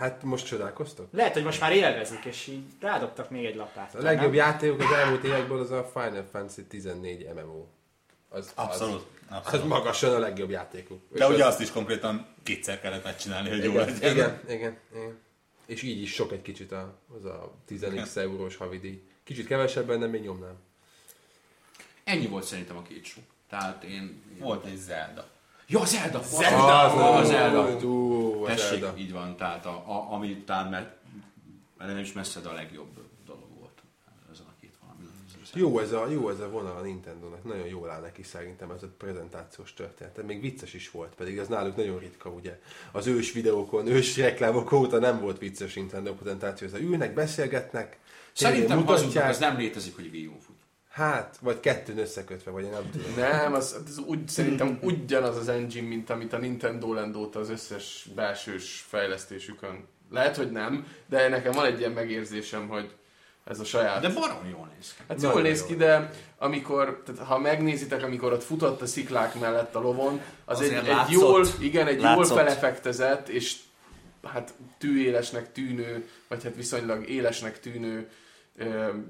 Hát 0.00 0.22
most 0.22 0.46
csodálkoztok? 0.46 1.08
Lehet, 1.12 1.32
hogy 1.32 1.42
most 1.42 1.60
már 1.60 1.72
élvezik, 1.72 2.24
és 2.24 2.46
így 2.46 2.64
rádobtak 2.80 3.30
még 3.30 3.44
egy 3.44 3.54
lapát. 3.54 3.94
A 3.94 4.02
legjobb 4.02 4.34
játékok 4.34 4.80
az 4.80 4.92
elmúlt 4.92 5.24
évekből 5.24 5.60
az 5.60 5.70
a 5.70 5.84
Final 5.84 6.28
Fantasy 6.32 6.64
14 6.64 7.28
MMO. 7.34 7.66
Az, 8.28 8.52
Abszolút. 8.54 8.94
Az, 8.94 9.02
az 9.28 9.36
abszolút. 9.36 9.66
magasan 9.68 10.14
a 10.14 10.18
legjobb 10.18 10.50
játékunk. 10.50 11.00
De 11.10 11.24
És 11.24 11.34
ugye 11.34 11.44
az, 11.44 11.50
azt 11.50 11.60
is 11.60 11.70
konkrétan 11.70 12.26
kétszer 12.42 12.80
kellett 12.80 13.04
megcsinálni, 13.04 13.48
hogy 13.48 13.64
jó 13.64 13.70
igen, 13.70 13.84
legyen. 13.84 14.10
igen, 14.10 14.40
igen, 14.48 14.78
igen. 14.94 15.18
És 15.66 15.82
így 15.82 16.02
is 16.02 16.12
sok 16.12 16.32
egy 16.32 16.42
kicsit 16.42 16.72
a, 16.72 16.98
az 17.16 17.24
a 17.24 17.52
10x 17.68 18.16
eurós 18.16 18.56
havidíj. 18.56 19.02
Kicsit 19.24 19.46
kevesebben, 19.46 19.98
nem 19.98 20.10
még 20.10 20.22
nyomnám. 20.22 20.54
Ennyi 22.04 22.26
volt 22.26 22.44
szerintem 22.44 22.76
a 22.76 22.82
két 22.82 23.04
show. 23.04 23.22
Tehát 23.48 23.84
én... 23.84 24.22
Volt 24.38 24.64
egy 24.64 24.76
Zelda. 24.76 25.28
Ja, 25.70 25.84
Zelda! 25.84 26.22
Zelda! 26.22 26.78
Az, 26.80 27.24
a 27.24 27.24
Zelda! 27.24 27.86
Ú, 27.86 28.44
Tessék, 28.44 28.80
Zelda. 28.80 28.98
így 28.98 29.12
van. 29.12 29.36
Tehát 29.36 29.66
a, 29.66 29.70
a, 29.70 30.12
ami 30.12 30.36
talán 30.36 30.70
mert, 30.70 30.96
mert 31.78 31.90
nem 31.92 31.98
is 31.98 32.12
messze, 32.12 32.40
de 32.40 32.48
a 32.48 32.52
legjobb 32.52 32.88
dolog 33.26 33.58
volt. 33.58 33.82
Ezen 34.32 34.46
a 34.48 34.54
két 34.60 34.74
valami. 34.80 35.08
Jó 35.54 35.78
ez, 35.78 35.92
a, 35.92 36.10
jó 36.10 36.28
ez 36.28 36.40
a 36.40 36.50
vonal 36.50 36.76
a 36.76 36.80
Nintendo-nak, 36.80 37.44
nagyon 37.44 37.66
jól 37.66 37.90
áll 37.90 38.00
neki 38.00 38.22
szerintem 38.22 38.70
ez 38.70 38.82
a 38.82 38.88
prezentációs 38.98 39.74
történet. 39.74 40.26
Még 40.26 40.40
vicces 40.40 40.74
is 40.74 40.90
volt, 40.90 41.14
pedig 41.14 41.38
az 41.38 41.48
náluk 41.48 41.76
nagyon 41.76 41.98
ritka, 41.98 42.30
ugye. 42.30 42.60
Az 42.92 43.06
ős 43.06 43.32
videókon, 43.32 43.86
ős 43.86 44.16
reklámok 44.16 44.72
óta 44.72 44.98
nem 44.98 45.20
volt 45.20 45.38
vicces 45.38 45.74
Nintendo 45.74 46.14
prezentáció, 46.14 46.66
ez 46.66 46.74
a 46.74 46.78
ülnek, 46.78 47.14
beszélgetnek, 47.14 47.98
Szerintem 48.32 48.84
hazudnak, 48.84 49.28
az 49.28 49.38
nem 49.38 49.56
létezik, 49.56 49.94
hogy 49.94 50.08
Wii 50.12 50.26
U 50.26 50.38
fut. 50.40 50.59
Hát, 50.90 51.36
vagy 51.40 51.60
kettőn 51.60 51.98
összekötve, 51.98 52.50
vagy 52.50 52.64
én 52.64 52.70
nem 52.70 52.90
tudom. 52.90 53.14
Nem, 53.16 53.52
az, 53.52 53.80
az 53.86 53.98
úgy, 53.98 54.28
szerintem 54.28 54.78
ugyanaz 54.82 55.36
az 55.36 55.48
engine, 55.48 55.88
mint 55.88 56.10
amit 56.10 56.32
a 56.32 56.38
Nintendo 56.38 56.92
Land 56.92 57.16
óta 57.16 57.38
az 57.38 57.50
összes 57.50 58.08
belsős 58.14 58.84
fejlesztésükön. 58.88 59.88
Lehet, 60.10 60.36
hogy 60.36 60.50
nem, 60.50 60.86
de 61.06 61.28
nekem 61.28 61.52
van 61.52 61.64
egy 61.64 61.78
ilyen 61.78 61.92
megérzésem, 61.92 62.68
hogy 62.68 62.94
ez 63.44 63.60
a 63.60 63.64
saját... 63.64 64.00
De 64.00 64.08
barom 64.08 64.48
jól 64.50 64.70
néz 64.76 64.94
ki. 64.96 65.02
Hát 65.08 65.22
jól 65.22 65.42
néz 65.42 65.64
ki, 65.64 65.76
de 65.76 66.10
amikor, 66.38 67.02
tehát 67.06 67.26
ha 67.26 67.38
megnézitek, 67.38 68.02
amikor 68.02 68.32
ott 68.32 68.42
futott 68.44 68.80
a 68.80 68.86
sziklák 68.86 69.34
mellett 69.40 69.74
a 69.74 69.80
lovon, 69.80 70.20
az 70.44 70.60
egy, 70.60 70.66
Azért 70.66 70.82
egy 70.82 70.88
látszott. 70.88 71.12
jól, 71.12 71.46
igen, 71.60 71.86
egy 71.86 72.00
jól 72.00 72.16
Látszott. 72.16 72.36
felefektezett, 72.36 73.28
és 73.28 73.56
hát 74.24 74.54
tűélesnek 74.78 75.52
tűnő, 75.52 76.08
vagy 76.28 76.42
hát 76.42 76.54
viszonylag 76.56 77.08
élesnek 77.08 77.60
tűnő 77.60 78.10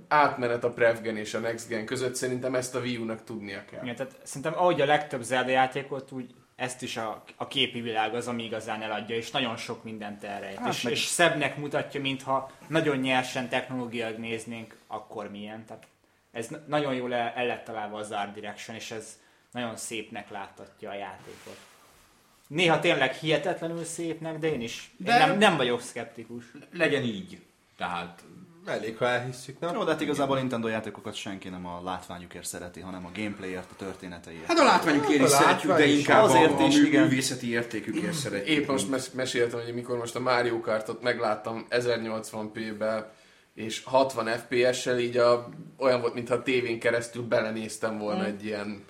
átmenet 0.09 0.65
a 0.65 0.71
Prevgen 0.73 1.17
és 1.17 1.35
a 1.35 1.39
Next 1.39 1.69
Gen 1.69 1.85
között, 1.87 2.15
szerintem 2.15 2.55
ezt 2.55 2.75
a 2.75 2.81
Wii 2.81 2.97
U-nak 2.97 3.25
tudnia 3.25 3.65
kell. 3.65 3.83
Igen, 3.83 3.97
tehát 3.97 4.17
szerintem 4.23 4.53
ahogy 4.59 4.81
a 4.81 4.85
legtöbb 4.85 5.23
Zelda 5.23 5.51
játékot, 5.51 6.13
úgy 6.13 6.35
ezt 6.57 6.83
is 6.83 6.97
a, 6.97 7.25
a 7.37 7.47
képi 7.49 7.81
világ 7.81 8.15
az, 8.15 8.29
ami 8.29 8.45
igazán 8.45 8.83
eladja, 8.83 9.17
és 9.17 9.31
nagyon 9.31 9.57
sok 9.57 9.85
mindent 9.85 10.25
elrejt. 10.25 10.59
Hát 10.59 10.73
és, 10.73 10.83
meg- 10.83 10.93
és 10.93 11.05
szebbnek 11.05 11.57
mutatja, 11.57 12.01
mintha 12.01 12.51
nagyon 12.67 12.97
nyersen 12.97 13.49
technológiailag 13.49 14.19
néznénk, 14.19 14.77
akkor 14.87 15.31
milyen. 15.31 15.65
Tehát 15.67 15.87
ez 16.33 16.49
na- 16.49 16.63
nagyon 16.67 16.95
jól 16.95 17.15
el, 17.15 17.33
el 17.37 17.47
lett 17.47 17.65
találva 17.65 17.99
az 17.99 18.11
Art 18.13 18.33
Direction, 18.33 18.77
és 18.77 18.91
ez 18.91 19.19
nagyon 19.51 19.77
szépnek 19.77 20.31
láttatja 20.31 20.91
a 20.91 20.95
játékot. 20.95 21.57
Néha 22.47 22.81
tényleg 22.81 23.13
hihetetlenül 23.13 23.85
szépnek, 23.85 24.39
de 24.39 24.53
én 24.53 24.61
is 24.61 24.91
De- 24.97 25.13
én 25.13 25.19
nem, 25.27 25.39
nem 25.39 25.57
vagyok 25.57 25.81
szkeptikus. 25.81 26.45
Legyen 26.73 27.03
így. 27.03 27.41
Tehát 27.77 28.25
Elég, 28.65 28.97
ha 28.97 29.07
elhisszük, 29.07 29.61
nem? 29.61 29.75
Jó, 29.75 29.85
de 29.85 29.91
hát 29.91 30.01
igazából 30.01 30.39
Nintendo 30.39 30.69
játékokat 30.69 31.15
senki 31.15 31.49
nem 31.49 31.67
a 31.67 31.81
látványukért 31.85 32.47
szereti, 32.47 32.81
hanem 32.81 33.07
a 33.07 33.11
gameplayért, 33.15 33.71
a 33.71 33.75
történeteiért. 33.77 34.47
Hát 34.47 34.59
a 34.59 34.65
látványukért 34.65 35.21
A 35.21 35.25
is 35.25 35.31
szeretjük, 35.31 35.73
de 35.77 35.85
inkább 35.87 36.23
Azért 36.23 36.51
a, 36.61 36.63
a 36.63 36.67
is, 36.67 36.77
mű, 36.77 36.87
igen. 36.87 37.03
művészeti 37.03 37.51
értékükért 37.51 38.13
szeretjük. 38.25 38.59
Épp 38.59 38.69
most 38.69 38.91
mes- 38.91 39.13
meséltem, 39.15 39.61
hogy 39.65 39.75
mikor 39.75 39.99
most 39.99 40.15
a 40.17 40.21
Mario 40.21 40.61
Kartot 40.61 41.03
megláttam 41.03 41.67
1080p-be, 41.71 43.13
és 43.55 43.83
60 43.85 44.27
FPS-sel, 44.27 44.99
így 44.99 45.17
a, 45.17 45.49
olyan 45.79 46.01
volt, 46.01 46.15
mintha 46.15 46.35
a 46.35 46.43
tévén 46.43 46.79
keresztül 46.81 47.23
belenéztem 47.23 47.99
volna 47.99 48.25
egy 48.25 48.45
ilyen 48.45 48.85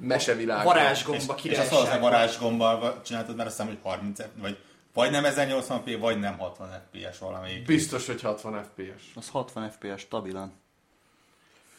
mesevilágba. 0.00 0.64
Varázsgomba 0.64 1.18
És 1.18 1.28
azt 1.28 1.28
valószínűleg 1.36 1.70
királyság. 1.80 2.00
varázsgombbal 2.00 3.00
csináltad, 3.04 3.36
mert 3.36 3.48
azt 3.48 3.56
hiszem, 3.56 3.72
hogy 3.72 3.82
30 3.92 4.20
F- 4.20 4.28
vagy 4.40 4.58
vagy 4.96 5.10
nem 5.10 5.24
1080p, 5.26 5.96
vagy 6.00 6.18
nem 6.18 6.38
60 6.38 6.68
FPS 6.68 7.18
valamelyik. 7.18 7.66
Biztos, 7.66 8.06
hogy 8.06 8.20
60 8.20 8.62
FPS. 8.62 9.02
Az 9.14 9.28
60 9.28 9.70
FPS 9.70 10.00
stabilan. 10.00 10.52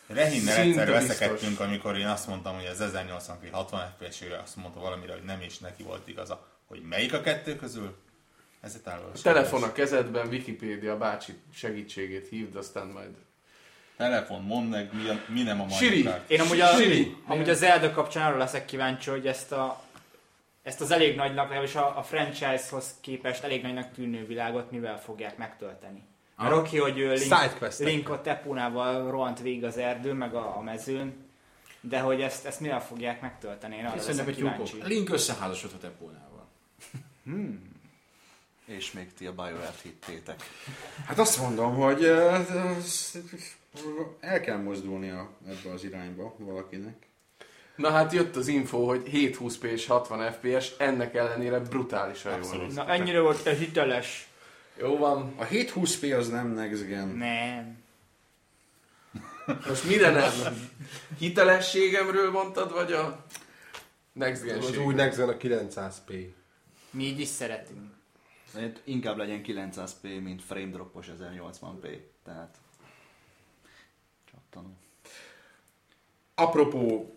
Rehinnel 0.07 0.57
egyszer 0.57 0.89
veszekedtünk, 0.89 1.59
amikor 1.59 1.97
én 1.97 2.07
azt 2.07 2.28
mondtam, 2.28 2.55
hogy 2.55 2.65
az 2.65 2.91
1080p 2.93 3.51
60 3.51 3.95
fps 3.99 4.22
-ére 4.22 4.38
azt 4.38 4.55
mondta 4.55 4.80
valamire, 4.80 5.13
hogy 5.13 5.24
nem, 5.24 5.41
és 5.41 5.57
neki 5.57 5.84
volt 5.84 6.07
igaza. 6.07 6.47
Hogy 6.68 6.82
melyik 6.82 7.13
a 7.13 7.22
kettő 7.22 7.55
közül? 7.55 7.95
Ez 8.61 8.74
egy 8.76 8.82
távol. 8.82 9.11
A 9.13 9.22
telefon 9.22 9.63
a 9.63 9.72
kezedben, 9.72 10.28
Wikipédia 10.28 10.97
bácsi 10.97 11.34
segítségét 11.53 12.28
hívd, 12.30 12.55
aztán 12.55 12.88
majd... 12.88 13.15
Telefon, 13.97 14.41
mondd 14.41 14.68
meg, 14.68 14.93
mi, 14.93 15.09
a, 15.09 15.20
mi 15.28 15.43
nem 15.43 15.61
a 15.61 15.63
Mario 15.63 15.78
Siri. 15.78 16.09
Én 16.28 16.41
amúgy 16.41 16.59
a, 16.59 16.68
Siri. 16.68 17.15
amúgy 17.26 17.49
a 17.49 17.53
Zelda 17.53 17.91
kapcsán 17.91 18.28
arra 18.28 18.38
leszek 18.38 18.65
kíváncsi, 18.65 19.09
hogy 19.09 19.28
ezt 19.28 19.51
a 19.51 19.82
ezt 20.68 20.82
az 20.82 20.91
elég 20.91 21.15
nagynak, 21.15 21.47
legalábbis 21.47 21.76
a, 21.76 21.97
a 21.97 22.03
franchise-hoz 22.03 22.95
képest 23.01 23.43
elég 23.43 23.61
nagynak 23.61 23.91
tűnő 23.91 24.26
világot 24.26 24.72
mivel 24.72 25.01
fogják 25.01 25.38
megtölteni. 25.38 26.03
Mert 26.38 26.51
Aha. 26.51 26.61
oké, 26.61 26.78
hogy 26.78 26.99
ő 26.99 27.13
Link. 27.13 27.78
Link 27.78 28.09
a 28.09 28.22
tepónával 28.22 29.11
rohant 29.11 29.39
végig 29.39 29.63
az 29.63 29.78
erdő, 29.78 30.13
meg 30.13 30.34
a, 30.36 30.57
a 30.57 30.61
mezőn, 30.61 31.26
de 31.82 31.99
hogy 31.99 32.22
ezt, 32.22 32.45
ezt 32.45 32.59
mivel 32.59 32.82
fogják 32.82 33.22
megtölteni, 33.22 33.76
én 33.76 33.86
arra 33.86 33.99
Szerintem 33.99 34.28
egy 34.28 34.36
kíváncsi. 34.36 34.78
Link 34.84 35.09
összeházasodhat 35.09 35.84
Epónával. 35.84 36.47
És 38.65 38.91
még 38.91 39.13
ti 39.13 39.26
a 39.26 39.34
BioWare-t 39.34 39.82
hittétek. 39.82 40.43
Hát 41.05 41.20
azt 41.20 41.39
mondom, 41.39 41.76
hogy 41.76 42.03
el 44.20 44.41
kell 44.41 44.57
mozdulnia 44.57 45.30
ebbe 45.47 45.72
az 45.74 45.84
irányba 45.84 46.36
valakinek. 46.38 47.07
Na 47.78 47.90
hát 47.90 48.14
jött 48.14 48.36
az 48.36 48.48
info, 48.48 48.86
hogy 48.86 49.10
720p 49.12 49.62
és 49.62 49.86
60 49.86 50.32
FPS, 50.32 50.72
ennek 50.78 51.16
ellenére 51.16 51.60
brutálisan 51.60 52.42
jól 52.44 52.58
néz 52.58 52.76
Na 52.76 52.88
ennyire 52.88 53.20
volt 53.20 53.44
te 53.44 53.56
hiteles. 53.56 54.28
Jó 54.80 54.98
van. 54.98 55.34
A 55.38 55.46
720p 55.46 56.18
az 56.18 56.30
nem 56.30 56.48
Next 56.48 56.86
Gen. 56.86 57.08
Nem. 57.08 57.86
Most 59.68 59.84
mire 59.84 60.10
nem? 60.10 60.32
Hitelességemről 61.18 62.32
mondtad, 62.32 62.74
vagy 62.74 62.92
a 62.92 63.26
Next 64.12 64.44
gen 64.44 64.58
Az 64.58 64.78
új 64.78 64.94
Next 64.94 65.18
Gen 65.18 65.30
a 65.30 65.38
900p. 65.38 66.28
Mi 66.90 67.04
így 67.04 67.20
is 67.20 67.28
szeretünk. 67.28 67.96
Inkább 68.84 69.18
legyen 69.18 69.42
900p, 69.46 70.02
mint 70.02 70.44
frame 70.44 70.72
dropos 70.72 71.08
1080p. 71.20 72.00
Tehát... 72.24 72.58
Csak 74.32 74.40
tanul. 74.50 74.76
Apropó 76.36 77.16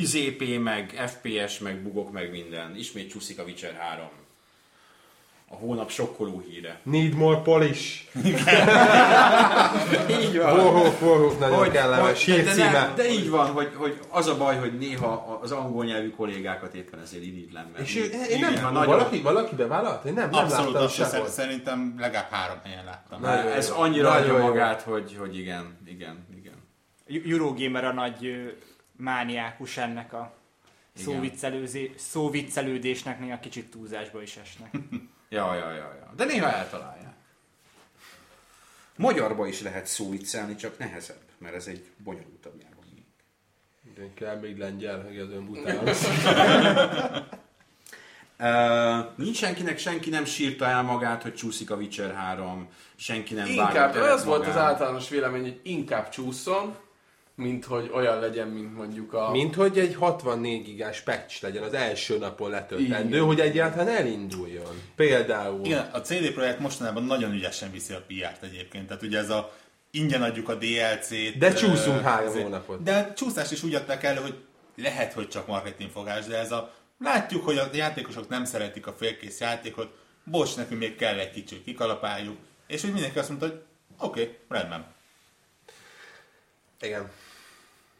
izép, 0.00 0.62
meg 0.62 1.04
FPS, 1.06 1.58
meg 1.58 1.82
bugok, 1.82 2.12
meg 2.12 2.30
minden. 2.30 2.76
Ismét 2.76 3.10
csúszik 3.10 3.38
a 3.38 3.42
Witcher 3.42 3.74
3. 3.78 4.08
A 5.50 5.54
hónap 5.54 5.90
sokkoló 5.90 6.42
híre. 6.48 6.80
Need 6.82 7.14
more 7.14 7.38
polish. 7.38 8.04
Így 10.20 10.36
van. 10.38 10.58
Forró, 10.58 10.82
forró, 10.90 11.32
nagyon 11.38 11.70
kellemes. 11.70 12.24
de, 12.24 12.42
de, 12.42 12.70
nem, 12.70 12.92
de 12.96 13.10
így 13.10 13.30
van, 13.30 13.46
hogy, 13.46 13.70
hogy 13.74 13.98
az 14.08 14.26
a 14.26 14.36
baj, 14.36 14.56
hogy 14.56 14.78
néha 14.78 15.38
az 15.42 15.52
angol 15.52 15.84
nyelvű 15.84 16.10
kollégákat 16.10 16.74
éppen 16.74 17.00
ezért 17.00 17.22
irigylem. 17.24 17.66
És 17.82 17.96
ő, 17.96 18.04
így- 18.04 18.30
én 18.30 18.38
nem 18.38 18.54
tudom, 18.54 18.72
nagyon- 18.72 18.86
valaki, 18.96 19.20
valaki 19.20 19.54
bevállalt? 19.54 20.04
Én 20.04 20.12
nem, 20.12 20.30
nem 20.30 20.44
Abszolút, 20.44 20.72
láttam 20.72 20.88
sehol. 20.88 21.26
szerintem 21.28 21.94
legalább 21.98 22.30
három 22.30 22.58
helyen 22.64 22.84
láttam. 22.84 23.20
Na, 23.20 23.32
Ez 23.52 23.68
annyira 23.70 24.10
adja 24.10 24.38
magát, 24.38 24.82
hogy, 24.82 25.16
hogy 25.18 25.38
igen, 25.38 25.78
igen, 25.86 26.26
igen. 26.36 26.56
Eurogamer 27.32 27.84
a 27.84 27.92
nagy 27.92 28.52
mániákus 28.98 29.76
ennek 29.76 30.12
a 30.12 30.36
szóviccelődésnek 31.96 33.20
néha 33.20 33.40
kicsit 33.40 33.70
túlzásba 33.70 34.22
is 34.22 34.36
esnek. 34.36 34.70
Ja, 35.30 35.54
ja, 35.54 35.70
ja, 35.70 35.94
ja. 35.94 36.12
De 36.16 36.24
néha 36.24 36.52
eltalálják. 36.52 37.14
Magyarba 38.96 39.46
is 39.46 39.60
lehet 39.62 39.86
szóviccelni, 39.86 40.54
csak 40.54 40.78
nehezebb. 40.78 41.20
mert 41.38 41.54
ez 41.54 41.66
egy 41.66 41.90
bonyolultabb 41.96 42.62
nyelv. 42.62 42.72
De 43.98 44.10
kell 44.14 44.38
még 44.38 44.58
lengyel, 44.58 45.02
hogy 45.02 45.18
az 45.18 45.30
önbután. 45.30 45.88
Uh, 48.40 49.06
nincs 49.16 49.36
senkinek, 49.36 49.78
senki 49.78 50.10
nem 50.10 50.24
sírta 50.24 50.66
el 50.66 50.82
magát, 50.82 51.22
hogy 51.22 51.34
csúszik 51.34 51.70
a 51.70 51.74
Witcher 51.74 52.14
3, 52.14 52.68
senki 52.96 53.34
nem 53.34 53.46
Inkább, 53.46 53.94
vágott 53.94 54.10
az 54.10 54.24
volt 54.24 54.46
az 54.46 54.56
általános 54.56 55.08
vélemény, 55.08 55.42
hogy 55.42 55.60
inkább 55.62 56.08
csúszson, 56.08 56.76
mint 57.38 57.64
hogy 57.64 57.90
olyan 57.94 58.20
legyen, 58.20 58.48
mint 58.48 58.76
mondjuk 58.76 59.12
a... 59.12 59.30
Mint 59.30 59.54
hogy 59.54 59.78
egy 59.78 59.94
64 59.94 60.64
gigás 60.64 61.00
patch 61.00 61.42
legyen 61.42 61.62
az 61.62 61.72
első 61.72 62.18
napon 62.18 62.50
letöltendő, 62.50 63.14
Igen. 63.14 63.26
hogy 63.26 63.40
egyáltalán 63.40 63.88
elinduljon. 63.88 64.82
Például. 64.96 65.64
Igen, 65.64 65.88
a 65.92 66.00
CD 66.00 66.32
Projekt 66.32 66.58
mostanában 66.58 67.04
nagyon 67.04 67.32
ügyesen 67.32 67.70
viszi 67.70 67.94
a 67.94 68.02
PR-t 68.06 68.42
egyébként. 68.42 68.86
Tehát 68.86 69.02
ugye 69.02 69.18
ez 69.18 69.30
a 69.30 69.52
ingyen 69.90 70.22
adjuk 70.22 70.48
a 70.48 70.54
DLC-t. 70.54 71.38
De 71.38 71.52
csúszunk 71.52 72.00
három 72.00 72.32
hónapot. 72.32 72.82
De 72.82 73.12
csúszást 73.16 73.52
is 73.52 73.62
úgy 73.62 73.74
adták 73.74 74.02
elő, 74.02 74.20
hogy 74.20 74.38
lehet, 74.76 75.12
hogy 75.12 75.28
csak 75.28 75.46
marketingfogás, 75.46 76.26
de 76.26 76.38
ez 76.38 76.52
a 76.52 76.74
látjuk, 76.98 77.44
hogy 77.44 77.58
a 77.58 77.68
játékosok 77.72 78.28
nem 78.28 78.44
szeretik 78.44 78.86
a 78.86 78.92
félkész 78.92 79.40
játékot, 79.40 79.96
bocs, 80.24 80.56
nekünk 80.56 80.80
még 80.80 80.96
kell 80.96 81.18
egy 81.18 81.30
kicsit 81.30 81.64
kikalapáljuk, 81.64 82.36
és 82.66 82.84
úgy 82.84 82.92
mindenki 82.92 83.18
azt 83.18 83.28
mondta, 83.28 83.46
hogy 83.46 83.62
oké, 83.98 84.20
okay, 84.20 84.36
rendben. 84.48 84.86
Igen. 86.80 87.10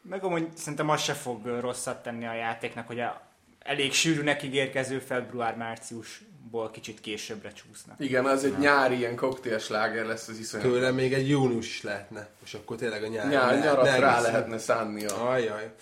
Meg 0.09 0.24
amúgy 0.24 0.48
szerintem 0.56 0.88
az 0.88 1.00
se 1.00 1.12
fog 1.12 1.46
rosszat 1.61 2.02
tenni 2.02 2.26
a 2.26 2.34
játéknak, 2.34 2.86
hogy 2.86 3.00
a 3.00 3.20
elég 3.59 3.92
sűrűnek 3.92 4.42
ígérkező 4.42 4.98
február-márciusból 4.98 6.70
kicsit 6.70 7.00
későbbre 7.00 7.52
csúsznak. 7.52 8.00
Igen, 8.00 8.24
az 8.24 8.44
egy 8.44 8.59
nyári 8.59 8.96
ilyen 8.96 9.16
koktélsláger 9.16 10.04
lesz 10.04 10.28
az 10.28 10.38
iszonyat. 10.38 10.66
Tőlem 10.66 10.94
még 10.94 11.12
egy 11.12 11.28
június 11.28 11.66
is 11.66 11.82
lehetne, 11.82 12.28
és 12.44 12.54
akkor 12.54 12.76
tényleg 12.76 13.02
a 13.02 13.06
nyár. 13.06 13.28
Nyár, 13.28 13.54
ne- 13.54 13.64
nyarat 13.64 13.84
ne 13.84 13.98
rá 13.98 14.20
lehetne 14.20 14.59
szánni 14.59 15.04
a... 15.04 15.30
Ajaj. 15.30 15.72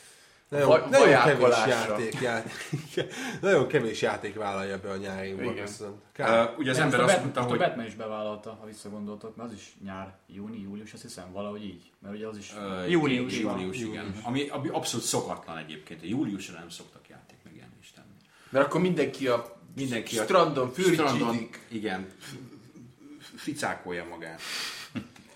Nagyon, 0.49 0.69
Vaj- 0.69 0.89
nagyon 0.91 1.23
kevés 1.23 1.67
játék, 1.67 2.21
játék, 2.21 2.53
nagyon 3.41 3.67
kevés 3.67 4.03
játék 4.03 4.35
vállalja 4.35 4.79
be 4.79 4.91
a 4.91 4.97
nyári. 4.97 5.33
Warcraft-on. 5.33 6.01
Uh, 6.19 6.59
ugye 6.59 6.71
az 6.71 6.79
ember 6.79 7.01
azt 7.01 7.13
a, 7.13 7.15
Bat- 7.15 7.23
mondta, 7.23 7.43
hogy... 7.43 7.63
a 7.63 7.67
Batman 7.67 7.87
is 7.87 7.95
bevállalta, 7.95 8.57
ha 8.61 8.67
visszagondoltok, 8.67 9.37
mert 9.37 9.49
az 9.49 9.55
is 9.55 9.77
nyár, 9.85 10.17
júni, 10.27 10.61
július, 10.61 10.93
azt 10.93 11.03
hiszem, 11.03 11.33
valahogy 11.33 11.65
így. 11.65 11.91
Mert 11.99 12.15
ugye 12.15 12.27
az 12.27 12.37
is... 12.37 12.53
Ö, 12.59 12.87
Július 12.87 13.39
július, 13.39 13.59
július, 13.59 13.79
igen. 13.79 14.15
Ami, 14.23 14.49
ami 14.49 14.69
abszolút 14.69 15.07
szokatlan 15.07 15.59
egyébként. 15.59 16.03
A 16.03 16.07
júliusra 16.07 16.59
nem 16.59 16.69
szoktak 16.69 17.09
játék 17.09 17.37
megjelenést 17.45 17.95
tenni. 17.95 18.15
Mert 18.51 18.67
akkor 18.67 18.81
mindenki 18.81 19.29
a 19.29 19.55
Mindenki 19.77 20.19
a 20.19 20.23
strandon 20.23 20.73
strandon, 20.73 21.07
fürcsizik, 21.19 21.61
igen, 21.69 22.07
ficákolja 23.37 24.05
magát. 24.05 24.41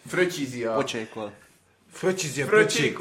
fröcsizi 0.06 0.64
a... 0.64 0.74
Pocsékol. 0.74 1.32
Fröcsizi 1.92 2.42
a 2.42 2.46
pöcsék. 2.46 2.98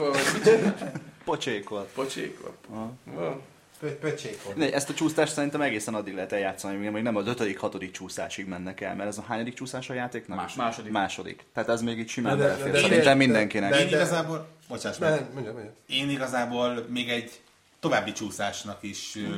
Fröcsikol. 1.29 1.87
Pocsékol. 1.93 1.93
Pocsékol. 1.93 2.55
Aha. 2.69 2.91
Van. 3.03 3.41
Pö- 3.79 3.99
Pöcsékol. 3.99 4.53
Ne, 4.55 4.73
Ezt 4.73 4.89
a 4.89 4.93
csúsztást 4.93 5.33
szerintem 5.33 5.61
egészen 5.61 5.93
addig 5.93 6.13
lehet 6.13 6.31
eljátszani, 6.31 6.87
még 6.89 7.03
nem 7.03 7.15
az 7.15 7.27
ötödik, 7.27 7.59
hatodik 7.59 7.91
csúszásig 7.91 8.47
mennek 8.47 8.81
el, 8.81 8.95
mert 8.95 9.09
ez 9.09 9.17
a 9.17 9.21
hányadik 9.27 9.53
csúszás 9.53 9.89
a 9.89 9.93
játéknak? 9.93 10.37
Második. 10.37 10.61
Második. 10.63 10.91
Második. 10.91 11.45
Tehát 11.53 11.69
ez 11.69 11.81
még 11.81 11.99
így 11.99 12.09
simán 12.09 12.37
De- 12.37 12.43
de- 12.43 12.49
belefér. 12.49 12.71
de- 12.71 12.79
Szerintem 12.79 13.03
de- 13.03 13.13
mindenkinek. 13.13 13.69
de- 13.69 13.79
Én 13.79 13.87
igazából, 13.87 14.47
bocsáss 14.67 14.97
meg, 14.97 15.09
Ne, 15.09 15.15
mondjam, 15.33 15.53
mondjam. 15.53 15.73
én 15.87 16.09
igazából 16.09 16.85
még 16.89 17.09
egy 17.09 17.31
további 17.79 18.11
csúszásnak 18.11 18.77
is, 18.83 19.15
ö, 19.15 19.29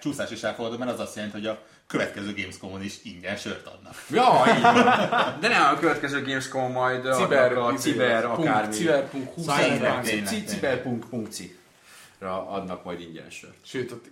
csúszás 0.00 0.30
is 0.30 0.42
elfogadom, 0.42 0.78
mert 0.78 0.90
az 0.90 1.00
azt 1.00 1.14
jelenti, 1.16 1.36
hogy 1.36 1.46
a 1.46 1.62
következő 1.86 2.34
Gamescom-on 2.34 2.82
is 2.82 2.98
ingyen 3.02 3.36
sört 3.36 3.66
adnak. 3.66 3.94
Ja, 4.10 4.42
így 4.56 4.62
van. 4.62 5.40
De 5.40 5.48
nem 5.48 5.74
a 5.74 5.78
következő 5.78 6.22
Gamescom 6.22 6.72
majd 6.72 7.12
Ciber, 7.14 7.56
a 7.56 7.72
ciber, 7.74 8.24
akármi. 8.24 8.74
Ciber, 8.74 9.08
szerven. 9.36 10.02
tényleg, 10.02 10.26
ci- 10.26 10.44
tényleg. 10.44 10.82
ciber.ci-ra 10.82 12.48
adnak 12.48 12.84
majd 12.84 13.00
ingyen 13.00 13.30
sört. 13.30 13.56
Sőt, 13.64 13.92
ott 13.92 14.06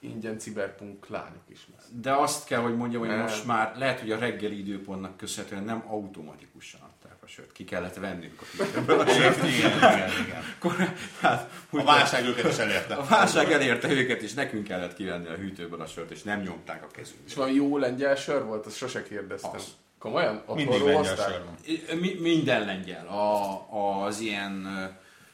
ingyen 0.00 0.38
ciberpunk 0.38 1.08
lányok 1.08 1.42
is 1.48 1.66
lesz. 1.76 1.86
De 2.02 2.12
azt 2.12 2.46
kell, 2.46 2.60
hogy 2.60 2.76
mondjam, 2.76 3.06
hogy 3.06 3.16
most 3.16 3.46
már 3.46 3.72
lehet, 3.76 4.00
hogy 4.00 4.12
a 4.12 4.18
reggeli 4.18 4.58
időpontnak 4.58 5.16
köszönhetően 5.16 5.64
nem 5.64 5.84
automatikusan 5.86 6.89
sört. 7.30 7.52
Ki 7.52 7.64
kellett 7.64 7.94
vennünk 7.94 8.40
a 8.40 8.44
hűtőből 8.62 9.00
a 9.00 9.06
sört. 9.06 9.36
igen, 9.44 9.76
igen, 9.76 10.10
igen. 10.26 10.42
Akkor, 10.58 10.94
hát, 11.20 11.50
A 11.70 11.82
válság 11.84 12.26
őket 12.26 12.52
is 12.52 12.58
elérte. 12.58 12.94
a 12.94 13.04
válság 13.04 13.52
elérte 13.52 13.90
őket, 13.90 14.22
és 14.22 14.32
nekünk 14.32 14.64
kellett 14.66 14.94
kivenni 14.94 15.28
a 15.28 15.34
hűtőből 15.34 15.80
a 15.80 15.86
sört, 15.86 16.10
és 16.10 16.22
nem 16.22 16.40
nyomták 16.40 16.82
a 16.82 16.86
kezünkbe. 16.86 17.24
És 17.26 17.34
valami 17.34 17.54
jó 17.54 17.78
lengyel 17.78 18.14
sör 18.14 18.44
volt, 18.44 18.66
azt 18.66 18.76
sose 18.76 19.02
kérdeztem. 19.02 19.50
Az. 19.54 19.64
Komolyan? 19.98 20.36
Otthon 20.46 20.56
Mindig 20.56 20.80
lengyel 20.82 21.16
sör 21.16 21.42
van. 21.44 21.98
Mi, 21.98 22.16
minden 22.20 22.64
lengyel. 22.64 23.06
A, 23.06 24.04
az 24.04 24.20
ilyen 24.20 24.66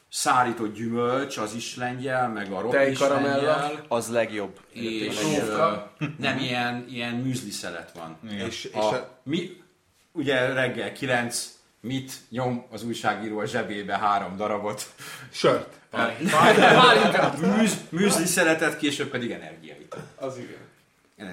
szárított 0.09 0.75
gyümölcs, 0.75 1.37
az 1.37 1.53
is 1.53 1.75
lengyel, 1.75 2.29
meg 2.29 2.51
a 2.51 2.61
rom 2.61 2.89
is 2.89 2.99
lengyel. 2.99 3.85
Az 3.87 4.09
legjobb. 4.09 4.59
És 4.71 5.15
Sófra. 5.15 5.91
ö, 5.99 6.05
nem 6.17 6.37
ilyen, 6.37 6.85
ilyen 6.89 7.13
műzli 7.15 7.49
szelet 7.49 7.91
van. 7.91 8.17
Igen. 8.31 8.45
És, 8.45 8.63
és 8.63 8.73
A, 8.73 8.93
a, 8.93 9.19
mi, 9.23 9.61
ugye 10.11 10.53
reggel 10.53 10.91
9, 10.91 11.56
mit 11.87 12.11
nyom 12.29 12.65
az 12.71 12.83
újságíró 12.83 13.39
a 13.39 13.45
zsebébe 13.45 13.97
három 13.97 14.37
darabot. 14.37 14.85
sört. 15.31 15.75
Műz, 17.57 17.77
műzli 17.89 18.25
szeletet, 18.25 18.77
később 18.77 19.09
pedig 19.09 19.31
energiait. 19.31 19.95
Az 20.15 20.37
igen. 20.37 20.65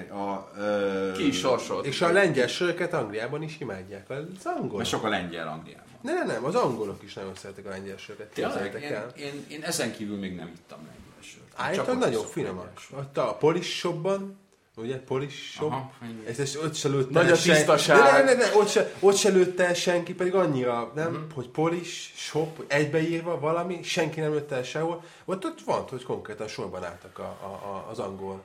A, 0.09 0.51
ö, 0.57 1.11
Ki 1.15 1.27
is 1.27 1.37
sorsolt. 1.37 1.85
És 1.85 2.01
a 2.01 2.11
lengyel 2.11 2.47
söröket 2.47 2.93
Angliában 2.93 3.41
is 3.41 3.55
imádják. 3.59 4.09
Az 4.09 4.45
angol. 4.45 4.77
Mert 4.77 4.89
sok 4.89 5.03
a 5.03 5.09
lengyel 5.09 5.47
Angliában. 5.47 5.85
Ne, 6.01 6.13
ne, 6.13 6.23
nem, 6.23 6.45
az 6.45 6.55
angolok 6.55 7.03
is 7.03 7.13
nagyon 7.13 7.35
szeretik 7.35 7.65
a 7.65 7.69
lengyel 7.69 7.97
söröket. 7.97 8.27
Tényleg, 8.27 8.83
én, 8.83 8.93
el. 8.93 9.11
én, 9.17 9.45
én, 9.47 9.63
ezen 9.63 9.93
kívül 9.93 10.17
még 10.17 10.35
nem 10.35 10.47
ittam 10.47 10.77
lengyel 10.77 11.21
sört. 11.21 11.45
Állítólag 11.55 11.99
nagyon 11.99 12.25
finomak. 12.25 12.81
Ott 12.97 13.17
a 13.17 13.33
Polish 13.33 13.69
shopban, 13.69 14.37
ugye, 14.77 14.99
Polish 14.99 15.35
shop, 15.51 15.73
ez, 16.27 16.39
ez 16.39 16.55
ott 16.55 16.75
se 16.75 16.87
lőtte 16.87 17.21
Nagy 17.21 17.31
a 17.31 17.35
sen- 17.35 17.55
tisztaság. 17.55 17.97
Ne, 17.97 18.11
ne, 18.11 18.23
ne, 18.23 18.33
ne, 18.33 18.55
ott, 18.55 18.67
se, 18.67 18.93
ott 18.99 19.15
se 19.15 19.29
lőtte 19.29 19.73
senki, 19.73 20.13
pedig 20.13 20.33
annyira, 20.35 20.91
nem, 20.95 21.05
Mhm. 21.11 21.15
uh-huh. 21.15 21.33
hogy 21.33 21.49
Polish 21.49 22.15
shop, 22.15 22.63
egybeírva 22.67 23.39
valami, 23.39 23.83
senki 23.83 24.19
nem 24.19 24.31
lőtte 24.31 24.55
el 24.55 24.63
sehol. 24.63 25.03
Ott, 25.25 25.45
ott 25.45 25.61
van, 25.61 25.81
hogy 25.89 26.03
konkrétan 26.03 26.47
sorban 26.47 26.83
álltak 26.83 27.19
a, 27.19 27.23
a, 27.41 27.45
a, 27.45 27.87
az 27.89 27.99
angol 27.99 28.43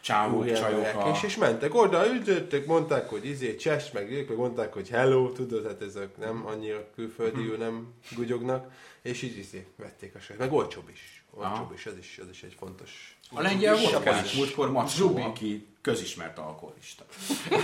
Csávók, 0.00 0.52
csajok. 0.52 1.08
és, 1.14 1.22
és 1.22 1.36
mentek 1.36 1.74
oda, 1.74 2.06
üldöttek, 2.06 2.66
mondták, 2.66 3.08
hogy 3.08 3.26
izé, 3.26 3.56
csess, 3.56 3.90
meg 3.90 4.10
ők, 4.12 4.28
meg 4.28 4.36
mondták, 4.38 4.72
hogy 4.72 4.88
hello, 4.88 5.32
tudod, 5.32 5.66
hát 5.66 5.82
ezek 5.82 6.16
nem 6.16 6.46
annyira 6.46 6.84
külföldiül 6.94 7.56
nem 7.56 7.94
gugyognak, 8.16 8.72
és 9.02 9.22
így 9.22 9.38
izé, 9.38 9.66
vették 9.76 10.14
a 10.14 10.18
sört. 10.20 10.38
Meg 10.38 10.52
olcsóbb 10.52 10.88
is. 10.92 11.24
Olcsóbb 11.30 11.52
Aha. 11.52 11.70
is, 11.74 11.86
ez 11.86 11.96
is, 11.98 12.18
ez 12.22 12.28
is 12.30 12.42
egy 12.42 12.54
fontos. 12.58 13.17
A 13.32 13.40
lengyel 13.40 13.76
vodkás 13.76 14.32
múltkor 14.32 14.70
Macskó, 14.70 15.16
aki 15.16 15.66
közismert 15.80 16.38
alkoholista. 16.38 17.04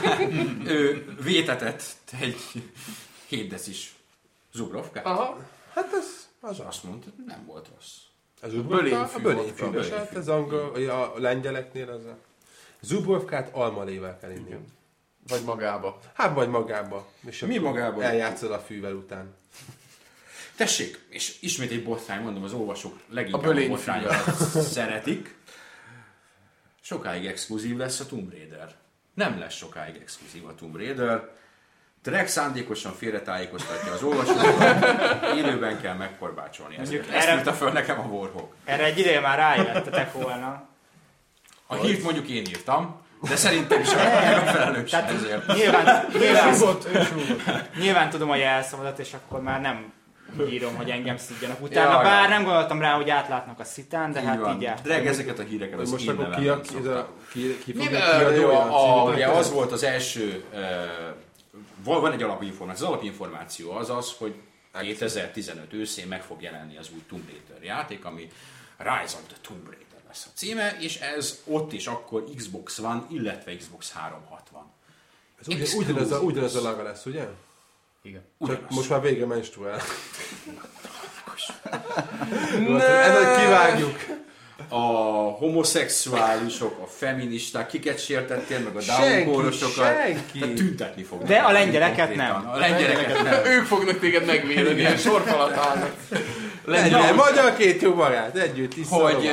ő 0.66 1.14
vétetett 1.22 1.82
egy 2.20 2.36
7 3.26 3.48
decis 3.48 3.94
zubrovkát. 4.52 5.04
Aha. 5.06 5.38
Hát 5.74 5.92
ez 5.92 6.28
az 6.40 6.60
az. 6.60 6.66
Azt 6.66 6.84
mondta, 6.84 7.08
nem 7.26 7.44
volt 7.46 7.68
rossz. 7.74 7.92
Az 8.42 8.52
bölényfű 8.62 9.18
a 9.18 9.20
bölényfű. 9.22 9.64
vodka. 9.64 9.80
És 9.80 9.88
hát 9.88 10.16
ez 10.16 10.28
angol, 10.28 10.88
a 10.88 11.12
lengyeleknél 11.16 11.88
az 11.90 12.04
a 12.04 12.16
Zubrovkát 12.80 13.48
almalével 13.54 14.18
kell 14.18 14.30
inni. 14.30 14.54
Vagy 15.28 15.42
magába. 15.44 16.00
Hát 16.14 16.34
vagy 16.34 16.48
magába. 16.48 17.06
És 17.26 17.40
Mi 17.40 17.58
magába? 17.58 18.02
Eljátszol 18.02 18.52
a 18.52 18.58
fűvel 18.58 18.94
után. 18.94 19.34
Tessék, 20.56 21.04
és 21.08 21.36
ismét 21.40 21.70
egy 21.70 21.84
botrány, 21.84 22.22
mondom, 22.22 22.42
az 22.42 22.52
olvasók 22.52 22.98
leginkább 23.08 23.42
A 23.42 23.44
a, 23.44 23.48
bölényfű. 23.48 23.70
botrányokat 23.70 24.34
szeretik. 24.62 25.34
Sokáig 26.86 27.26
exkluzív 27.26 27.76
lesz 27.76 28.00
a 28.00 28.06
Tomb 28.06 28.30
Raider. 28.30 28.68
Nem 29.14 29.38
lesz 29.38 29.54
sokáig 29.54 29.96
exkluzív 30.02 30.46
a 30.46 30.54
Tomb 30.54 30.76
Raider. 30.76 31.28
Drek 32.02 32.28
szándékosan 32.28 32.92
félretájékoztatja 32.92 33.92
az 33.92 34.02
olvasókat, 34.02 34.84
élőben 35.36 35.80
kell 35.80 35.94
megkorbácsolni 35.94 36.76
ezt. 36.76 36.90
Mondjuk 36.90 37.14
Ezt 37.14 37.26
erre- 37.26 37.36
írta 37.38 37.52
föl 37.52 37.70
nekem 37.70 38.00
a 38.00 38.02
Warhawk. 38.02 38.54
Erre 38.64 38.84
egy 38.84 38.98
ideje 38.98 39.20
már 39.20 39.38
rájöttetek 39.38 40.12
volna. 40.12 40.68
A 41.66 41.74
hírt 41.74 42.02
mondjuk 42.02 42.28
én 42.28 42.44
írtam, 42.44 43.00
de 43.28 43.36
szerintem 43.36 43.80
is 43.80 43.88
a 43.92 43.96
felelős 43.96 44.92
ezért. 44.92 45.46
Nyilván, 45.46 46.06
nyilván, 46.12 46.78
nyilván 47.78 48.10
tudom 48.10 48.30
a 48.30 48.36
jelszavadat, 48.36 48.98
és 48.98 49.12
akkor 49.12 49.42
már 49.42 49.60
nem 49.60 49.92
írom, 50.50 50.76
hogy 50.76 50.90
engem 50.90 51.16
szidjanak 51.16 51.62
utána. 51.62 51.90
Ja, 51.90 51.96
ja. 51.96 52.02
Bár 52.02 52.28
nem 52.28 52.44
gondoltam 52.44 52.80
rá, 52.80 52.96
hogy 52.96 53.10
átlátnak 53.10 53.60
a 53.60 53.64
szitán, 53.64 54.12
de 54.12 54.20
hát 54.20 54.40
van. 54.40 54.62
így. 54.62 54.70
Dreg 54.82 55.06
ezeket 55.06 55.38
a 55.38 55.42
híreket 55.42 55.80
az 55.80 55.90
Most 55.90 56.08
akkor 56.08 56.30
ki, 56.30 56.48
a, 56.48 56.60
ki, 56.60 56.76
ki, 57.32 57.58
ki 57.64 57.72
fogja 57.72 57.98
ö, 57.98 58.18
kiadni 58.18 58.38
jó, 58.38 58.48
olyan 58.48 58.68
a, 58.68 58.80
című 58.80 59.14
ugye 59.14 59.24
könyvet? 59.24 59.36
az 59.36 59.52
volt 59.52 59.72
az 59.72 59.82
első, 59.82 60.44
uh, 60.52 60.60
van 61.84 62.12
egy 62.12 62.22
alapinformáció. 62.22 62.86
Az 62.86 62.92
alapinformáció 62.92 63.70
az 63.70 63.90
az, 63.90 64.14
hogy 64.18 64.34
2015 64.80 65.72
őszén 65.72 66.06
meg 66.06 66.22
fog 66.22 66.42
jelenni 66.42 66.76
az 66.76 66.90
új 66.94 67.02
Tomb 67.08 67.28
Raider 67.28 67.62
játék, 67.62 68.04
ami 68.04 68.28
Rise 68.76 69.16
of 69.16 69.26
the 69.26 69.36
Tomb 69.40 69.64
Raider 69.64 69.98
lesz 70.06 70.26
a 70.26 70.30
címe, 70.34 70.76
és 70.80 70.96
ez 70.96 71.42
ott 71.44 71.72
is 71.72 71.86
akkor 71.86 72.24
Xbox 72.36 72.78
One, 72.78 73.02
illetve 73.08 73.56
Xbox 73.56 73.92
360. 73.92 74.72
Ez 75.40 75.46
ugyan, 75.46 75.68
ugyanaz, 75.76 76.12
a, 76.12 76.20
ugyanaz 76.20 76.54
a 76.54 76.62
laga 76.62 76.82
lesz, 76.82 77.06
ugye? 77.06 77.28
Igen. 78.04 78.22
Csak 78.46 78.70
most 78.70 78.90
már 78.90 79.00
végre 79.00 79.26
menstruál. 79.26 79.80
Ezt 82.78 83.40
kivágjuk. 83.40 83.96
A 84.68 84.80
homoszexuálisok, 85.30 86.78
a 86.82 86.86
feministák, 86.86 87.66
kiket 87.66 88.04
sértettél, 88.04 88.58
meg 88.58 88.76
a 88.76 88.80
Senki, 88.80 89.30
down 89.30 89.52
senki. 89.52 90.38
Tehát 90.38 90.54
tüntetni 90.54 91.02
fognak. 91.02 91.28
De 91.28 91.36
a 91.36 91.52
lengyeleket 91.52 92.14
nem. 92.14 92.48
A 92.48 92.56
lengyeleket 92.56 93.22
nem. 93.22 93.44
Ők 93.44 93.64
fognak 93.64 93.98
téged 93.98 94.26
megvédeni, 94.26 94.78
ilyen 94.78 94.96
sorfalat 94.96 95.56
állnak. 95.56 95.96
Legyen 96.64 97.14
magyar 97.14 97.56
két 97.56 97.82
jó 97.82 97.94
barát, 97.94 98.36
együtt 98.36 98.76
is 98.76 98.88
Hogy, 98.88 99.30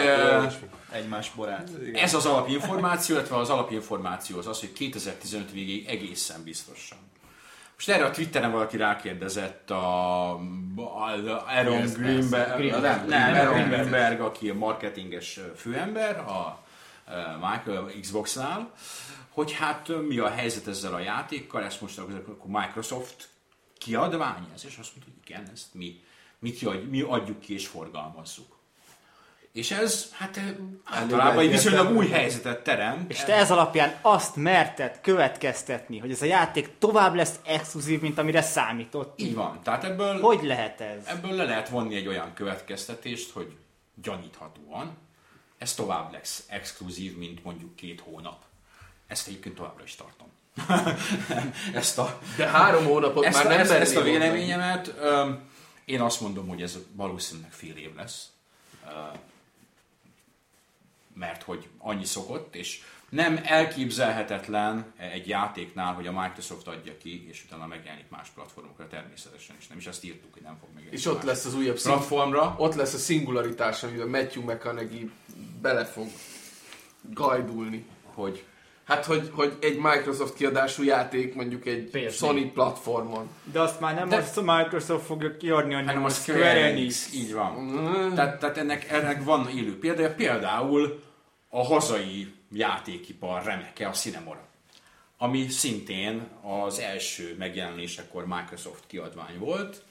Egymás 0.91 1.31
borát. 1.35 1.69
Ez 1.93 2.13
az 2.13 2.25
alapinformáció, 2.25 3.15
illetve 3.15 3.35
az 3.35 3.49
alapinformáció 3.49 4.37
az 4.37 4.47
az, 4.47 4.59
hogy 4.59 4.73
2015 4.73 5.51
végéig 5.51 5.87
egészen 5.87 6.43
biztosan. 6.43 6.97
Most 7.81 7.93
erre 7.93 8.05
a 8.05 8.11
Twitteren 8.11 8.51
valaki 8.51 8.77
rákérdezett 8.77 9.69
a, 9.69 10.29
a 10.33 10.39
Aaron 11.47 11.93
Greenberg, 11.93 12.55
Greenberg. 12.57 12.81
nem, 12.81 13.07
nem, 13.07 13.33
Aaron 13.33 13.53
Greenberg. 13.53 13.87
Greenberg, 13.87 14.21
aki 14.21 14.49
a 14.49 14.53
marketinges 14.53 15.39
főember 15.55 16.19
a 16.19 16.63
eh, 17.05 17.25
Michael 17.33 17.91
Xbox-nál, 18.01 18.73
hogy 19.29 19.51
hát 19.51 19.89
eh, 19.89 20.01
mi 20.01 20.17
a 20.17 20.29
helyzet 20.29 20.67
ezzel 20.67 20.93
a 20.93 20.99
játékkal, 20.99 21.63
ezt 21.63 21.81
most 21.81 21.99
akkor 21.99 22.61
Microsoft 22.61 23.29
kiadvány 23.77 24.47
ez, 24.53 24.65
és 24.65 24.77
azt 24.77 24.91
mondta, 24.95 25.11
hogy 25.13 25.29
igen, 25.29 25.49
ezt 25.53 25.73
mi, 25.73 25.99
mi, 26.39 26.51
kiadj, 26.51 26.85
mi 26.85 27.01
adjuk 27.01 27.39
ki 27.39 27.53
és 27.53 27.67
forgalmazzuk. 27.67 28.60
És 29.53 29.71
ez, 29.71 30.11
hát 30.11 30.39
általában 30.83 31.43
egy 31.43 31.49
viszonylag 31.49 31.95
új 31.95 32.07
helyzetet 32.09 32.63
teremt. 32.63 33.11
És 33.11 33.23
te 33.23 33.33
ez 33.35 33.51
alapján 33.51 33.97
azt 34.01 34.35
merted 34.35 34.99
következtetni, 35.01 35.97
hogy 35.97 36.11
ez 36.11 36.21
a 36.21 36.25
játék 36.25 36.69
tovább 36.79 37.15
lesz 37.15 37.35
exkluzív, 37.45 38.01
mint 38.01 38.17
amire 38.17 38.41
számított. 38.41 39.19
Így 39.21 39.35
van. 39.35 39.59
Tehát 39.63 39.83
ebből, 39.83 40.19
Hogy 40.19 40.43
lehet 40.43 40.81
ez? 40.81 41.05
ebből 41.05 41.31
le 41.31 41.43
lehet 41.43 41.69
vonni 41.69 41.95
egy 41.95 42.07
olyan 42.07 42.33
következtetést, 42.33 43.31
hogy 43.31 43.55
gyaníthatóan 44.01 44.97
ez 45.57 45.73
tovább 45.73 46.11
lesz 46.11 46.43
exkluzív, 46.47 47.17
mint 47.17 47.43
mondjuk 47.43 47.75
két 47.75 47.99
hónap. 48.01 48.43
Ezt 49.07 49.27
egyébként 49.27 49.55
továbbra 49.55 49.83
is 49.83 49.95
tartom. 49.95 50.27
ezt 51.73 51.97
a, 51.97 52.19
De 52.37 52.47
három 52.47 52.85
hónapot 52.85 53.25
ezt, 53.25 53.37
már 53.37 53.47
nem 53.47 53.59
ezt, 53.59 53.71
ezt 53.71 53.95
a 53.95 53.99
mondani. 53.99 54.19
véleményemet 54.19 54.93
én 55.85 56.01
azt 56.01 56.21
mondom, 56.21 56.47
hogy 56.47 56.61
ez 56.61 56.77
valószínűleg 56.93 57.51
fél 57.51 57.75
év 57.77 57.95
lesz. 57.95 58.27
Mert 61.13 61.43
hogy 61.43 61.67
annyi 61.77 62.05
szokott, 62.05 62.55
és 62.55 62.81
nem 63.09 63.39
elképzelhetetlen 63.43 64.93
egy 64.97 65.27
játéknál, 65.27 65.93
hogy 65.93 66.07
a 66.07 66.21
Microsoft 66.21 66.67
adja 66.67 66.97
ki, 66.97 67.27
és 67.29 67.43
utána 67.45 67.67
megjelenik 67.67 68.09
más 68.09 68.27
platformokra 68.29 68.87
természetesen 68.87 69.55
is. 69.59 69.67
Nem 69.67 69.77
is 69.77 69.87
azt 69.87 70.03
írtuk, 70.03 70.33
hogy 70.33 70.41
nem 70.41 70.57
fog 70.59 70.69
megjelenni. 70.73 70.97
És 70.97 71.05
ott 71.05 71.23
lesz 71.23 71.45
az 71.45 71.55
újabb 71.55 71.81
platformra. 71.81 72.55
ott 72.57 72.75
lesz 72.75 72.93
a 72.93 72.97
szingularitás, 72.97 73.83
amiben 73.83 74.07
Matthew 74.07 74.43
McConaughey 74.43 75.11
bele 75.61 75.85
fog 75.85 76.07
gajdulni. 77.09 77.85
hogy 78.13 78.43
Hát, 78.91 79.05
hogy, 79.05 79.29
hogy 79.33 79.57
egy 79.61 79.77
Microsoft 79.77 80.33
kiadású 80.33 80.83
játék 80.83 81.35
mondjuk 81.35 81.65
egy 81.65 81.89
PS4. 81.93 82.13
Sony 82.13 82.51
platformon. 82.53 83.29
De 83.43 83.59
azt 83.61 83.79
már 83.79 83.95
nem 83.95 84.09
De- 84.09 84.15
azt 84.17 84.37
a 84.37 84.41
Microsoft 84.41 85.05
fogja 85.05 85.37
kiadni, 85.37 85.71
hanem 85.73 85.87
hanem 85.87 86.03
a 86.03 86.09
Square 86.09 86.65
Enix. 86.65 87.13
Így 87.13 87.33
van. 87.33 87.53
Mm. 87.61 88.13
Tehát, 88.13 88.39
tehát 88.39 88.57
ennek, 88.57 88.89
ennek 88.91 89.23
van 89.23 89.49
élő 89.49 89.79
példája, 89.79 90.13
például 90.13 91.03
a 91.49 91.63
hazai 91.63 92.33
játékipar 92.51 93.43
remeke, 93.43 93.87
a 93.87 93.91
Cinemora, 93.91 94.47
ami 95.17 95.47
szintén 95.47 96.27
az 96.65 96.79
első 96.79 97.35
megjelenésekor 97.37 98.25
Microsoft 98.25 98.83
kiadvány 98.87 99.37
volt. 99.39 99.83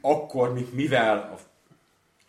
Akkor, 0.00 0.52
mi- 0.52 0.68
mivel 0.72 1.16
a, 1.16 1.38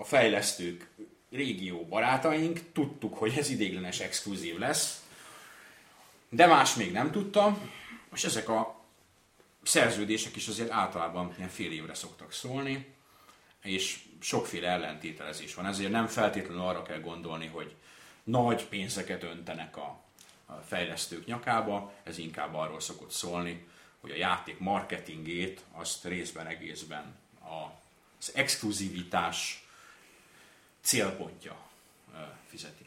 a 0.02 0.04
fejlesztők 0.04 0.90
régió 1.32 1.86
barátaink, 1.90 2.60
tudtuk, 2.74 3.18
hogy 3.18 3.34
ez 3.38 3.50
idéglenes 3.50 4.00
exkluzív 4.00 4.58
lesz, 4.58 5.04
de 6.36 6.46
más 6.46 6.76
még 6.76 6.92
nem 6.92 7.12
tudta, 7.12 7.58
és 8.14 8.24
ezek 8.24 8.50
a 8.50 8.84
szerződések 9.64 10.36
is 10.36 10.48
azért 10.48 10.72
általában 10.72 11.34
ilyen 11.38 11.50
fél 11.50 11.72
évre 11.72 11.94
szoktak 11.94 12.32
szólni, 12.32 12.94
és 13.62 14.04
sokféle 14.20 14.68
ellentételezés 14.68 15.56
van. 15.56 15.66
Ezért 15.66 15.92
nem 15.92 16.08
feltétlenül 16.08 16.62
arra 16.62 16.82
kell 16.82 17.00
gondolni, 17.00 17.48
hogy 17.48 17.76
nagy 18.24 18.66
pénzeket 18.66 19.24
öntenek 19.24 19.78
a, 19.78 20.04
fejlesztők 20.68 21.26
nyakába, 21.26 21.94
ez 22.04 22.18
inkább 22.18 22.54
arról 22.54 22.80
szokott 22.80 23.12
szólni, 23.12 23.68
hogy 24.02 24.12
a 24.12 24.16
játék 24.16 24.60
marketingét 24.60 25.62
azt 25.72 26.06
részben 26.06 26.48
egészben 26.48 27.16
az 28.20 28.32
exkluzivitás 28.36 29.68
célpontja 30.82 31.58
fizeti. 32.48 32.85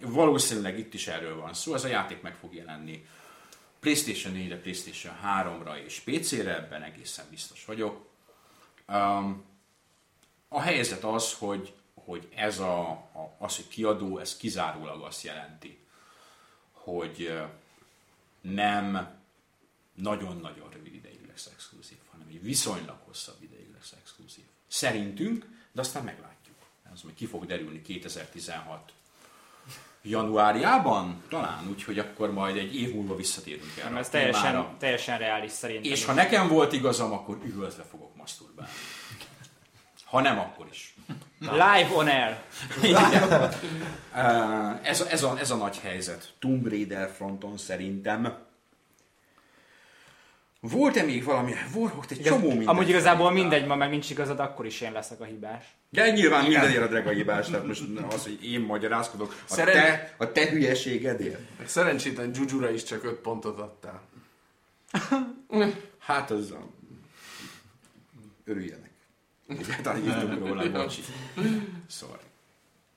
Valószínűleg 0.00 0.78
itt 0.78 0.94
is 0.94 1.06
erről 1.06 1.36
van 1.36 1.54
szó, 1.54 1.74
ez 1.74 1.84
a 1.84 1.88
játék 1.88 2.22
meg 2.22 2.34
fog 2.34 2.54
jelenni 2.54 3.06
PlayStation 3.80 4.34
4-re, 4.36 4.56
PlayStation 4.56 5.14
3-ra 5.24 5.76
és 5.84 6.00
PC-re, 6.00 6.56
ebben 6.56 6.82
egészen 6.82 7.24
biztos 7.30 7.64
vagyok. 7.64 8.06
Um, 8.88 9.44
a 10.48 10.60
helyzet 10.60 11.04
az, 11.04 11.34
hogy, 11.34 11.74
hogy 11.94 12.28
ez 12.34 12.58
a, 12.58 12.90
a, 12.90 13.36
az, 13.38 13.56
hogy 13.56 13.68
kiadó, 13.68 14.18
ez 14.18 14.36
kizárólag 14.36 15.02
azt 15.02 15.22
jelenti, 15.22 15.78
hogy 16.72 17.40
nem 18.40 19.18
nagyon-nagyon 19.94 20.70
rövid 20.70 20.94
ideig 20.94 21.26
lesz 21.26 21.50
exkluzív, 21.54 21.98
hanem 22.10 22.26
egy 22.30 22.42
viszonylag 22.42 22.98
hosszabb 23.04 23.42
ideig 23.42 23.72
lesz 23.74 23.92
exkluzív. 24.02 24.44
Szerintünk, 24.66 25.46
de 25.72 25.80
aztán 25.80 26.04
meglátjuk. 26.04 26.56
Ez 26.92 27.02
majd 27.02 27.14
ki 27.14 27.26
fog 27.26 27.46
derülni 27.46 27.82
2016 27.82 28.92
januárjában, 30.02 31.22
talán, 31.28 31.68
úgyhogy 31.70 31.98
akkor 31.98 32.32
majd 32.32 32.56
egy 32.56 32.76
év 32.76 32.94
múlva 32.94 33.16
visszatérünk 33.16 33.72
erre. 33.84 33.98
Ez 33.98 34.06
a 34.06 34.10
témára. 34.10 34.32
teljesen, 34.32 34.66
teljesen 34.78 35.18
reális 35.18 35.50
szerintem. 35.50 35.92
És 35.92 36.04
ha 36.04 36.12
nekem 36.12 36.48
volt 36.48 36.72
igazam, 36.72 37.12
akkor 37.12 37.38
üvöltve 37.44 37.82
fogok 37.90 38.16
masturbálni. 38.16 38.72
Ha 40.04 40.20
nem, 40.20 40.38
akkor 40.38 40.66
is. 40.70 40.94
Live 41.38 41.88
on 41.94 42.08
air. 42.08 42.36
Ez, 44.82 45.00
a, 45.00 45.10
ez, 45.10 45.22
a, 45.22 45.38
ez 45.38 45.50
a 45.50 45.56
nagy 45.56 45.78
helyzet. 45.78 46.32
Tomb 46.38 46.68
Raider 46.68 47.10
fronton 47.16 47.58
szerintem. 47.58 48.36
Volt-e 50.70 51.02
még 51.02 51.24
valami? 51.24 51.52
Volt 51.72 52.10
egy 52.10 52.22
csomó 52.22 52.48
minden. 52.48 52.66
Amúgy 52.66 52.88
igazából 52.88 53.30
mindegy, 53.30 53.66
ma 53.66 53.76
meg 53.76 53.90
nincs 53.90 54.10
igazad, 54.10 54.40
akkor 54.40 54.66
is 54.66 54.80
én 54.80 54.92
leszek 54.92 55.20
a 55.20 55.24
hibás. 55.24 55.64
De 55.90 56.10
nyilván 56.10 56.42
mindenért 56.42 56.82
a 56.82 56.86
drága 56.86 57.10
hibás, 57.10 57.46
tehát 57.46 57.66
most 57.66 57.82
az, 58.10 58.22
hogy 58.22 58.44
én 58.44 58.60
magyarázkodok, 58.60 59.34
a, 59.48 59.54
Szeren- 59.54 59.74
te, 59.74 60.14
a 60.18 60.32
te 60.32 60.50
hülyeségedért. 60.50 61.40
Meg 61.58 61.68
Szerencsétlen 61.68 62.30
Jujura 62.34 62.70
is 62.70 62.82
csak 62.82 63.04
5 63.04 63.14
pontot 63.14 63.58
adtál. 63.58 64.02
Hát 65.98 66.30
az 66.30 66.50
a... 66.50 66.66
Örüljenek. 68.44 68.90
Talán 69.82 70.04
írtunk 70.04 70.46
róla, 70.46 70.70
bocsi. 70.70 71.02
Sorry. 71.88 72.22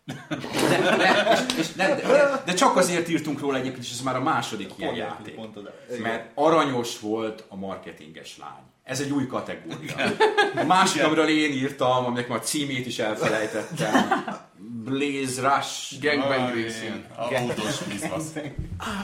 De, 0.05 0.95
de, 0.97 1.29
és, 1.31 1.57
és, 1.57 1.71
de, 1.73 1.95
de, 1.95 2.41
de, 2.45 2.53
csak 2.53 2.75
azért 2.75 3.09
írtunk 3.09 3.39
róla 3.39 3.57
egyébként, 3.57 3.83
és 3.83 3.91
ez 3.91 4.01
már 4.01 4.15
a 4.15 4.21
második 4.21 4.71
ilyen 4.77 4.95
játék. 4.95 5.35
Mert 6.01 6.31
aranyos 6.33 6.99
volt 6.99 7.43
a 7.47 7.55
marketinges 7.55 8.37
lány. 8.37 8.63
Ez 8.83 8.99
egy 8.99 9.11
új 9.11 9.27
kategória. 9.27 9.95
A 10.55 10.63
másik, 10.63 11.03
amiről 11.03 11.27
én 11.27 11.51
írtam, 11.51 12.05
aminek 12.05 12.27
már 12.27 12.37
a 12.37 12.41
címét 12.41 12.85
is 12.85 12.99
elfelejtettem. 12.99 13.93
Blaze 14.85 15.41
Rush. 15.55 15.99
Gangbang 16.01 16.55
Racing. 16.55 17.05
A 17.17 17.21
autós. 17.33 17.81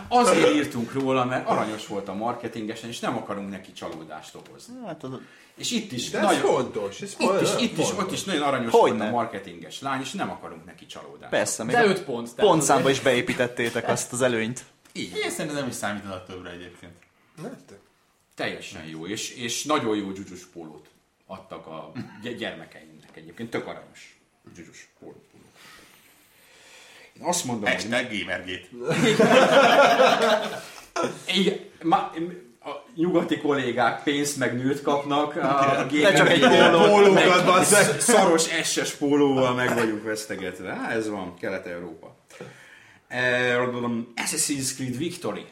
Azért 0.07 0.53
írtunk 0.55 0.93
róla, 0.93 1.25
mert 1.25 1.47
aranyos 1.47 1.87
volt 1.87 2.07
a 2.07 2.13
marketingesen, 2.13 2.89
és 2.89 2.99
nem 2.99 3.17
akarunk 3.17 3.49
neki 3.49 3.71
csalódást 3.73 4.35
okozni. 4.35 4.73
Hát 4.85 5.03
az, 5.03 5.11
És 5.55 5.71
itt 5.71 5.91
is 5.91 6.09
De 6.09 6.17
ez 6.17 6.23
nagyon... 6.23 6.41
fontos. 6.41 7.01
Ez 7.01 7.15
Itt 7.19 7.41
is, 7.41 7.49
itt 7.69 7.77
is, 7.77 7.91
ott 7.97 8.11
is 8.11 8.23
nagyon 8.23 8.41
aranyos 8.41 8.71
Hogyne. 8.71 8.97
volt 8.97 9.09
a 9.09 9.13
marketinges 9.15 9.81
lány, 9.81 10.01
és 10.01 10.11
nem 10.11 10.29
akarunk 10.29 10.65
neki 10.65 10.85
csalódást. 10.85 11.29
persze, 11.31 11.63
még 11.63 11.75
De 11.75 11.81
a 11.81 11.85
5 11.85 12.03
pont. 12.03 12.33
pontszámba 12.35 12.89
is 12.89 12.99
beépítettétek 12.99 13.87
azt 13.87 14.13
az 14.13 14.21
előnyt. 14.21 14.63
Így, 14.93 15.15
Én 15.23 15.29
szerintem 15.29 15.55
nem 15.59 15.67
is 15.67 15.75
számítod 15.75 16.11
a 16.11 16.23
többre 16.23 16.49
egyébként. 16.49 16.91
Hát, 17.41 17.73
teljesen 18.35 18.85
jó, 18.85 19.07
és, 19.07 19.35
és 19.35 19.63
nagyon 19.63 19.97
jó 19.97 20.11
dzsuzsus 20.11 20.45
pólót 20.45 20.89
adtak 21.25 21.67
a 21.67 21.91
gy- 22.21 22.35
gyermekeimnek 22.35 23.09
egyébként, 23.17 23.49
tök 23.49 23.67
aranyos 23.67 24.19
dzsuzsus 24.53 24.89
pólót. 24.99 25.25
Azt 27.21 27.45
mondom, 27.45 27.69
hogy 27.69 27.73
Hashtag 27.73 28.07
Gamergate. 28.11 28.67
Igen, 31.37 31.59
ma, 31.83 32.11
a 32.63 32.69
nyugati 32.95 33.37
kollégák 33.37 34.03
pénzt 34.03 34.37
meg 34.37 34.55
nőt 34.55 34.81
kapnak, 34.81 35.35
a 35.35 35.85
De 35.89 36.13
csak 36.13 36.29
egy 36.29 36.41
meg 37.11 37.65
szaros 37.99 38.47
SS 38.63 38.91
pólóval 38.91 39.53
meg 39.53 39.73
vagyunk 39.73 40.03
vesztegetve. 40.03 40.73
Há, 40.73 40.91
ez 40.91 41.09
van, 41.09 41.35
Kelet-Európa. 41.35 42.15
Eh, 43.07 43.67
Assassin's 44.15 44.75
Creed 44.75 44.97
Victory. 44.97 45.45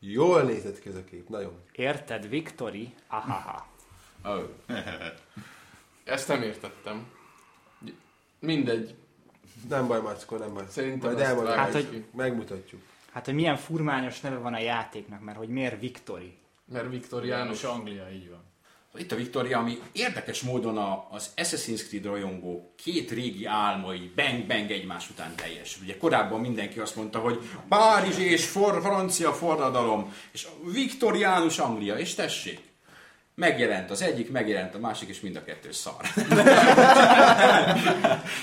Jól 0.00 0.42
nézett 0.42 0.80
ki 0.80 0.88
ez 0.88 0.94
a 0.94 1.04
kép, 1.10 1.28
nagyon. 1.28 1.52
Érted, 1.72 2.28
Victory? 2.28 2.94
Ahaha. 3.08 3.66
Oh. 4.24 4.42
Ezt 6.04 6.28
nem 6.28 6.42
értettem. 6.42 7.06
Mindegy. 8.40 8.94
Nem 9.68 9.86
baj, 9.86 10.00
Mackó, 10.00 10.36
nem 10.36 10.54
baj. 10.54 10.64
Szerintem 10.68 11.08
Majd 11.10 11.20
azt 11.20 11.28
elmondjuk, 11.30 11.56
Hát, 11.56 11.72
hogy- 11.72 12.04
megmutatjuk. 12.16 12.80
Hát, 13.12 13.24
hogy 13.24 13.34
milyen 13.34 13.56
furmányos 13.56 14.20
neve 14.20 14.36
van 14.36 14.54
a 14.54 14.60
játéknak, 14.60 15.20
mert 15.24 15.38
hogy 15.38 15.48
miért 15.48 15.80
Victory? 15.80 16.36
Mert 16.72 16.90
Viktoriánus. 16.90 17.64
Anglia, 17.64 18.10
így 18.12 18.30
van. 18.30 18.44
Itt 18.98 19.12
a 19.12 19.16
Victoria, 19.16 19.58
ami 19.58 19.78
érdekes 19.92 20.40
módon 20.42 20.78
a, 20.78 21.06
az 21.10 21.30
Assassin's 21.36 21.86
Creed 21.88 22.04
rajongó 22.04 22.72
két 22.76 23.10
régi 23.10 23.44
álmai 23.44 24.12
bang-bang 24.16 24.70
egymás 24.70 25.10
után 25.10 25.34
teljes. 25.34 25.78
Ugye 25.82 25.96
korábban 25.96 26.40
mindenki 26.40 26.78
azt 26.78 26.96
mondta, 26.96 27.18
hogy 27.18 27.38
Párizs 27.68 28.18
és 28.18 28.44
for, 28.46 28.80
francia 28.82 29.32
forradalom, 29.32 30.14
és 30.32 30.46
viktoriánus 30.72 31.58
Anglia, 31.58 31.98
és 31.98 32.14
tessék, 32.14 32.60
megjelent 33.36 33.90
az 33.90 34.02
egyik, 34.02 34.30
megjelent 34.30 34.74
a 34.74 34.78
másik, 34.78 35.08
és 35.08 35.20
mind 35.20 35.36
a 35.36 35.44
kettő 35.44 35.72
szar. 35.72 35.94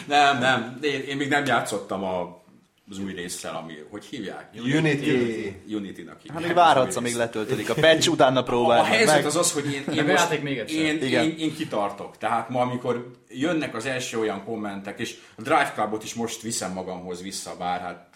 nem, 0.08 0.40
nem, 0.40 0.78
én, 0.82 1.02
én 1.02 1.18
még 1.18 1.30
nem 1.30 1.46
játszottam 1.46 2.04
a, 2.04 2.42
az 2.90 3.00
új 3.00 3.14
résszel, 3.14 3.56
ami, 3.56 3.74
hogy 3.90 4.06
hívják? 4.06 4.50
Unity. 4.56 5.56
Unity-nak 5.68 6.22
hívják. 6.22 6.34
Hát 6.34 6.42
még 6.42 6.54
várhatsz, 6.54 6.96
amíg 6.96 7.08
részt. 7.10 7.24
letöltődik 7.24 7.70
a 7.70 7.74
patch, 7.74 8.10
utána 8.10 8.40
A 8.40 8.44
próbálod 8.44 8.86
helyzet 8.86 9.16
meg. 9.16 9.26
az 9.26 9.36
az, 9.36 9.52
hogy 9.52 9.66
én, 9.74 9.84
én, 9.94 10.00
a 10.00 10.12
most, 10.12 10.42
még 10.42 10.58
egyszer. 10.58 10.80
én, 10.80 11.04
Igen. 11.04 11.24
én, 11.24 11.38
én, 11.38 11.56
kitartok. 11.56 12.18
Tehát 12.18 12.50
ma, 12.50 12.62
amikor 12.62 13.12
jönnek 13.30 13.76
az 13.76 13.86
első 13.86 14.20
olyan 14.20 14.44
kommentek, 14.44 15.00
és 15.00 15.16
a 15.36 15.42
Drive 15.42 15.72
Clubot 15.76 16.04
is 16.04 16.14
most 16.14 16.42
viszem 16.42 16.72
magamhoz 16.72 17.22
vissza, 17.22 17.56
bár 17.58 17.82
hát... 17.82 18.08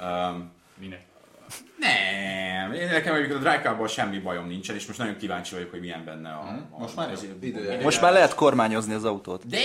Um, 0.00 0.52
Minek? 0.78 1.10
Nem, 1.82 2.72
én 2.72 2.88
nekem 2.88 3.14
egyébként 3.14 3.38
a 3.38 3.40
Drive 3.42 3.60
Clubban 3.60 3.88
semmi 3.88 4.18
bajom 4.18 4.46
nincsen, 4.46 4.74
és 4.76 4.86
most 4.86 4.98
nagyon 4.98 5.16
kíváncsi 5.16 5.54
vagyok, 5.54 5.70
hogy 5.70 5.80
milyen 5.80 6.04
benne 6.04 6.30
a... 6.30 6.40
a 6.70 6.78
Most 6.78 6.96
már 6.96 7.10
az, 7.10 7.26
Ideje. 7.40 7.82
Most 7.82 8.00
már 8.00 8.12
lehet 8.12 8.34
kormányozni 8.34 8.94
az 8.94 9.04
autót. 9.04 9.46
De! 9.46 9.58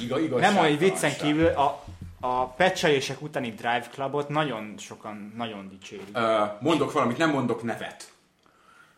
Iga, 0.00 0.18
igazság. 0.20 0.52
Nem, 0.52 0.62
hogy 0.64 0.78
viccen 0.78 1.12
kívül 1.16 1.46
a, 1.46 1.84
a 2.20 2.46
pecselések 2.46 3.22
utáni 3.22 3.50
Drive 3.50 3.86
Clubot 3.92 4.28
nagyon 4.28 4.74
sokan 4.78 5.32
nagyon 5.36 5.68
dicsérik. 5.68 6.08
Ö, 6.12 6.44
mondok 6.60 6.92
valamit, 6.92 7.18
nem 7.18 7.30
mondok 7.30 7.62
nevet. 7.62 8.12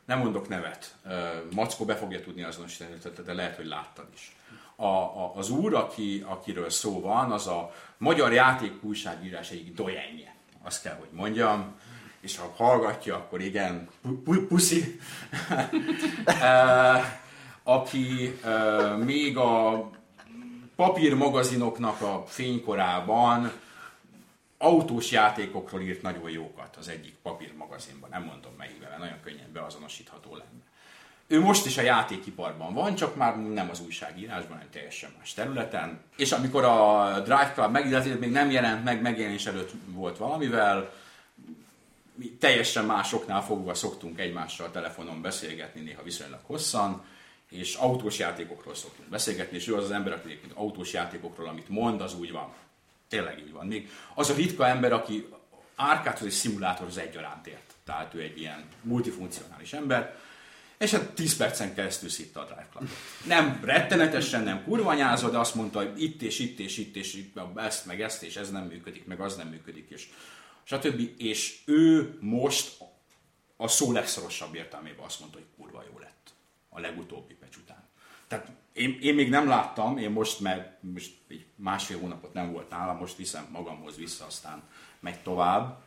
Nem 0.04 0.18
mondok 0.18 0.48
nevet. 0.48 0.94
Ö, 1.08 1.28
Mackó 1.54 1.84
be 1.84 1.94
fogja 1.96 2.20
tudni 2.20 2.42
azonosítani, 2.42 2.90
de- 3.02 3.22
de 3.22 3.32
lehet, 3.32 3.56
hogy 3.56 3.66
láttad 3.66 4.06
is. 4.14 4.36
A, 4.76 4.86
a, 4.86 5.32
az 5.34 5.50
úr, 5.50 5.74
aki, 5.74 6.24
akiről 6.26 6.70
szó 6.70 7.00
van, 7.00 7.30
az 7.32 7.46
a 7.46 7.72
magyar 7.98 8.32
játék 8.32 8.72
újságírás 8.82 9.50
egyik 9.50 9.74
dojenje. 9.74 10.34
Azt 10.66 10.82
kell, 10.82 10.96
hogy 10.98 11.08
mondjam. 11.12 11.74
És 12.20 12.38
ha 12.38 12.52
hallgatja, 12.56 13.16
akkor 13.16 13.40
igen, 13.40 13.88
pu- 14.02 14.22
pu- 14.22 14.46
puszi. 14.46 15.00
Aki 17.62 18.38
még 19.04 19.36
a 19.36 19.90
papírmagazinoknak 20.76 22.00
a 22.00 22.24
fénykorában 22.26 23.52
autós 24.58 25.10
játékokról 25.10 25.80
írt 25.80 26.02
nagyon 26.02 26.30
jókat 26.30 26.76
az 26.76 26.88
egyik 26.88 27.14
papírmagazinban, 27.22 28.10
nem 28.10 28.22
mondom 28.22 28.52
melyikben, 28.58 28.88
mert 28.88 29.00
nagyon 29.00 29.20
könnyen 29.20 29.52
beazonosítható 29.52 30.30
lenne. 30.30 30.65
Ő 31.26 31.40
most 31.40 31.66
is 31.66 31.78
a 31.78 31.82
játékiparban 31.82 32.74
van, 32.74 32.94
csak 32.94 33.16
már 33.16 33.42
nem 33.42 33.70
az 33.70 33.80
újságírásban, 33.80 34.52
hanem 34.52 34.70
teljesen 34.70 35.10
más 35.18 35.34
területen. 35.34 36.00
És 36.16 36.32
amikor 36.32 36.64
a 36.64 37.20
Drive 37.20 37.52
Club 37.54 37.70
megjelent, 37.70 38.20
még 38.20 38.30
nem 38.30 38.50
jelent 38.50 38.84
meg, 38.84 39.02
megjelenés 39.02 39.46
előtt 39.46 39.70
volt 39.86 40.18
valamivel, 40.18 40.92
mi 42.14 42.30
teljesen 42.30 42.84
másoknál 42.84 43.42
fogva 43.42 43.74
szoktunk 43.74 44.20
egymással 44.20 44.70
telefonon 44.70 45.22
beszélgetni, 45.22 45.80
néha 45.80 46.02
viszonylag 46.02 46.40
hosszan, 46.42 47.04
és 47.50 47.74
autós 47.74 48.18
játékokról 48.18 48.74
szoktunk 48.74 49.08
beszélgetni, 49.08 49.56
és 49.56 49.68
ő 49.68 49.74
az 49.74 49.84
az 49.84 49.90
ember, 49.90 50.12
aki 50.12 50.26
egyébként 50.28 50.52
autós 50.54 50.92
játékokról, 50.92 51.48
amit 51.48 51.68
mond, 51.68 52.00
az 52.00 52.14
úgy 52.14 52.32
van. 52.32 52.52
Tényleg 53.08 53.38
így 53.38 53.52
van. 53.52 53.66
Még 53.66 53.90
az 54.14 54.30
a 54.30 54.34
ritka 54.34 54.66
ember, 54.66 54.92
aki 54.92 55.28
árkádhoz 55.76 56.26
és 56.26 56.34
szimulátorhoz 56.34 56.98
egyaránt 56.98 57.46
ért. 57.46 57.74
Tehát 57.84 58.14
ő 58.14 58.20
egy 58.20 58.38
ilyen 58.38 58.64
multifunkcionális 58.82 59.72
ember, 59.72 60.16
és 60.78 60.90
hát 60.90 61.10
10 61.10 61.36
percen 61.36 61.74
keresztül 61.74 62.08
szitta 62.08 62.40
a 62.40 62.44
Drive 62.44 62.68
Clubot. 62.70 62.90
Nem 63.26 63.60
rettenetesen, 63.64 64.42
nem 64.42 64.64
kurvanyázva, 64.64 65.30
de 65.30 65.38
azt 65.38 65.54
mondta, 65.54 65.78
hogy 65.78 66.02
itt 66.02 66.22
és 66.22 66.38
itt 66.38 66.58
és 66.58 66.78
itt 66.78 66.96
és 66.96 67.14
itt, 67.14 67.38
ezt 67.56 67.86
meg 67.86 68.00
ezt, 68.00 68.22
és 68.22 68.36
ez 68.36 68.50
nem 68.50 68.64
működik, 68.64 69.06
meg 69.06 69.20
az 69.20 69.36
nem 69.36 69.48
működik, 69.48 69.90
és 69.90 70.08
stb. 70.62 71.10
És 71.16 71.58
ő 71.64 72.16
most 72.20 72.78
a 73.56 73.68
szó 73.68 73.92
legszorosabb 73.92 74.54
értelmében 74.54 75.04
azt 75.04 75.20
mondta, 75.20 75.38
hogy 75.38 75.46
kurva 75.56 75.82
jó 75.92 75.98
lett 75.98 76.30
a 76.68 76.80
legutóbbi 76.80 77.34
pecs 77.34 77.56
után. 77.56 77.84
Tehát 78.28 78.50
én, 78.72 78.98
én 79.00 79.14
még 79.14 79.28
nem 79.28 79.48
láttam, 79.48 79.98
én 79.98 80.10
most, 80.10 80.40
mert 80.40 80.82
most 80.82 81.12
egy 81.28 81.46
másfél 81.54 81.98
hónapot 81.98 82.32
nem 82.32 82.52
volt 82.52 82.70
nálam, 82.70 82.96
most 82.96 83.16
viszem 83.16 83.48
magamhoz 83.52 83.96
vissza, 83.96 84.24
aztán 84.26 84.62
megy 85.00 85.22
tovább. 85.22 85.82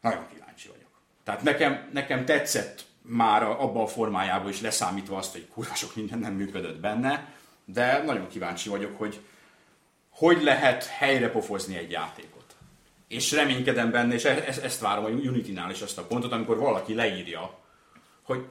Nagyon 0.00 0.26
kíváncsi 0.32 0.68
vagyok. 0.68 0.90
Tehát 1.24 1.42
nekem, 1.42 1.90
nekem 1.92 2.24
tetszett 2.24 2.84
már 3.06 3.42
abban 3.42 3.82
a 3.82 3.86
formájában 3.86 4.48
is 4.48 4.60
leszámítva 4.60 5.16
azt, 5.16 5.32
hogy 5.32 5.48
kurva 5.48 5.74
sok 5.74 5.94
minden 5.94 6.18
nem 6.18 6.32
működött 6.32 6.80
benne, 6.80 7.34
de 7.64 8.02
nagyon 8.02 8.28
kíváncsi 8.28 8.68
vagyok, 8.68 8.98
hogy 8.98 9.20
hogy 10.10 10.42
lehet 10.42 10.84
helyre 10.84 11.30
pofozni 11.30 11.76
egy 11.76 11.90
játékot. 11.90 12.44
És 13.08 13.32
reménykedem 13.32 13.90
benne, 13.90 14.14
és 14.14 14.24
e- 14.24 14.44
e- 14.46 14.62
ezt 14.62 14.80
várom 14.80 15.04
a 15.04 15.08
Unity-nál 15.08 15.70
is 15.70 15.80
azt 15.80 15.98
a 15.98 16.06
pontot, 16.06 16.32
amikor 16.32 16.58
valaki 16.58 16.94
leírja, 16.94 17.58
hogy 18.22 18.44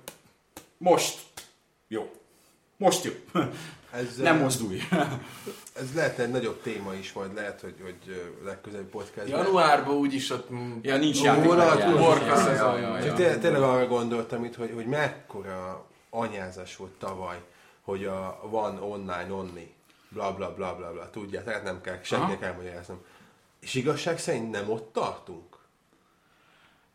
most 0.78 1.20
jó. 1.88 2.12
Most 2.78 3.04
jó. 3.04 3.12
Ez, 3.92 4.18
Nem 4.18 4.36
eh, 4.36 4.42
mozdulj. 4.42 4.80
Ez 5.74 5.94
lehet 5.94 6.20
egy 6.20 6.30
nagyobb 6.32 6.62
téma 6.62 6.94
is, 6.94 7.14
majd 7.14 7.34
lehet, 7.34 7.62
hogy, 7.62 7.76
hogy 7.82 7.96
ö, 8.08 8.46
legközelebbi 8.46 8.90
podcastban. 8.90 9.44
Januárban 9.44 9.96
úgyis 9.96 10.30
ott... 10.30 10.50
Ja, 10.82 10.98
nincs 10.98 11.22
játék. 11.22 11.44
szezon. 12.36 13.16
té- 13.16 13.40
tényleg 13.40 13.62
arra 13.62 13.88
gondoltam 13.88 14.44
itt, 14.44 14.56
hogy, 14.56 14.72
hogy 14.74 14.86
mekkora 14.86 15.86
anyázás 16.10 16.76
volt 16.76 16.92
tavaly, 16.92 17.42
hogy 17.82 18.06
a 18.06 18.40
van 18.50 18.78
online 18.78 19.28
onni, 19.30 19.74
bla 20.10 20.34
bla 20.34 20.54
bla 20.54 20.76
bla 20.76 20.92
bla, 20.92 21.10
tudják, 21.10 21.44
tehát 21.44 21.64
nem 21.64 21.82
kell 21.82 22.00
senkinek 22.02 22.42
elmagyaráznom. 22.42 23.02
És 23.60 23.74
igazság 23.74 24.20
szerint 24.20 24.52
nem 24.52 24.70
ott 24.70 24.94
tartunk? 24.94 25.55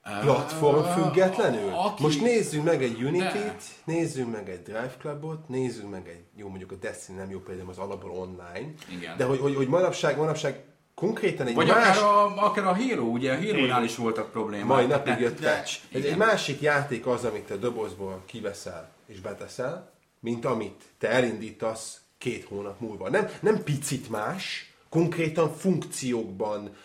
Platform 0.02 1.02
függetlenül? 1.02 1.72
aki- 1.72 2.02
Most 2.02 2.20
nézzünk 2.20 2.64
meg 2.64 2.82
egy. 2.82 3.02
Unity-t, 3.02 3.62
nézzünk 3.84 4.32
meg 4.32 4.48
egy 4.50 4.62
Drive 4.62 4.94
Clubot, 4.98 5.48
nézzünk 5.48 5.90
meg 5.90 6.08
egy, 6.08 6.22
jó 6.36 6.48
mondjuk 6.48 6.72
a 6.72 6.74
Destiny 6.74 7.16
nem 7.16 7.30
jó 7.30 7.38
például 7.38 7.68
az 7.70 7.78
alapból 7.78 8.10
online, 8.10 8.72
Igen. 8.98 9.16
de 9.16 9.24
hogy, 9.24 9.38
hogy, 9.38 9.54
hogy 9.54 9.68
manapság, 9.68 10.16
manapság 10.16 10.64
konkrétan 10.94 11.46
egy 11.46 11.54
Vagy 11.54 11.66
más... 11.66 11.96
akár 11.98 12.02
a, 12.02 12.44
akár 12.44 12.66
a 12.66 12.74
Hero, 12.74 13.02
ugye 13.04 13.32
a 13.32 13.36
Hero-nál 13.38 13.84
is 13.84 13.96
voltak 13.96 14.30
problémák. 14.30 14.66
Mai 14.66 14.86
napig 14.86 15.18
jött 15.18 15.40
patch. 15.40 15.78
Egy, 15.92 16.04
egy 16.06 16.16
másik 16.16 16.60
játék 16.60 17.06
az, 17.06 17.24
amit 17.24 17.42
te 17.46 17.56
dobozból 17.56 18.22
kiveszel 18.26 18.90
és 19.06 19.20
beteszel, 19.20 19.90
mint 20.20 20.44
amit 20.44 20.82
te 20.98 21.08
elindítasz 21.08 22.00
két 22.18 22.44
hónap 22.44 22.80
múlva. 22.80 23.08
Nem, 23.10 23.28
nem 23.40 23.62
picit 23.62 24.10
más, 24.10 24.72
konkrétan 24.88 25.52
funkciókban, 25.54 26.76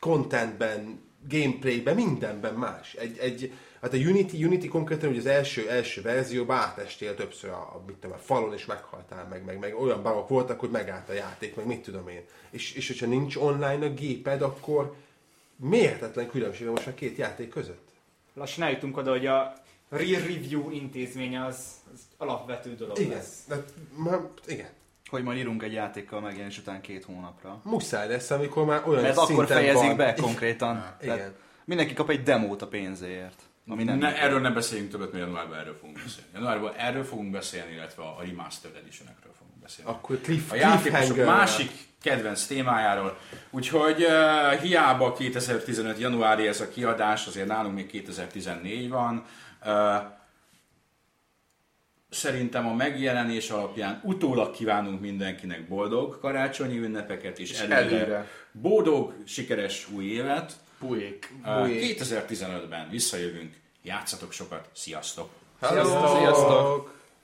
contentben, 0.00 1.04
gameplayben, 1.28 1.94
mindenben 1.94 2.54
más. 2.54 2.94
Egy, 2.94 3.18
egy, 3.18 3.52
hát 3.80 3.92
a 3.92 3.96
Unity, 3.96 4.44
Unity 4.44 4.68
konkrétan 4.68 5.08
ugye 5.08 5.18
az 5.18 5.26
első, 5.26 5.68
első 5.68 6.02
verzióban 6.02 6.56
átestél 6.56 7.14
többször 7.14 7.50
a, 7.50 7.56
a, 7.56 7.82
mit 7.86 7.96
tudom, 7.96 8.16
a 8.16 8.20
falon, 8.20 8.52
és 8.52 8.66
meghaltál, 8.66 9.26
meg, 9.30 9.44
meg, 9.44 9.58
meg 9.58 9.80
olyan 9.80 10.02
bugok 10.02 10.28
voltak, 10.28 10.60
hogy 10.60 10.70
megállt 10.70 11.08
a 11.08 11.12
játék, 11.12 11.54
meg 11.54 11.66
mit 11.66 11.82
tudom 11.82 12.08
én. 12.08 12.22
És, 12.50 12.74
és 12.74 12.86
hogyha 12.86 13.06
nincs 13.06 13.36
online 13.36 13.86
a 13.86 13.90
géped, 13.90 14.42
akkor 14.42 14.94
mérhetetlen 15.56 16.28
különbség 16.28 16.66
most 16.66 16.86
a 16.86 16.94
két 16.94 17.16
játék 17.16 17.48
között. 17.48 17.88
Lassan 18.34 18.64
eljutunk 18.64 18.96
oda, 18.96 19.10
hogy 19.10 19.26
a 19.26 19.64
Real 19.88 20.20
Review 20.20 20.70
intézménye 20.70 21.44
az, 21.44 21.70
az 21.94 22.00
alapvető 22.16 22.74
dolog 22.74 22.98
Igen, 22.98 23.16
lesz. 23.16 23.44
de, 23.48 23.64
ma, 23.96 24.30
igen. 24.46 24.68
Hogy 25.08 25.22
majd 25.22 25.38
írunk 25.38 25.62
egy 25.62 25.72
játékkal 25.72 26.20
megjelenés 26.20 26.58
után 26.58 26.80
két 26.80 27.04
hónapra. 27.04 27.60
Muszáj 27.64 28.08
lesz, 28.08 28.30
amikor 28.30 28.64
már 28.64 28.82
olyan 28.86 29.02
Mert 29.02 29.16
szinten 29.16 29.34
akkor 29.34 29.46
fejezik 29.46 29.86
van. 29.86 29.96
be 29.96 30.14
konkrétan. 30.14 30.84
Igen. 31.02 31.16
Tehát 31.16 31.34
mindenki 31.64 31.94
kap 31.94 32.10
egy 32.10 32.22
demót 32.22 32.62
a 32.62 32.66
pénzéért. 32.66 33.42
Ami 33.68 33.84
nem 33.84 33.98
ne, 33.98 34.20
erről 34.22 34.40
ne 34.40 34.50
beszéljünk 34.50 34.90
többet, 34.90 35.12
mert 35.12 35.24
januárban 35.24 35.58
erről 35.58 35.76
fogunk 35.80 35.96
beszélni. 36.02 36.30
Januárban 36.34 36.72
erről 36.76 37.04
fogunk 37.04 37.30
beszélni, 37.30 37.72
illetve 37.72 38.02
a 38.02 38.16
Remastered 38.26 38.76
Edition-ekről 38.76 39.32
fogunk 39.38 39.60
beszélni. 39.62 39.90
Akkor 39.90 40.20
cliff, 40.20 40.50
a 40.52 40.54
játékosok 40.54 41.24
másik 41.24 41.70
kedvenc 42.02 42.46
témájáról. 42.46 43.18
Úgyhogy 43.50 44.04
uh, 44.04 44.60
hiába 44.60 45.12
2015. 45.12 45.98
januári 45.98 46.46
ez 46.46 46.60
a 46.60 46.68
kiadás, 46.68 47.26
azért 47.26 47.46
nálunk 47.46 47.74
még 47.74 47.86
2014 47.86 48.88
van. 48.88 49.24
Uh, 49.64 49.72
szerintem 52.08 52.66
a 52.66 52.74
megjelenés 52.74 53.50
alapján 53.50 54.00
utólag 54.04 54.50
kívánunk 54.54 55.00
mindenkinek 55.00 55.68
boldog 55.68 56.18
karácsonyi 56.20 56.78
ünnepeket 56.78 57.38
és, 57.38 57.50
És 57.50 57.58
előre, 57.60 57.80
előre. 58.00 58.26
boldog, 58.52 59.14
sikeres 59.26 59.88
új 59.90 60.04
évet. 60.04 60.52
Bujék. 60.80 61.32
Ö, 61.46 61.64
2015-ben 61.68 62.88
visszajövünk, 62.90 63.54
játszatok 63.82 64.32
sokat, 64.32 64.68
sziasztok! 64.72 65.28
Hello. 65.60 66.18
Sziasztok! 66.18 66.95